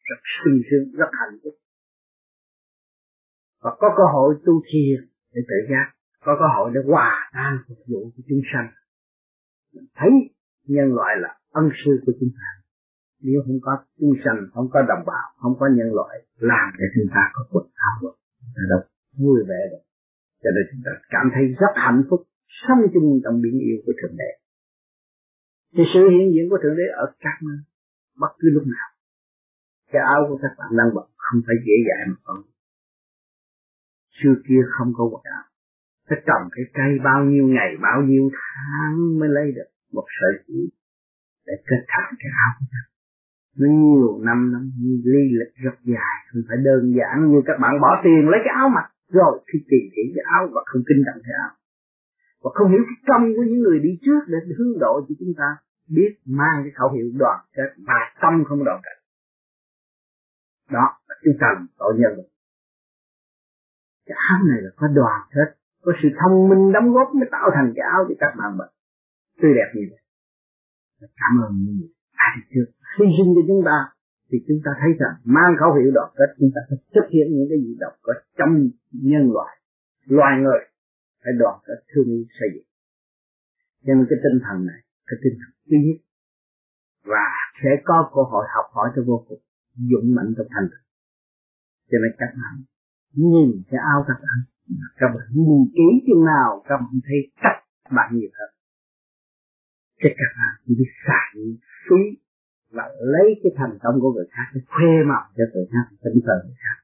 rất 0.09 0.21
sung 0.39 0.59
sướng, 0.71 0.99
rất 0.99 1.11
hạnh 1.21 1.39
phúc. 1.45 1.55
Và 3.63 3.71
có 3.79 3.95
cơ 3.97 4.05
hội 4.13 4.35
tu 4.47 4.63
thiền 4.73 5.09
để 5.35 5.41
tự 5.49 5.57
giác, 5.71 5.93
có 6.21 6.37
cơ 6.41 6.47
hội 6.57 6.71
để 6.75 6.81
hòa 6.87 7.31
tan 7.33 7.59
phục 7.69 7.79
vụ 7.89 8.13
của 8.17 8.23
chúng 8.29 8.43
sanh. 8.53 8.69
Thấy 9.95 10.11
nhân 10.67 10.95
loại 10.95 11.17
là 11.19 11.39
ân 11.51 11.71
sư 11.85 11.91
của 12.07 12.13
chúng 12.21 12.31
ta 12.35 12.62
nếu 13.23 13.39
không 13.47 13.61
có 13.67 13.73
chúng 13.99 14.15
sanh 14.25 14.39
không 14.55 14.69
có 14.73 14.79
đồng 14.91 15.05
bào, 15.07 15.27
không 15.43 15.55
có 15.61 15.67
nhân 15.77 15.89
loại, 15.99 16.15
làm 16.51 16.67
để 16.79 16.87
chúng 16.95 17.09
ta 17.15 17.23
có 17.35 17.43
quần 17.53 17.67
áo 17.89 17.95
được 18.03 18.17
là 18.57 18.65
đâu 18.71 18.83
vui 19.21 19.39
vẻ 19.49 19.61
được. 19.71 19.83
Cho 20.43 20.51
nên 20.55 20.65
chúng 20.71 20.83
ta 20.87 20.93
cảm 21.15 21.27
thấy 21.35 21.45
rất 21.63 21.73
hạnh 21.85 22.03
phúc, 22.09 22.21
sống 22.63 22.81
chung 22.95 23.21
trong 23.25 23.37
biển 23.43 23.57
yêu 23.69 23.79
của 23.85 23.95
thượng 23.99 24.17
đế. 24.21 24.31
Thì 25.75 25.83
sự 25.95 26.01
hiện 26.15 26.27
diện 26.35 26.45
của 26.51 26.59
thượng 26.63 26.77
đế 26.81 26.87
ở 27.03 27.05
các 27.25 27.37
nơi, 27.47 27.61
bất 28.23 28.33
cứ 28.39 28.47
lúc 28.57 28.65
nào, 28.77 28.89
cái 29.93 30.03
áo 30.15 30.21
của 30.29 30.39
các 30.43 30.53
bạn 30.59 30.71
đang 30.79 30.91
bận 30.97 31.07
không 31.25 31.41
phải 31.47 31.57
dễ 31.67 31.77
dàng 31.89 32.07
mà 32.11 32.19
còn. 32.27 32.39
Xưa 34.19 34.35
kia 34.49 34.63
không 34.75 34.91
có 34.97 35.05
quần 35.13 35.25
áo. 35.37 35.45
Phải 36.09 36.19
trồng 36.27 36.45
cái 36.55 36.65
cây 36.79 36.93
bao 37.05 37.25
nhiêu 37.25 37.47
ngày, 37.57 37.71
bao 37.83 37.99
nhiêu 38.09 38.31
tháng 38.39 39.19
mới 39.19 39.29
lấy 39.29 39.53
được 39.57 39.71
một 39.93 40.07
sợi 40.17 40.45
chỉ 40.47 40.61
để 41.47 41.55
kết 41.69 41.83
thành 41.89 42.15
cái 42.19 42.31
áo 42.45 42.53
của 42.59 42.67
các 42.73 42.92
nó 43.59 43.67
nhiều 43.83 44.19
năm 44.29 44.53
lắm 44.53 44.63
ly 45.13 45.25
lịch 45.41 45.55
rất 45.65 45.77
dài, 45.93 46.17
không 46.29 46.43
phải 46.49 46.57
đơn 46.67 46.83
giản 46.99 47.33
như 47.33 47.41
các 47.49 47.57
bạn 47.63 47.81
bỏ 47.81 48.01
tiền 48.05 48.23
lấy 48.31 48.41
cái 48.45 48.55
áo 48.63 48.69
mặc. 48.69 48.87
Rồi, 49.19 49.33
khi 49.49 49.59
tìm 49.71 49.85
hiểu 49.95 50.09
cái 50.15 50.25
áo 50.37 50.43
và 50.55 50.63
không 50.67 50.83
kinh 50.89 51.03
trọng 51.07 51.21
cái 51.25 51.35
áo, 51.45 51.53
và 52.43 52.51
không 52.55 52.69
hiểu 52.73 52.83
cái 52.89 52.99
công 53.09 53.25
của 53.37 53.45
những 53.49 53.61
người 53.65 53.79
đi 53.87 53.93
trước 54.05 54.21
để 54.33 54.39
hướng 54.59 54.79
độ 54.85 54.95
cho 55.07 55.15
chúng 55.21 55.35
ta, 55.41 55.49
biết 55.97 56.13
mang 56.39 56.57
cái 56.65 56.73
khẩu 56.79 56.91
hiệu 56.93 57.09
đoàn 57.23 57.39
kết 57.57 57.71
mà 57.89 57.99
tâm 58.23 58.35
không 58.49 58.65
đoàn 58.65 58.81
kết. 58.85 58.97
Đó 60.77 60.87
là 61.09 61.15
chúng 61.25 61.37
ta 61.41 61.47
làm 61.55 61.67
tội 61.79 61.95
nhân. 62.01 62.13
Cái 64.07 64.17
áo 64.31 64.39
này 64.51 64.59
là 64.65 64.71
có 64.77 64.87
đoàn 64.89 65.21
kết, 65.35 65.49
có 65.83 65.93
sự 66.03 66.09
thông 66.21 66.49
minh 66.49 66.73
đóng 66.73 66.93
góp 66.93 67.15
mới 67.15 67.29
tạo 67.33 67.51
thành 67.55 67.73
cái 67.77 67.85
áo 67.93 68.01
cho 68.09 68.15
các 68.19 68.33
bạn 68.39 68.51
bận 68.59 68.69
tươi 69.41 69.53
đẹp 69.55 69.69
như 69.75 69.83
vậy. 69.91 70.03
Cảm 71.21 71.33
ơn 71.45 71.51
những 71.65 71.77
người. 71.81 71.93
Đã 72.19 72.27
đi 72.37 72.43
trước? 72.55 72.69
Hy 72.97 73.07
sinh 73.17 73.31
cho 73.37 73.43
chúng 73.49 73.63
ta, 73.69 73.79
thì 74.29 74.37
chúng 74.49 74.61
ta 74.65 74.71
thấy 74.81 74.91
rằng 75.01 75.15
mang 75.37 75.53
khẩu 75.61 75.71
hiệu 75.79 75.91
đoàn 75.99 76.11
kết, 76.19 76.29
chúng 76.39 76.53
ta 76.55 76.61
phải 76.69 76.79
thực 76.95 77.07
hiện 77.15 77.27
những 77.35 77.49
cái 77.51 77.59
gì 77.65 77.73
đọc 77.85 77.95
có 78.03 78.13
trong 78.39 78.53
nhân 79.09 79.25
loại. 79.35 79.53
Loài 80.17 80.35
người 80.43 80.61
phải 81.23 81.33
đoàn 81.43 81.57
kết, 81.67 81.79
thương 81.91 82.09
yêu, 82.15 82.25
xây 82.39 82.49
dựng. 82.55 82.69
Cho 83.85 83.93
nên 83.95 84.07
cái 84.11 84.19
tinh 84.25 84.39
thần 84.47 84.59
này, 84.71 84.81
cái 85.09 85.17
tinh 85.23 85.37
thần 85.41 85.51
duy 85.69 85.79
nhất 85.87 85.99
và 87.13 87.27
sẽ 87.63 87.71
có 87.85 87.97
cơ 88.15 88.23
hội 88.33 88.45
học 88.55 88.67
hỏi 88.77 88.89
cho 88.95 89.03
vô 89.07 89.25
cùng, 89.29 89.43
dũng 89.91 90.15
mạnh 90.17 90.35
trong 90.37 90.47
thành 90.55 90.69
thực 90.73 90.83
cho 91.93 91.99
nên 92.03 92.13
các 92.19 92.31
bạn 92.41 92.55
nhìn 93.23 93.63
cái 93.71 93.81
ao 93.93 94.05
các 94.09 94.19
bạn 94.25 94.39
các 95.01 95.09
bạn 95.15 95.27
nhìn 95.47 95.63
kỹ 95.77 95.89
chừng 96.07 96.25
nào, 96.25 96.63
các 96.69 96.77
bạn 96.77 96.95
thấy 97.07 97.19
cách 97.43 97.59
bạn 97.97 98.09
nhiều 98.17 98.31
hơn. 98.39 98.51
Thì 100.01 100.09
các 100.21 100.31
bạn 100.39 100.53
chỉ 100.65 100.75
biết 100.79 100.91
xài 101.07 101.33
phí 101.87 102.03
và 102.77 102.85
lấy 103.15 103.29
cái 103.43 103.53
thành 103.59 103.75
công 103.83 103.97
của 104.03 104.13
người 104.13 104.29
khác 104.35 104.47
để 104.55 104.61
khoe 104.73 104.93
màu 105.11 105.25
cho 105.37 105.45
người 105.53 105.67
khác, 105.73 105.87
tỉnh 106.05 106.19
tờ 106.27 106.35
người 106.45 106.59
khác. 106.65 106.77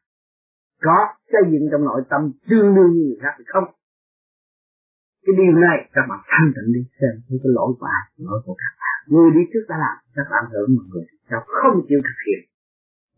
Có 0.87 0.99
xây 1.33 1.43
dựng 1.53 1.65
trong 1.71 1.85
nội 1.85 2.03
tâm 2.11 2.21
tương 2.49 2.69
đương 2.77 2.91
như 2.95 3.05
người 3.09 3.21
khác 3.23 3.35
thì 3.39 3.45
không? 3.53 3.67
Cái 5.25 5.35
điều 5.41 5.55
này 5.67 5.79
các 5.95 6.05
bạn 6.11 6.21
thanh 6.33 6.49
tịnh 6.55 6.69
đi 6.77 6.83
xem 6.99 7.13
thấy 7.27 7.37
cái 7.43 7.51
lỗi 7.57 7.71
của 7.79 7.89
ai 7.99 8.05
lỗi 8.29 8.41
của 8.47 8.57
các 8.63 8.73
bạn. 8.81 8.97
Người 9.13 9.31
đi 9.37 9.43
trước 9.53 9.65
đã 9.71 9.77
làm, 9.85 9.97
các 10.17 10.27
bạn 10.33 10.45
hưởng 10.53 10.69
mọi 10.77 10.87
người 10.91 11.05
sao 11.31 11.41
không 11.59 11.77
chịu 11.89 12.01
thực 12.07 12.19
hiện. 12.27 12.41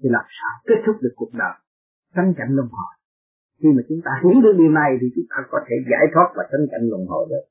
Thì 0.00 0.08
làm 0.16 0.26
sao 0.36 0.52
kết 0.68 0.78
thúc 0.84 0.96
được 1.02 1.14
cuộc 1.16 1.32
đời? 1.42 1.54
Tránh 2.14 2.30
cảnh 2.38 2.50
luân 2.56 2.68
hồi 2.76 2.92
khi 3.60 3.68
mà 3.76 3.82
chúng 3.88 4.00
ta 4.06 4.12
hiểu 4.22 4.40
được 4.44 4.54
điều 4.62 4.72
này 4.80 4.90
thì 5.00 5.06
chúng 5.14 5.28
ta 5.30 5.38
có 5.52 5.58
thể 5.66 5.76
giải 5.90 6.04
thoát 6.12 6.28
và 6.36 6.42
tránh 6.50 6.64
cảnh 6.72 6.84
luân 6.90 7.02
hồi 7.12 7.24
được. 7.30 7.44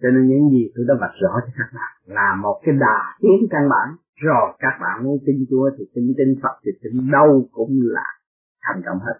Cho 0.00 0.08
nên 0.14 0.28
những 0.28 0.50
gì 0.50 0.62
tôi 0.74 0.84
đã 0.88 0.94
vạch 1.00 1.16
rõ 1.22 1.32
cho 1.44 1.52
các 1.58 1.70
bạn 1.78 1.92
là 2.16 2.28
một 2.42 2.60
cái 2.64 2.74
đà 2.74 2.98
tiến 3.20 3.48
căn 3.50 3.68
bản. 3.68 3.88
Rồi 4.26 4.46
các 4.58 4.74
bạn 4.80 5.04
muốn 5.04 5.18
tin 5.26 5.36
Chúa 5.50 5.70
thì 5.78 5.84
tin 5.94 6.14
tin 6.18 6.28
Phật 6.42 6.56
thì 6.64 6.70
tin 6.82 7.10
đâu 7.10 7.48
cũng 7.52 7.72
là 7.82 8.08
thành 8.62 8.82
công 8.86 8.98
hết. 8.98 9.18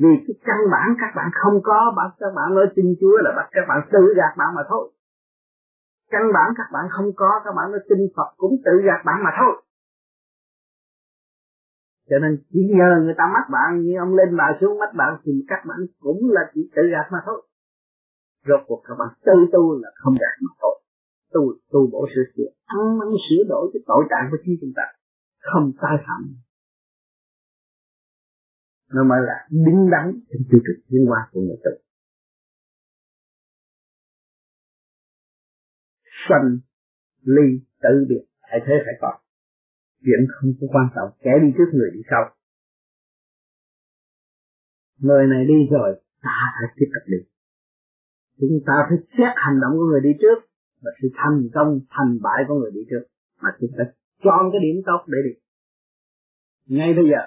Vì 0.00 0.12
cái 0.26 0.34
căn 0.46 0.60
bản 0.72 0.86
các 1.00 1.12
bạn 1.16 1.30
không 1.32 1.60
có 1.62 1.92
bắt 1.96 2.10
các 2.20 2.32
bạn 2.36 2.54
nói 2.54 2.66
tin 2.76 2.86
Chúa 3.00 3.16
là 3.24 3.30
bắt 3.36 3.48
các 3.52 3.64
bạn 3.68 3.78
tự 3.92 4.14
gạt 4.16 4.32
bạn 4.38 4.54
mà 4.54 4.62
thôi. 4.68 4.92
Căn 6.10 6.22
bản 6.34 6.52
các 6.56 6.68
bạn 6.72 6.84
không 6.90 7.10
có, 7.16 7.40
các 7.44 7.54
bạn 7.56 7.70
nói 7.70 7.80
tin 7.88 7.98
Phật 8.16 8.30
cũng 8.36 8.54
tự 8.64 8.72
gạt 8.84 9.00
bạn 9.04 9.24
mà 9.24 9.30
thôi. 9.38 9.62
Cho 12.10 12.18
nên 12.18 12.38
chỉ 12.52 12.60
nhờ 12.76 13.00
người 13.04 13.14
ta 13.18 13.24
mắc 13.34 13.46
bạn, 13.50 13.80
như 13.82 13.98
ông 13.98 14.14
lên 14.14 14.36
bà 14.36 14.58
xuống 14.60 14.78
mắt 14.78 14.94
bạn 14.94 15.16
thì 15.24 15.32
các 15.48 15.62
bạn 15.68 15.78
cũng 16.00 16.30
là 16.30 16.40
chỉ 16.54 16.70
tự 16.76 16.82
gạt 16.92 17.06
mà 17.12 17.18
thôi 17.26 17.42
rốt 18.48 18.60
cuộc 18.66 18.80
các 18.88 18.94
bạn 18.98 19.08
tự 19.26 19.36
tu 19.52 19.82
là 19.82 19.90
không 19.94 20.14
đạt 20.14 20.36
mà 20.44 20.52
thôi. 20.60 20.74
Tu 21.32 21.42
tu 21.72 21.80
bổ 21.92 22.06
sửa 22.14 22.26
chữa 22.36 22.50
ăn 22.64 22.98
năn 22.98 23.10
sửa 23.26 23.42
đổi 23.48 23.70
cái 23.72 23.82
tội 23.86 24.04
trạng 24.10 24.28
của 24.30 24.36
chính 24.44 24.56
chúng 24.60 24.72
ta. 24.76 24.82
Không 25.38 25.72
sai 25.80 25.96
phạm. 26.06 26.22
Nó 28.94 29.04
mới 29.04 29.20
là 29.28 29.36
đứng 29.50 29.90
đắn 29.90 30.20
trên 30.28 30.42
tiêu 30.50 30.60
cực 30.66 30.78
tiến 30.88 31.06
hóa 31.08 31.28
của 31.32 31.40
người 31.40 31.56
tu. 31.64 31.70
Sanh, 36.28 36.58
ly 37.22 37.60
tự 37.82 38.06
biệt 38.08 38.24
phải 38.42 38.60
thế 38.66 38.74
phải 38.84 38.94
còn 39.00 39.22
chuyện 40.04 40.20
không 40.34 40.50
có 40.60 40.66
quan 40.72 40.86
trọng. 40.94 41.18
Kẻ 41.24 41.30
đi 41.42 41.48
trước 41.56 41.70
người 41.72 41.90
đi 41.94 42.00
sau. 42.10 42.34
Người 44.98 45.26
này 45.26 45.44
đi 45.44 45.58
rồi, 45.70 46.00
ta 46.22 46.36
phải 46.60 46.74
tiếp 46.76 46.86
tục 46.94 47.04
đi 47.06 47.31
chúng 48.48 48.60
ta 48.66 48.76
phải 48.88 48.98
xét 49.16 49.32
hành 49.44 49.60
động 49.62 49.72
của 49.78 49.86
người 49.90 50.00
đi 50.00 50.12
trước 50.22 50.38
và 50.82 50.90
sự 51.02 51.08
thành 51.14 51.48
công, 51.54 51.80
thành 51.90 52.18
bại 52.22 52.40
của 52.48 52.54
người 52.54 52.70
đi 52.74 52.80
trước 52.90 53.04
mà 53.42 53.50
chúng 53.60 53.70
ta 53.78 53.84
chọn 54.24 54.50
cái 54.52 54.60
điểm 54.64 54.82
tốt 54.86 55.00
để 55.06 55.18
đi. 55.26 55.34
Ngay 56.76 56.94
bây 56.94 57.04
giờ, 57.10 57.22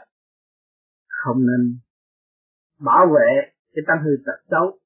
không 1.07 1.37
nên 1.49 1.61
bảo 2.79 3.05
vệ 3.07 3.29
cái 3.73 3.83
tâm 3.87 3.97
hư 4.03 4.11
tật 4.25 4.39
xấu 4.51 4.79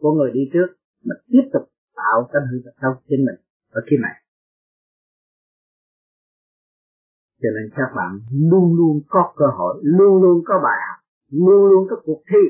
của 0.00 0.12
người 0.12 0.30
đi 0.34 0.40
trước 0.52 0.68
mà 1.04 1.14
tiếp 1.26 1.44
tục 1.52 1.62
tạo 1.94 2.28
tâm 2.32 2.42
hư 2.50 2.56
tật 2.64 2.74
xấu 2.82 2.92
trên 3.08 3.20
mình 3.26 3.38
ở 3.70 3.80
khi 3.86 3.96
này. 4.02 4.16
Cho 7.42 7.48
nên 7.56 7.70
các 7.76 7.90
bạn 7.96 8.10
luôn 8.50 8.76
luôn 8.76 9.00
có 9.08 9.32
cơ 9.36 9.46
hội, 9.58 9.80
luôn 9.82 10.22
luôn 10.22 10.42
có 10.46 10.54
bài 10.64 10.78
học, 10.88 10.98
luôn 11.30 11.70
luôn 11.70 11.86
có 11.90 11.96
cuộc 12.04 12.22
thi 12.30 12.42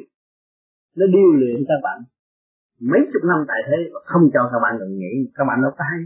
nó 0.97 1.07
điêu 1.07 1.33
luyện 1.33 1.65
các 1.69 1.81
bạn 1.83 2.14
mấy 2.81 3.01
chục 3.13 3.23
năm 3.31 3.45
tại 3.49 3.61
thế 3.67 3.79
và 3.95 4.01
không 4.05 4.31
cho 4.35 4.43
các 4.53 4.61
bạn 4.63 4.79
ngừng 4.79 4.99
nghỉ, 4.99 5.13
các 5.35 5.45
bạn 5.49 5.63
đâu 5.63 5.71
có 5.79 5.85
hay. 5.91 6.01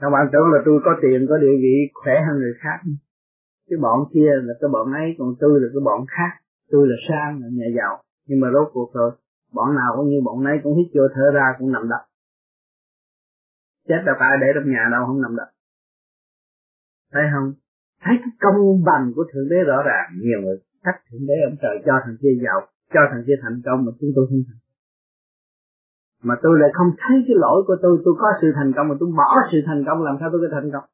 Các 0.00 0.10
bạn 0.10 0.24
tưởng 0.32 0.48
là 0.52 0.58
tôi 0.64 0.80
có 0.84 0.92
tiền, 1.02 1.26
có 1.28 1.36
địa 1.38 1.56
vị, 1.64 1.76
khỏe 1.94 2.14
hơn 2.26 2.36
người 2.38 2.54
khác. 2.62 2.78
Cái 3.68 3.78
bọn 3.84 3.98
kia 4.14 4.30
là 4.46 4.54
cái 4.60 4.68
bọn 4.72 4.92
ấy, 4.92 5.08
còn 5.18 5.28
tôi 5.40 5.60
là 5.60 5.68
cái 5.74 5.82
bọn 5.84 6.00
khác. 6.16 6.32
Tôi 6.70 6.88
là 6.90 6.96
sang, 7.08 7.40
là 7.40 7.48
nhà 7.52 7.66
giàu. 7.76 8.02
Nhưng 8.26 8.40
mà 8.40 8.48
rốt 8.54 8.68
cuộc 8.72 8.90
rồi, 8.94 9.10
bọn 9.52 9.74
nào 9.74 9.90
cũng 9.96 10.08
như 10.10 10.18
bọn 10.24 10.44
ấy 10.44 10.56
cũng 10.62 10.76
hít 10.76 10.86
vô 10.94 11.04
thở 11.14 11.26
ra, 11.34 11.46
cũng 11.58 11.72
nằm 11.72 11.88
đập. 11.88 12.02
Chết 13.88 14.00
đâu 14.06 14.16
phải 14.18 14.30
để 14.40 14.48
trong 14.54 14.70
nhà 14.72 14.84
đâu, 14.92 15.06
không 15.06 15.22
nằm 15.22 15.36
đập. 15.36 15.48
Thấy 17.12 17.24
không? 17.32 17.52
Thấy 18.02 18.14
cái 18.22 18.32
công 18.40 18.84
bằng 18.84 19.12
của 19.16 19.24
thượng 19.32 19.48
đế 19.48 19.56
rõ 19.66 19.82
ràng, 19.82 20.08
nhiều 20.20 20.40
người 20.40 20.56
cách 20.84 20.98
thượng 21.10 21.26
đế 21.28 21.34
ông 21.48 21.56
trời 21.62 21.76
cho 21.86 21.92
thằng 22.04 22.16
kia 22.22 22.34
giàu 22.44 22.60
cho 22.94 23.00
thằng 23.10 23.24
kia 23.26 23.38
thành 23.42 23.58
công 23.66 23.78
mà 23.84 23.90
chúng 23.98 24.12
tôi 24.16 24.24
không 24.30 24.42
thành. 24.48 24.62
Mà 26.26 26.34
tôi 26.42 26.54
lại 26.62 26.70
không 26.78 26.90
thấy 27.02 27.16
cái 27.26 27.36
lỗi 27.44 27.58
của 27.66 27.76
tôi. 27.82 27.94
Tôi 28.04 28.14
có 28.22 28.28
sự 28.40 28.48
thành 28.58 28.70
công 28.76 28.86
mà 28.88 28.94
tôi 29.00 29.08
bỏ 29.20 29.30
sự 29.50 29.58
thành 29.68 29.82
công, 29.86 29.98
làm 30.06 30.16
sao 30.20 30.28
tôi 30.32 30.40
có 30.42 30.48
thành 30.56 30.70
công? 30.74 30.86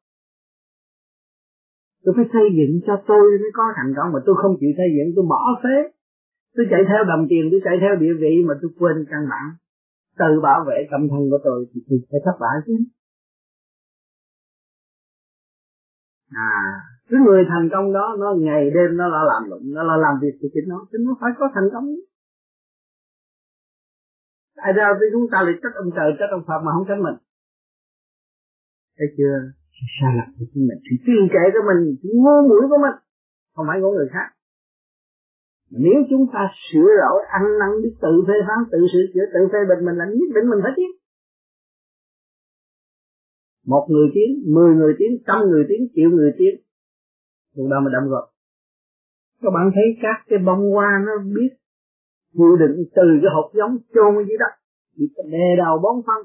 Tôi 2.05 2.13
phải 2.17 2.27
xây 2.35 2.47
dựng 2.59 2.75
cho 2.87 2.95
tôi 3.11 3.25
mới 3.43 3.53
có 3.59 3.65
thành 3.79 3.93
công 3.97 4.09
mà 4.15 4.21
tôi 4.27 4.35
không 4.43 4.55
chịu 4.61 4.73
xây 4.79 4.89
dựng. 4.97 5.09
Tôi 5.17 5.25
bỏ 5.33 5.43
phế. 5.63 5.77
Tôi 6.55 6.65
chạy 6.71 6.83
theo 6.89 7.01
đồng 7.11 7.25
tiền, 7.31 7.45
tôi 7.51 7.61
chạy 7.67 7.77
theo 7.83 7.93
địa 8.03 8.15
vị 8.23 8.35
mà 8.49 8.55
tôi 8.61 8.71
quên 8.79 8.97
căn 9.11 9.23
bản. 9.33 9.47
Tự 10.21 10.31
bảo 10.47 10.61
vệ 10.69 10.79
tâm 10.91 11.03
thân 11.11 11.23
của 11.31 11.41
tôi 11.47 11.59
thì 11.71 11.79
tôi 11.89 11.99
phải 12.11 12.21
thất 12.25 12.37
bại 12.43 12.57
chứ. 12.67 12.77
À 16.35 16.51
cái 17.11 17.21
người 17.27 17.43
thành 17.49 17.69
công 17.73 17.93
đó, 17.93 18.17
nó 18.21 18.35
ngày 18.47 18.71
đêm 18.77 18.97
nó 18.97 19.09
là 19.09 19.23
làm 19.31 19.51
lụng, 19.51 19.65
nó 19.77 19.83
là 19.83 19.97
làm 19.97 20.15
việc 20.23 20.35
của 20.41 20.49
chính 20.55 20.69
nó 20.69 20.87
chính 20.93 21.05
nó 21.07 21.13
phải 21.21 21.31
có 21.39 21.45
thành 21.55 21.69
công. 21.73 21.87
Tại 24.57 24.73
sao? 24.77 24.95
Thì 24.99 25.07
chúng 25.13 25.27
ta 25.33 25.39
lại 25.47 25.55
trách 25.63 25.75
ông 25.83 25.91
trời 25.97 26.09
trách 26.19 26.31
ông 26.37 26.45
phật 26.49 26.61
mà 26.65 26.71
không 26.75 26.87
trách 26.89 27.01
mình. 27.07 27.19
Thấy 28.99 29.09
chưa? 29.19 29.37
Sai 29.97 30.13
lầm 30.19 30.29
của 30.39 30.47
chính 30.53 30.65
mình. 30.69 30.81
Thì 30.87 30.95
tiên 31.07 31.23
kệ 31.35 31.45
của 31.55 31.65
mình, 31.71 31.81
chỉ 32.03 32.09
ngu 32.23 32.37
mũi 32.49 32.63
của 32.71 32.81
mình, 32.85 32.97
không 33.55 33.67
phải 33.69 33.79
của 33.83 33.93
người 33.97 34.09
khác. 34.15 34.29
Nếu 35.85 35.99
chúng 36.11 36.25
ta 36.35 36.43
sửa 36.67 36.91
lỗi 37.03 37.21
ăn 37.39 37.45
năn 37.61 37.71
biết 37.83 37.95
tự 38.05 38.13
phê 38.27 38.37
phán, 38.47 38.61
tự 38.73 38.79
sửa 38.93 39.05
chữa, 39.13 39.27
tự 39.35 39.41
phê 39.53 39.61
bình 39.71 39.81
mình 39.87 39.97
là 40.01 40.07
nhất 40.19 40.31
định 40.35 40.47
mình 40.51 40.61
phải 40.65 40.73
tiếp 40.77 40.93
một 43.65 43.87
người 43.91 44.09
tiến, 44.15 44.53
mười 44.55 44.75
người 44.75 44.95
tiến, 44.99 45.11
trăm 45.27 45.39
người 45.51 45.65
tiến, 45.69 45.81
triệu 45.95 46.11
người 46.11 46.33
tiến. 46.39 46.55
Lúc 47.55 47.67
đó 47.71 47.77
mà 47.85 47.91
đóng 47.93 48.11
góp. 48.11 48.25
Các 49.43 49.51
bạn 49.55 49.71
thấy 49.75 49.85
các 50.03 50.19
cái 50.29 50.39
bông 50.47 50.71
hoa 50.75 50.91
nó 51.07 51.13
biết 51.37 51.53
dự 52.33 52.51
định 52.61 52.77
từ 52.97 53.07
cái 53.23 53.31
hộp 53.35 53.49
giống 53.59 53.75
chôn 53.95 54.13
dưới 54.29 54.39
đất. 54.43 54.53
Bị 54.97 55.07
đè 55.33 55.49
đầu 55.59 55.75
bón 55.85 55.97
phân. 56.07 56.21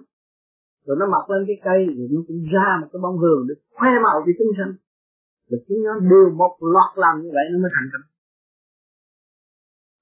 Rồi 0.85 0.97
nó 0.99 1.05
mọc 1.13 1.25
lên 1.29 1.41
cái 1.47 1.57
cây, 1.67 1.79
rồi 1.97 2.07
nó 2.13 2.21
cũng 2.27 2.41
ra 2.53 2.67
một 2.81 2.87
cái 2.91 2.99
bông 3.05 3.17
hường 3.17 3.41
để 3.47 3.53
khoe 3.75 3.91
màu 4.05 4.17
cho 4.25 4.31
chúng 4.39 4.51
sanh. 4.57 4.73
Rồi 5.49 5.59
chúng 5.67 5.83
nó 5.85 5.93
đều 6.11 6.25
một 6.41 6.53
loạt 6.73 6.91
làm 7.03 7.15
như 7.21 7.29
vậy 7.35 7.45
nó 7.51 7.57
mới 7.63 7.71
thành 7.75 7.89
công. 7.93 8.05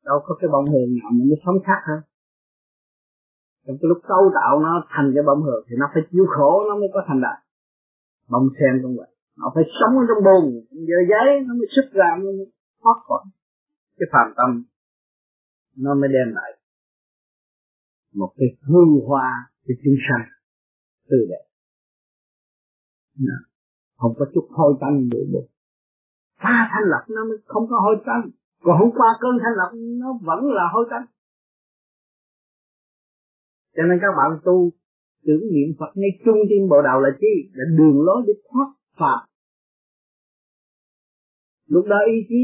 Đâu 0.06 0.18
có 0.26 0.32
cái 0.40 0.50
bông 0.54 0.68
hường 0.72 0.90
nào 0.98 1.10
mà 1.16 1.24
nó 1.30 1.36
sống 1.46 1.60
khác 1.68 1.82
hơn 1.88 2.00
trong 3.68 3.78
cái 3.82 3.88
lúc 3.92 4.00
cấu 4.12 4.24
tạo 4.38 4.60
nó 4.60 4.72
thành 4.90 5.12
cái 5.16 5.24
bông 5.28 5.42
hường 5.44 5.64
thì 5.68 5.76
nó 5.80 5.86
phải 5.94 6.04
chịu 6.12 6.26
khổ, 6.36 6.52
nó 6.68 6.76
mới 6.76 6.90
có 6.94 7.00
thành 7.08 7.22
đạt. 7.22 7.38
Bông 8.30 8.48
sen 8.60 8.74
cũng 8.84 8.96
vậy. 8.98 9.12
Nó 9.38 9.52
phải 9.56 9.64
sống 9.80 9.94
ở 10.02 10.04
trong 10.10 10.24
bùn 10.28 10.44
giờ 10.90 11.00
giấy, 11.12 11.28
nó 11.48 11.54
mới 11.60 11.68
xuất 11.76 11.88
ra, 12.00 12.10
nó 12.18 12.24
mới 12.38 12.48
thoát 12.82 12.98
khỏi. 13.08 13.24
Cái 13.98 14.08
phàm 14.14 14.28
tâm, 14.38 14.64
nó 15.78 15.94
mới 15.94 16.10
đem 16.16 16.36
lại 16.36 16.52
một 18.14 18.32
cái 18.38 18.48
hương 18.68 18.92
hoa, 19.08 19.52
cái 19.66 19.76
chúng 19.84 19.98
sanh 20.08 20.26
tươi 21.10 21.24
đẹp. 21.30 21.44
Không 23.98 24.14
có 24.20 24.26
chút 24.34 24.48
hôi 24.52 24.74
tanh 24.82 25.10
nữa 25.12 25.26
được. 25.34 25.48
Qua 26.42 26.70
thanh 26.72 26.86
lập 26.92 27.04
nó 27.16 27.26
mới 27.26 27.38
không 27.46 27.68
có 27.70 27.80
hôi 27.80 27.96
tanh. 28.06 28.30
Còn 28.64 28.80
hôm 28.80 28.90
qua 28.98 29.18
cơn 29.22 29.32
thanh 29.44 29.56
lập 29.58 29.72
nó 30.02 30.20
vẫn 30.22 30.40
là 30.52 30.64
hôi 30.74 30.86
tanh 30.90 31.06
cho 33.78 33.84
nên 33.84 33.98
các 34.02 34.14
bạn 34.18 34.40
tu, 34.46 34.72
tưởng 35.26 35.44
niệm 35.54 35.70
Phật 35.80 35.92
ngay 35.96 36.12
trung 36.26 36.40
trên 36.50 36.70
bộ 36.70 36.82
đầu 36.82 36.98
là 37.00 37.10
chi? 37.22 37.34
Là 37.54 37.66
đường 37.78 37.98
lối 38.08 38.24
để 38.28 38.34
thoát 38.50 38.70
phạt 39.00 39.22
lúc 41.68 41.86
đó 41.86 41.98
ý 42.08 42.18
chí 42.30 42.42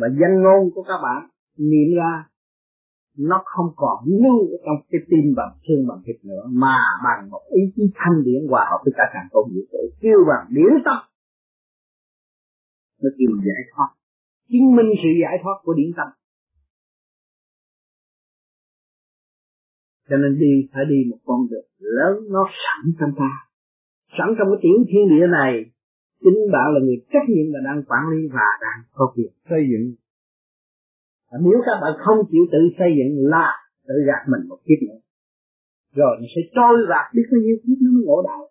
và 0.00 0.08
danh 0.20 0.42
ngôn 0.42 0.70
của 0.74 0.82
các 0.82 0.98
bạn 1.02 1.28
niệm 1.58 1.88
ra, 1.96 2.28
nó 3.18 3.42
không 3.44 3.70
còn 3.76 4.04
lưu 4.22 4.40
ở 4.54 4.56
trong 4.64 4.78
cái 4.90 5.00
tim 5.10 5.34
bằng 5.36 5.52
xương 5.68 5.86
bằng 5.88 6.00
thịt 6.04 6.16
nữa, 6.24 6.44
mà 6.48 6.76
bằng 7.04 7.30
một 7.30 7.42
ý 7.50 7.62
chí 7.76 7.82
thanh 7.94 8.24
điển 8.24 8.42
hòa 8.50 8.66
hợp 8.70 8.80
với 8.84 8.92
cả 8.96 9.04
càng 9.14 9.28
công 9.32 9.48
vũ 9.54 9.60
trụ. 9.72 9.82
Kêu 10.00 10.18
bằng 10.28 10.46
điển 10.56 10.72
tâm, 10.84 10.98
nó 13.02 13.10
kêu 13.18 13.36
giải 13.46 13.62
thoát. 13.72 13.90
Chứng 14.48 14.76
minh 14.76 14.90
sự 15.02 15.10
giải 15.22 15.36
thoát 15.42 15.56
của 15.62 15.74
điển 15.74 15.90
tâm. 15.96 16.08
Cho 20.08 20.16
nên 20.16 20.38
đi, 20.38 20.68
phải 20.72 20.84
đi 20.92 20.98
một 21.10 21.20
con 21.24 21.40
đường 21.50 21.68
lớn, 21.78 22.14
nó 22.34 22.42
sẵn 22.62 22.92
trong 22.98 23.12
ta. 23.18 23.30
Sẵn 24.18 24.28
trong 24.38 24.48
cái 24.50 24.58
tiểu 24.62 24.76
thiên 24.88 25.04
địa 25.12 25.26
này, 25.40 25.52
chính 26.24 26.38
bạn 26.52 26.66
là 26.74 26.80
người 26.84 26.98
trách 27.12 27.26
nhiệm 27.28 27.46
là 27.54 27.60
đang 27.68 27.84
quản 27.88 28.02
lý 28.12 28.20
và 28.36 28.48
đang 28.64 28.78
có 28.96 29.04
việc 29.16 29.32
xây 29.48 29.62
dựng. 29.70 29.86
Và 31.30 31.38
nếu 31.44 31.58
các 31.66 31.76
bạn 31.82 31.92
không 32.04 32.18
chịu 32.30 32.44
tự 32.52 32.60
xây 32.78 32.90
dựng 32.98 33.12
là 33.34 33.48
tự 33.88 33.94
gạt 34.08 34.22
mình 34.32 34.48
một 34.48 34.60
kiếp 34.66 34.80
nữa. 34.88 35.00
Rồi 35.98 36.14
nó 36.20 36.26
sẽ 36.34 36.42
trôi 36.56 36.74
vạt 36.90 37.06
biết 37.14 37.26
bao 37.32 37.40
nhiêu 37.44 37.56
kiếp 37.62 37.78
nó 37.82 37.90
mới 37.94 38.04
ngộ 38.06 38.18
đạo. 38.28 38.42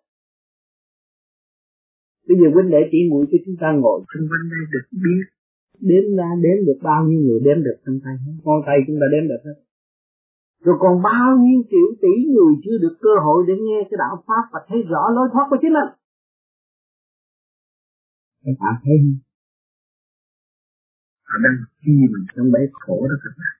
Bây 2.28 2.36
giờ 2.40 2.46
huynh 2.54 2.70
đệ 2.74 2.82
chỉ 2.90 2.98
muội 3.10 3.24
cho 3.30 3.38
chúng 3.44 3.56
ta 3.62 3.68
ngồi 3.80 3.98
xung 4.10 4.26
quanh 4.30 4.46
đây 4.52 4.62
được 4.72 4.86
biết, 5.04 5.24
đếm 5.88 6.04
ra 6.18 6.28
đếm 6.44 6.58
được 6.66 6.78
bao 6.88 7.00
nhiêu 7.08 7.20
người 7.26 7.40
đếm 7.46 7.58
được 7.66 7.78
trong 7.84 7.98
tay. 8.04 8.14
Con 8.44 8.58
tay 8.66 8.76
chúng 8.86 8.98
ta 9.00 9.06
đếm 9.14 9.24
được 9.30 9.42
hết 9.46 9.56
rồi 10.64 10.76
còn 10.80 11.02
bao 11.02 11.28
nhiêu 11.44 11.58
triệu 11.70 11.88
tỷ 12.02 12.14
người 12.34 12.52
chưa 12.64 12.78
được 12.84 12.94
cơ 13.00 13.14
hội 13.24 13.44
để 13.48 13.54
nghe 13.66 13.78
cái 13.88 13.96
đạo 13.98 14.24
pháp 14.26 14.44
và 14.52 14.60
thấy 14.68 14.78
rõ 14.82 15.02
lối 15.14 15.28
thoát 15.32 15.46
của 15.50 15.56
chính 15.62 15.74
mình? 15.78 15.90
Các 18.44 18.56
bạn 18.60 18.74
thấy 18.84 18.94
không? 19.02 19.18
Họ 21.28 21.36
đang 21.44 21.56
chi 21.80 21.92
mình 22.12 22.26
trong 22.36 22.48
bể 22.54 22.60
khổ 22.72 22.96
đó 23.10 23.16
các 23.24 23.34
bạn. 23.40 23.54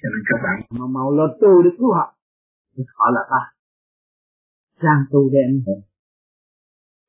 Cho 0.00 0.08
nên 0.12 0.22
các 0.28 0.38
bạn 0.44 0.56
mau 0.78 0.88
mau 0.96 1.08
lo 1.18 1.26
tu 1.40 1.62
để 1.64 1.70
cứu 1.78 1.92
họ. 1.92 2.06
Thì 2.76 2.82
họ 2.94 3.06
là 3.16 3.22
ta 3.32 3.42
sang 4.82 5.04
tu 5.10 5.30
để 5.32 5.38
anh 5.48 5.60
hùng, 5.66 5.82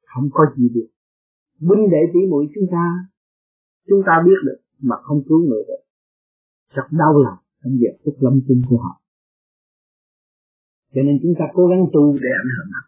không 0.05 0.29
có 0.31 0.43
gì 0.57 0.69
được. 0.75 0.89
Binh 1.59 1.89
đệ 1.91 2.01
tỷ 2.13 2.19
muội 2.29 2.45
chúng 2.55 2.67
ta 2.71 2.85
chúng 3.87 4.01
ta 4.05 4.13
biết 4.25 4.39
được 4.45 4.59
mà 4.79 4.95
không 5.01 5.23
cứu 5.27 5.39
người 5.39 5.63
được. 5.67 5.81
Rất 6.75 6.87
đau 6.91 7.13
lòng 7.23 7.37
trong 7.63 7.73
việc 7.81 7.95
phúc 8.05 8.15
lâm 8.19 8.39
chung 8.47 8.61
của 8.69 8.77
họ 8.77 9.01
cho 10.93 11.01
nên 11.01 11.19
chúng 11.21 11.33
ta 11.39 11.45
cố 11.53 11.67
gắng 11.67 11.83
tu 11.93 12.03
để 12.23 12.29
ảnh 12.43 12.51
hưởng 12.55 12.71
họ 12.75 12.83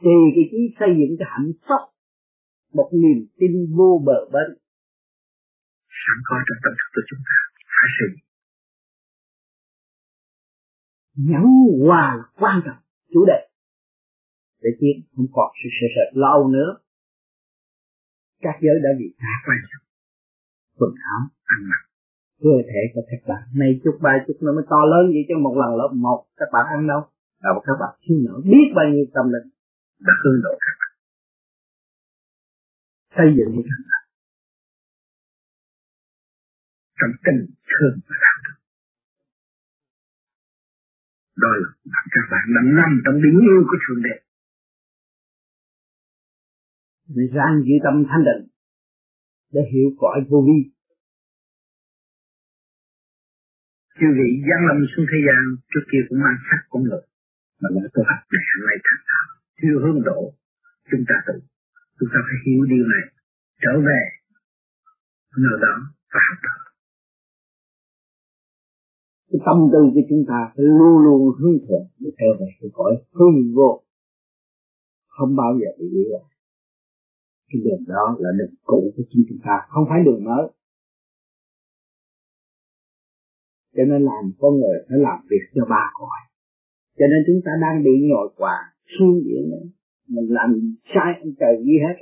thì 0.00 0.16
cái 0.34 0.44
chí 0.50 0.60
xây 0.78 0.90
dựng 0.98 1.16
cái 1.18 1.28
hạnh 1.34 1.52
phúc 1.66 1.82
một 2.72 2.90
niềm 3.02 3.18
tin 3.38 3.52
vô 3.76 4.02
bờ 4.06 4.18
bến 4.32 4.48
sẵn 6.02 6.18
có 6.28 6.36
trong 6.46 6.60
tâm 6.64 6.72
thức 6.78 6.90
của 6.94 7.04
chúng 7.10 7.22
ta 7.28 7.36
phải 7.74 7.88
sự, 7.96 8.06
dựng 11.14 11.30
nhẫn 11.30 11.44
hòa 11.86 12.06
là 12.18 12.26
quan 12.40 12.56
trọng 12.64 12.80
chủ 13.12 13.24
đề. 13.30 13.40
Để 14.62 14.70
tiến 14.80 14.96
không 15.12 15.26
còn 15.32 15.48
sự 15.60 15.68
sợ 15.76 15.86
sệt 15.94 16.16
lâu 16.24 16.48
nữa. 16.48 16.70
Các 18.40 18.56
giới 18.62 18.76
đã 18.84 18.90
bị 18.98 19.14
phá 19.18 19.32
quan 19.46 19.58
trọng 19.70 19.86
quần 20.78 20.94
áo 21.12 21.20
ăn 21.44 21.60
mặc 21.70 21.93
cơ 22.44 22.54
thể 22.70 22.80
của 22.94 23.04
các 23.10 23.20
bạn. 23.28 23.42
Này 23.60 23.70
chút 23.82 23.96
ba 24.04 24.12
chút 24.26 24.36
nó 24.44 24.50
mới 24.56 24.64
to 24.72 24.80
lớn 24.92 25.04
vậy 25.14 25.24
chứ 25.28 25.34
một 25.46 25.54
lần 25.62 25.70
lớp 25.80 25.90
một, 26.06 26.18
các 26.40 26.48
bạn 26.54 26.64
ăn 26.76 26.80
đâu? 26.92 27.00
Và 27.42 27.50
các 27.66 27.76
bạn 27.80 27.92
thiếu 28.02 28.16
nở 28.24 28.34
biết 28.50 28.66
bao 28.76 28.86
nhiêu 28.92 29.06
tâm 29.14 29.26
linh 29.34 29.48
đã 30.06 30.12
hương 30.22 30.40
độ 30.44 30.52
các 30.64 30.74
bạn. 30.80 30.92
Xây 33.16 33.28
dựng 33.36 33.52
các 33.70 33.80
bạn. 33.90 34.04
Trong 36.98 37.12
tình 37.24 37.40
thương 37.70 37.96
và 38.08 38.16
đạo 38.24 38.38
đức. 38.44 38.56
Đó 41.42 41.50
là 41.60 42.00
các 42.14 42.26
bạn 42.32 42.44
đang 42.56 42.68
nằm 42.78 42.90
trong 43.04 43.16
biển 43.22 43.36
yêu 43.48 43.60
của 43.68 43.78
thượng 43.84 44.02
đế. 44.06 44.14
Để 47.16 47.24
rang 47.36 47.56
giữ 47.66 47.74
tâm 47.84 48.04
thanh 48.08 48.24
định 48.28 48.48
để 49.52 49.60
hiểu 49.72 49.88
cõi 49.98 50.18
vô 50.30 50.44
vi. 50.46 50.73
Chư 53.98 54.08
vị 54.18 54.28
giáng 54.48 54.62
lâm 54.68 54.78
xuống 54.90 55.06
thế 55.10 55.18
gian, 55.26 55.42
trước 55.70 55.84
kia 55.90 56.02
cũng 56.08 56.20
mang 56.24 56.38
sắc 56.48 56.60
con 56.70 56.82
người. 56.86 57.04
Mà 57.60 57.68
nói 57.74 57.88
tôi 57.94 58.04
học 58.10 58.22
này 58.34 58.44
hôm 58.50 58.62
nay 58.68 58.78
thành 58.86 59.02
đạo 59.10 59.28
chưa 59.60 59.76
hướng 59.82 60.00
độ. 60.08 60.20
Chúng 60.90 61.04
ta 61.08 61.16
tự, 61.26 61.36
chúng 61.98 62.10
ta 62.12 62.18
phải 62.26 62.38
hiểu 62.44 62.60
điều 62.72 62.84
này. 62.94 63.04
Trở 63.62 63.74
về, 63.88 64.00
nơi 65.44 65.56
đó, 65.64 65.74
và 66.12 66.20
học 66.28 66.38
tập. 66.44 66.58
Cái 69.30 69.40
tâm 69.46 69.58
tư 69.72 69.80
của 69.94 70.04
chúng 70.10 70.24
ta 70.30 70.38
phải 70.54 70.64
luôn 70.78 70.94
luôn 71.04 71.20
hướng 71.38 71.58
thượng 71.64 71.86
để 72.00 72.10
theo 72.18 72.30
về 72.40 72.48
cái 72.60 72.70
cõi 72.78 72.92
hương 73.16 73.38
vô. 73.56 73.70
Không 75.16 75.36
bao 75.36 75.52
giờ 75.60 75.68
bị 75.78 75.86
lại 76.12 76.26
cái 77.48 77.60
đường 77.64 77.84
đó 77.88 78.16
là 78.18 78.30
đường 78.38 78.54
cũ 78.64 78.92
của 78.96 79.02
chúng 79.10 79.38
ta. 79.44 79.54
Không 79.68 79.84
phải 79.88 80.00
đường 80.04 80.24
mới. 80.24 80.44
Cho 83.74 83.82
nên 83.90 84.00
làm 84.10 84.24
con 84.38 84.52
người 84.60 84.78
phải 84.88 84.98
làm 85.06 85.18
việc 85.30 85.44
cho 85.54 85.64
ba 85.70 85.84
cõi. 85.98 86.20
Cho 86.98 87.06
nên 87.10 87.20
chúng 87.26 87.40
ta 87.44 87.52
đang 87.64 87.84
bị 87.84 87.90
nhồi 88.10 88.28
quả 88.36 88.56
suy 88.94 89.10
diễn 89.26 89.44
mình 90.08 90.28
làm 90.28 90.76
sai 90.94 91.10
ông 91.20 91.32
trời 91.40 91.54
gì 91.64 91.76
hết. 91.84 91.96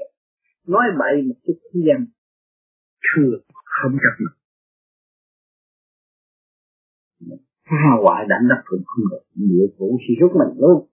Nói 0.67 0.85
bậy 0.99 1.23
một 1.29 1.35
chút 1.47 1.59
thế 1.63 1.81
gian 1.87 2.07
thừa 3.09 3.37
không 3.65 3.93
gặp 3.93 4.15
được, 4.21 4.35
phá 7.71 7.85
hoại 8.03 8.27
đánh 8.29 8.49
đập 8.49 8.63
cũng 8.65 8.83
không 8.87 9.05
được. 9.11 9.25
Địa 9.35 9.67
phủ 9.79 9.99
chỉ 10.09 10.15
rút 10.21 10.33
mình 10.41 10.59
luôn. 10.59 10.89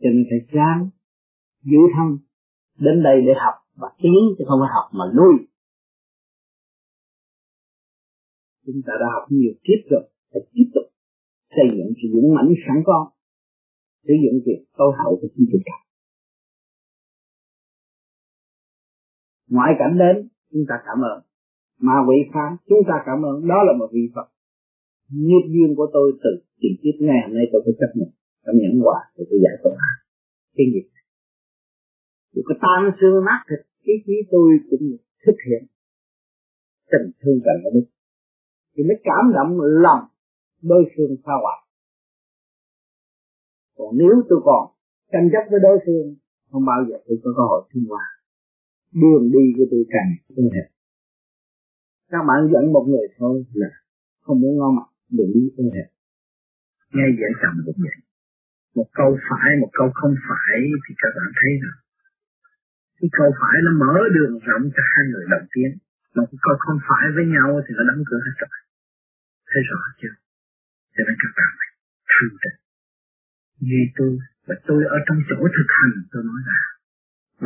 Cho 0.00 0.08
nên 0.14 0.24
phải 0.30 0.40
dám 0.54 0.90
giữ 1.62 1.78
thân 1.94 2.18
đến 2.78 3.02
đây 3.02 3.16
để 3.26 3.32
học. 3.44 3.54
Và 3.76 3.88
tiến 3.98 4.20
chứ 4.38 4.44
không 4.48 4.60
phải 4.62 4.70
học 4.74 4.86
mà 4.92 5.04
nuôi. 5.16 5.34
Chúng 8.68 8.82
ta 8.86 8.92
đã 9.00 9.06
học 9.14 9.24
nhiều 9.38 9.54
kiếp 9.64 9.80
rồi, 9.90 10.04
phải 10.30 10.42
tiếp 10.52 10.68
tục 10.74 10.86
xây 11.56 11.66
dựng 11.76 11.90
sự 11.98 12.06
dũng 12.14 12.28
mãnh 12.36 12.50
sẵn 12.64 12.78
có, 12.88 12.98
sử 14.06 14.14
dụng 14.22 14.36
việc 14.46 14.60
tối 14.78 14.90
hậu 14.98 15.12
của 15.20 15.28
chính 15.34 15.46
chúng 15.52 15.64
ta 15.68 15.76
ngoại 19.54 19.72
cảnh 19.78 19.94
đến, 20.02 20.16
chúng 20.52 20.64
ta 20.68 20.76
cảm 20.86 20.98
ơn. 21.10 21.18
Mà 21.86 21.96
vị 22.08 22.18
phá 22.32 22.46
chúng 22.68 22.82
ta 22.88 22.96
cảm 23.08 23.18
ơn. 23.30 23.36
Đó 23.50 23.58
là 23.66 23.72
một 23.80 23.88
vị 23.96 24.04
phật. 24.14 24.28
Nghiệp 25.24 25.44
duyên 25.52 25.70
của 25.76 25.88
tôi 25.92 26.06
từ 26.22 26.30
tiền 26.60 26.74
kiếp. 26.80 26.94
Ngày 27.06 27.20
hôm 27.24 27.32
nay 27.36 27.44
tôi 27.52 27.60
phải 27.64 27.74
chấp 27.80 27.90
nhận. 27.98 28.10
Cảm 28.44 28.54
nhận 28.60 28.72
quả 28.86 28.98
để 29.16 29.22
tôi 29.30 29.38
giải 29.44 29.56
tỏa 29.62 29.88
cái 30.56 30.66
nghiệp 30.72 30.86
dù 32.34 32.42
có 32.48 32.54
tan 32.64 32.80
xương 33.00 33.24
nát 33.26 33.40
thịt, 33.48 33.60
cái 33.84 33.96
trí 34.06 34.16
tôi 34.30 34.48
cũng 34.70 34.84
thực 35.26 35.38
hiện. 35.46 35.62
Tình 36.90 37.06
thương 37.20 37.38
cần 37.44 37.56
đạo 37.62 37.70
đức 37.74 37.86
thì 38.78 38.84
mới 38.88 38.98
cảm 39.04 39.24
động 39.34 39.60
lòng 39.60 40.04
đối 40.62 40.82
phương 40.92 41.16
phá 41.24 41.32
hoại 41.42 41.60
còn 43.76 43.98
nếu 43.98 44.14
tôi 44.28 44.40
còn 44.44 44.62
tranh 45.12 45.28
chấp 45.32 45.44
với 45.50 45.60
đối 45.62 45.78
phương, 45.86 46.16
không 46.50 46.64
bao 46.64 46.80
giờ 46.88 46.96
tôi 47.06 47.16
có 47.22 47.30
cơ 47.36 47.42
hội 47.50 47.62
thiên 47.70 47.84
hòa 47.90 48.04
đường 49.02 49.24
đi 49.34 49.44
của 49.56 49.66
tôi 49.70 49.82
càng 49.94 50.10
không 50.36 50.50
hẹp 50.54 50.68
các 52.10 52.22
bạn 52.28 52.40
dẫn 52.52 52.72
một 52.72 52.84
người 52.88 53.06
thôi 53.18 53.44
là 53.52 53.68
không 54.20 54.40
muốn 54.40 54.56
ngon 54.56 54.76
mặt, 54.76 54.88
đường 55.16 55.30
đi 55.34 55.44
hơn 55.56 55.66
hẹp 55.76 55.88
ngay 56.94 57.10
dễ 57.18 57.28
chồng 57.42 57.58
cũng 57.66 57.80
vậy 57.84 57.98
một 58.74 58.88
câu 58.98 59.10
phải, 59.28 59.48
một 59.60 59.70
câu 59.78 59.88
không 59.94 60.14
phải 60.28 60.56
thì 60.84 60.92
các 61.02 61.10
bạn 61.16 61.30
thấy 61.38 61.52
rồi 61.62 61.76
cái 63.00 63.08
câu 63.18 63.28
phải 63.40 63.56
nó 63.64 63.72
mở 63.82 63.94
đường 64.16 64.34
rộng 64.46 64.64
cho 64.74 64.82
hai 64.92 65.02
người 65.10 65.24
đồng 65.32 65.46
tiến. 65.52 65.70
Mà 66.14 66.22
cái 66.30 66.38
câu 66.44 66.56
không 66.64 66.78
phải 66.88 67.04
với 67.14 67.24
nhau 67.34 67.48
thì 67.64 67.72
nó 67.78 67.82
đóng 67.88 68.02
cửa 68.08 68.20
hết 68.26 68.34
rồi 68.42 68.50
thấy 69.50 69.62
rõ 69.70 69.80
chưa? 70.00 70.14
Cho 70.94 71.02
nên 71.06 71.16
các 71.22 71.32
bạn 71.38 71.50
phải 71.58 71.70
thanh 72.12 72.32
tịnh 72.42 72.58
như 73.68 73.80
tôi, 73.98 74.12
và 74.46 74.54
tôi 74.68 74.80
ở 74.96 74.98
trong 75.06 75.18
chỗ 75.28 75.38
thực 75.56 75.68
hành, 75.78 75.94
tôi 76.12 76.22
nói 76.30 76.40
là, 76.50 76.60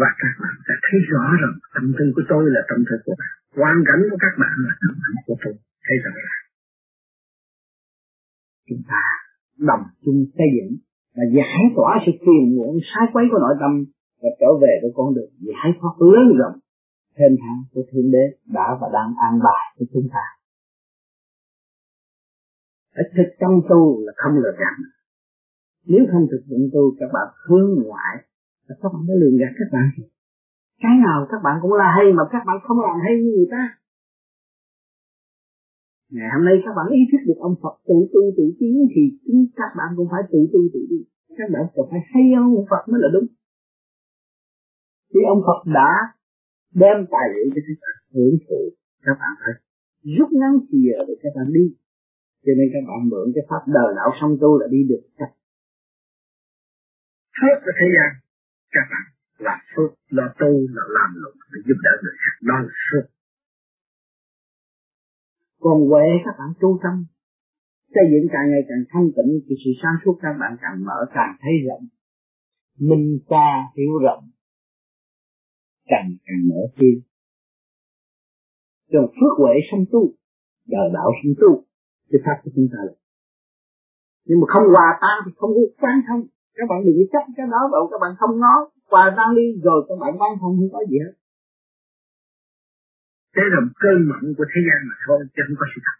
và 0.00 0.10
các 0.22 0.34
bạn 0.42 0.56
sẽ 0.66 0.74
thấy 0.84 0.98
rõ 1.12 1.24
rằng 1.42 1.54
tâm 1.74 1.84
tư 1.98 2.04
của 2.14 2.24
tôi 2.32 2.42
là 2.54 2.62
tâm 2.70 2.78
tư 2.88 2.94
của 3.04 3.16
bạn. 3.20 3.34
Hoàn 3.60 3.78
cảnh 3.88 4.02
của 4.10 4.18
các 4.24 4.34
bạn 4.42 4.54
là 4.66 4.72
tâm 4.82 4.92
cảnh 5.04 5.18
của 5.26 5.36
tôi. 5.42 5.54
Thấy 5.86 5.96
rõ 6.04 6.12
là 6.28 6.36
chúng 8.68 8.82
ta 8.92 9.02
đồng 9.68 9.84
chung 10.04 10.20
xây 10.36 10.48
dựng 10.56 10.72
và 11.16 11.24
giải 11.36 11.62
tỏa 11.76 11.90
sự 12.04 12.12
phiền 12.24 12.44
muộn, 12.56 12.74
sai 12.90 13.04
quấy 13.12 13.24
của 13.30 13.40
nội 13.44 13.56
tâm 13.62 13.72
và 14.22 14.30
trở 14.40 14.50
về 14.62 14.72
với 14.82 14.90
con 14.98 15.08
đường 15.16 15.32
giải 15.50 15.68
thoát 15.78 15.94
lớn 16.14 16.26
rộng. 16.40 16.58
Thêm 17.16 17.32
thang 17.42 17.60
của 17.72 17.84
thiên 17.90 18.06
đế 18.14 18.24
đã 18.56 18.66
và 18.80 18.88
đang 18.96 19.10
an 19.26 19.34
bài 19.46 19.64
cho 19.76 19.84
chúng 19.92 20.08
ta 20.14 20.24
phải 22.94 23.04
thực 23.16 23.30
tâm 23.40 23.52
tu 23.70 23.80
là 24.06 24.12
không 24.16 24.34
lừa 24.42 24.54
gạt 24.60 24.76
nếu 25.86 26.02
không 26.12 26.24
thực 26.30 26.42
tâm 26.50 26.62
tu 26.72 26.82
các 27.00 27.10
bạn 27.14 27.28
hướng 27.46 27.68
ngoại, 27.84 28.14
là 28.66 28.74
các 28.80 28.88
bạn 28.92 29.02
mới 29.06 29.16
lừa 29.20 29.32
gạt 29.40 29.52
các 29.58 29.68
bạn. 29.74 29.88
Cái 30.82 30.94
nào 31.06 31.26
các 31.30 31.40
bạn 31.44 31.54
cũng 31.62 31.74
là 31.82 31.88
hay 31.96 32.06
mà 32.18 32.24
các 32.32 32.42
bạn 32.46 32.56
không 32.64 32.80
làm 32.86 32.96
hay 33.04 33.12
như 33.22 33.30
người 33.36 33.50
ta. 33.50 33.62
Ngày 36.14 36.28
hôm 36.34 36.44
nay 36.48 36.54
các 36.64 36.72
bạn 36.76 36.86
ý 36.98 37.00
thức 37.10 37.22
được 37.28 37.38
ông 37.48 37.56
Phật 37.62 37.76
tự 37.88 37.98
tu 38.12 38.22
tự 38.36 38.44
tiến 38.58 38.74
thì 38.92 39.02
chính 39.24 39.40
các 39.60 39.70
bạn 39.78 39.88
cũng 39.96 40.08
phải 40.12 40.22
tự 40.32 40.40
tu 40.52 40.60
tự 40.74 40.80
đi. 40.90 41.00
các 41.38 41.48
bạn 41.54 41.62
cũng 41.74 41.88
phải 41.90 42.00
hay 42.12 42.24
hơn 42.36 42.46
ông 42.60 42.68
Phật 42.70 42.82
mới 42.90 42.98
là 43.04 43.08
đúng. 43.14 43.26
Thì 45.10 45.20
ông 45.32 45.40
Phật 45.46 45.60
đã 45.78 45.90
đem 46.82 46.96
tài 47.14 47.26
liệu 47.34 47.46
cho 47.54 47.60
các 47.68 47.78
bạn, 47.82 47.96
hưởng 48.14 48.36
thụ, 48.44 48.60
các 49.04 49.16
bạn 49.20 49.32
phải 49.40 49.52
rút 50.16 50.28
ngắn 50.38 50.52
thì 50.68 50.76
giờ 50.86 50.98
để 51.08 51.14
các 51.22 51.32
bạn 51.36 51.48
đi 51.52 51.66
cho 52.44 52.52
nên 52.58 52.66
các 52.72 52.82
bạn 52.88 53.00
mượn 53.10 53.26
cái 53.34 53.44
pháp 53.50 53.62
đời 53.76 53.88
đạo 53.98 54.10
song 54.20 54.34
tu 54.40 54.50
là 54.60 54.66
đi 54.74 54.80
được 54.90 55.02
cách 55.18 55.34
phước 57.38 57.56
của 57.64 57.74
thế 57.80 57.88
gian 57.96 58.10
các 58.74 58.86
bạn 58.92 59.06
làm 59.46 59.58
phước 59.72 59.90
lo 60.16 60.26
tu 60.40 60.52
là 60.76 60.84
làm 60.96 61.10
lụng 61.22 61.38
để 61.52 61.58
giúp 61.66 61.78
đỡ 61.84 61.92
người 62.02 62.16
khác 62.22 62.34
đó 62.48 62.56
là 62.66 62.72
phước. 62.86 63.04
Còn 65.64 65.78
huệ 65.88 66.06
các 66.24 66.34
bạn 66.38 66.50
tu 66.60 66.70
tâm 66.82 66.96
xây 67.94 68.04
dựng 68.12 68.26
càng 68.34 68.46
ngày 68.50 68.62
càng 68.68 68.84
thanh 68.92 69.08
tịnh 69.16 69.32
thì 69.46 69.54
sự 69.62 69.70
sáng 69.82 69.96
suốt 70.04 70.18
các 70.22 70.34
bạn 70.40 70.52
càng 70.62 70.84
mở 70.88 70.98
càng 71.14 71.36
thấy 71.42 71.54
rộng. 71.66 71.84
Minh 72.88 73.18
xa 73.30 73.46
hiểu 73.76 73.92
rộng 74.06 74.24
càng 75.86 76.08
càng 76.26 76.42
mở 76.48 76.60
thiên 76.76 76.96
còn 78.92 79.06
phước 79.06 79.34
huệ 79.38 79.54
song 79.70 79.84
tu 79.92 80.14
đời 80.66 80.88
đạo 80.94 81.10
song 81.18 81.34
tu 81.40 81.64
cái 82.12 82.20
pháp 82.24 82.36
của 82.42 82.52
chúng 82.56 82.68
ta 82.72 82.80
là 82.88 82.94
nhưng 84.26 84.38
mà 84.40 84.46
không 84.52 84.66
hòa 84.74 84.88
tan 85.02 85.16
thì 85.24 85.30
không 85.38 85.52
có 85.56 85.62
quan 85.82 85.96
thông. 86.06 86.22
Các 86.56 86.66
bạn 86.70 86.78
đừng 86.84 86.98
chấp 87.12 87.24
cái 87.36 87.46
đó, 87.54 87.60
bảo 87.72 87.84
các 87.90 87.98
bạn 88.04 88.12
không 88.20 88.34
ngó 88.42 88.54
hòa 88.92 89.04
tan 89.16 89.28
đi, 89.38 89.46
rồi 89.66 89.78
các 89.88 89.96
bạn 90.02 90.12
quan 90.20 90.32
thông, 90.40 90.52
không 90.58 90.72
có 90.74 90.80
gì 90.90 90.96
hết. 91.04 91.14
Thế 93.34 93.44
là 93.52 93.60
cơn 93.82 93.98
mộng 94.10 94.28
của 94.36 94.46
thế 94.52 94.60
gian 94.66 94.80
mà 94.88 94.96
thôi, 95.04 95.18
chứ 95.34 95.40
không 95.46 95.58
có 95.60 95.66
sự 95.72 95.78
thật. 95.86 95.98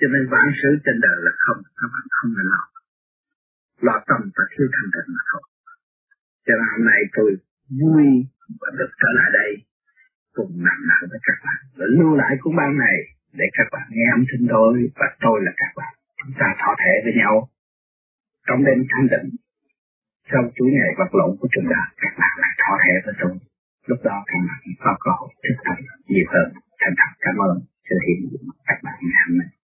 Cho 0.00 0.06
nên 0.12 0.22
vạn 0.32 0.46
sự 0.60 0.70
trên 0.84 0.96
đời 1.06 1.18
là 1.26 1.32
không, 1.44 1.60
các 1.78 1.88
bạn 1.94 2.04
không 2.16 2.30
nên 2.36 2.46
lo. 2.52 2.62
Lo 3.86 3.96
tâm 4.08 4.20
và 4.36 4.44
thiếu 4.52 4.66
thành 4.74 4.90
tịnh 4.94 5.08
mà 5.16 5.22
thôi. 5.30 5.42
Cho 6.46 6.54
nên 6.58 6.66
hôm 6.72 6.82
nay 6.90 7.00
tôi 7.16 7.30
vui 7.80 8.04
và 8.60 8.68
được 8.78 8.92
trở 9.00 9.10
lại 9.18 9.28
đây 9.40 9.50
cùng 10.36 10.52
nặng 10.66 10.82
nặng 10.90 11.04
với 11.10 11.20
các 11.28 11.38
bạn. 11.44 11.60
Và 11.78 11.86
lưu 11.96 12.10
lại 12.20 12.32
cuốn 12.40 12.52
băng 12.60 12.74
này 12.86 12.96
để 13.38 13.46
các 13.56 13.66
bạn 13.72 13.86
nghe 13.90 14.06
âm 14.16 14.22
thanh 14.28 14.46
tôi 14.54 14.72
và 14.98 15.06
tôi 15.24 15.36
là 15.46 15.52
các 15.60 15.72
bạn. 15.78 15.92
Chúng 16.18 16.32
ta 16.40 16.46
thọ 16.60 16.70
thể 16.82 16.92
với 17.04 17.12
nhau. 17.20 17.34
Trong 18.46 18.64
đêm 18.66 18.78
thanh 18.90 19.06
định 19.14 19.28
sau 20.30 20.42
chuỗi 20.56 20.70
ngày 20.76 20.92
vật 20.98 21.10
lộn 21.18 21.30
của 21.40 21.48
chúng 21.54 21.66
ta 21.72 21.80
các 22.02 22.12
bạn 22.20 22.34
lại 22.42 22.52
thọ 22.62 22.72
thể 22.82 22.94
với 23.04 23.14
tôi. 23.20 23.34
Lúc 23.90 23.98
đó 24.08 24.16
các 24.26 24.40
bạn 24.48 24.60
có 24.84 24.92
cơ 25.04 25.10
hội 25.18 25.30
thức 25.44 25.56
tập 25.66 25.76
nhiều 26.12 26.26
hơn. 26.34 26.48
Thành 26.80 26.94
thật 27.00 27.12
cảm 27.24 27.36
ơn 27.48 27.54
sự 27.88 27.96
hiện 28.06 28.20
diện 28.30 28.44
các 28.68 28.78
bạn 28.84 28.98
ngày 29.00 29.22
hôm 29.28 29.38
nay. 29.38 29.59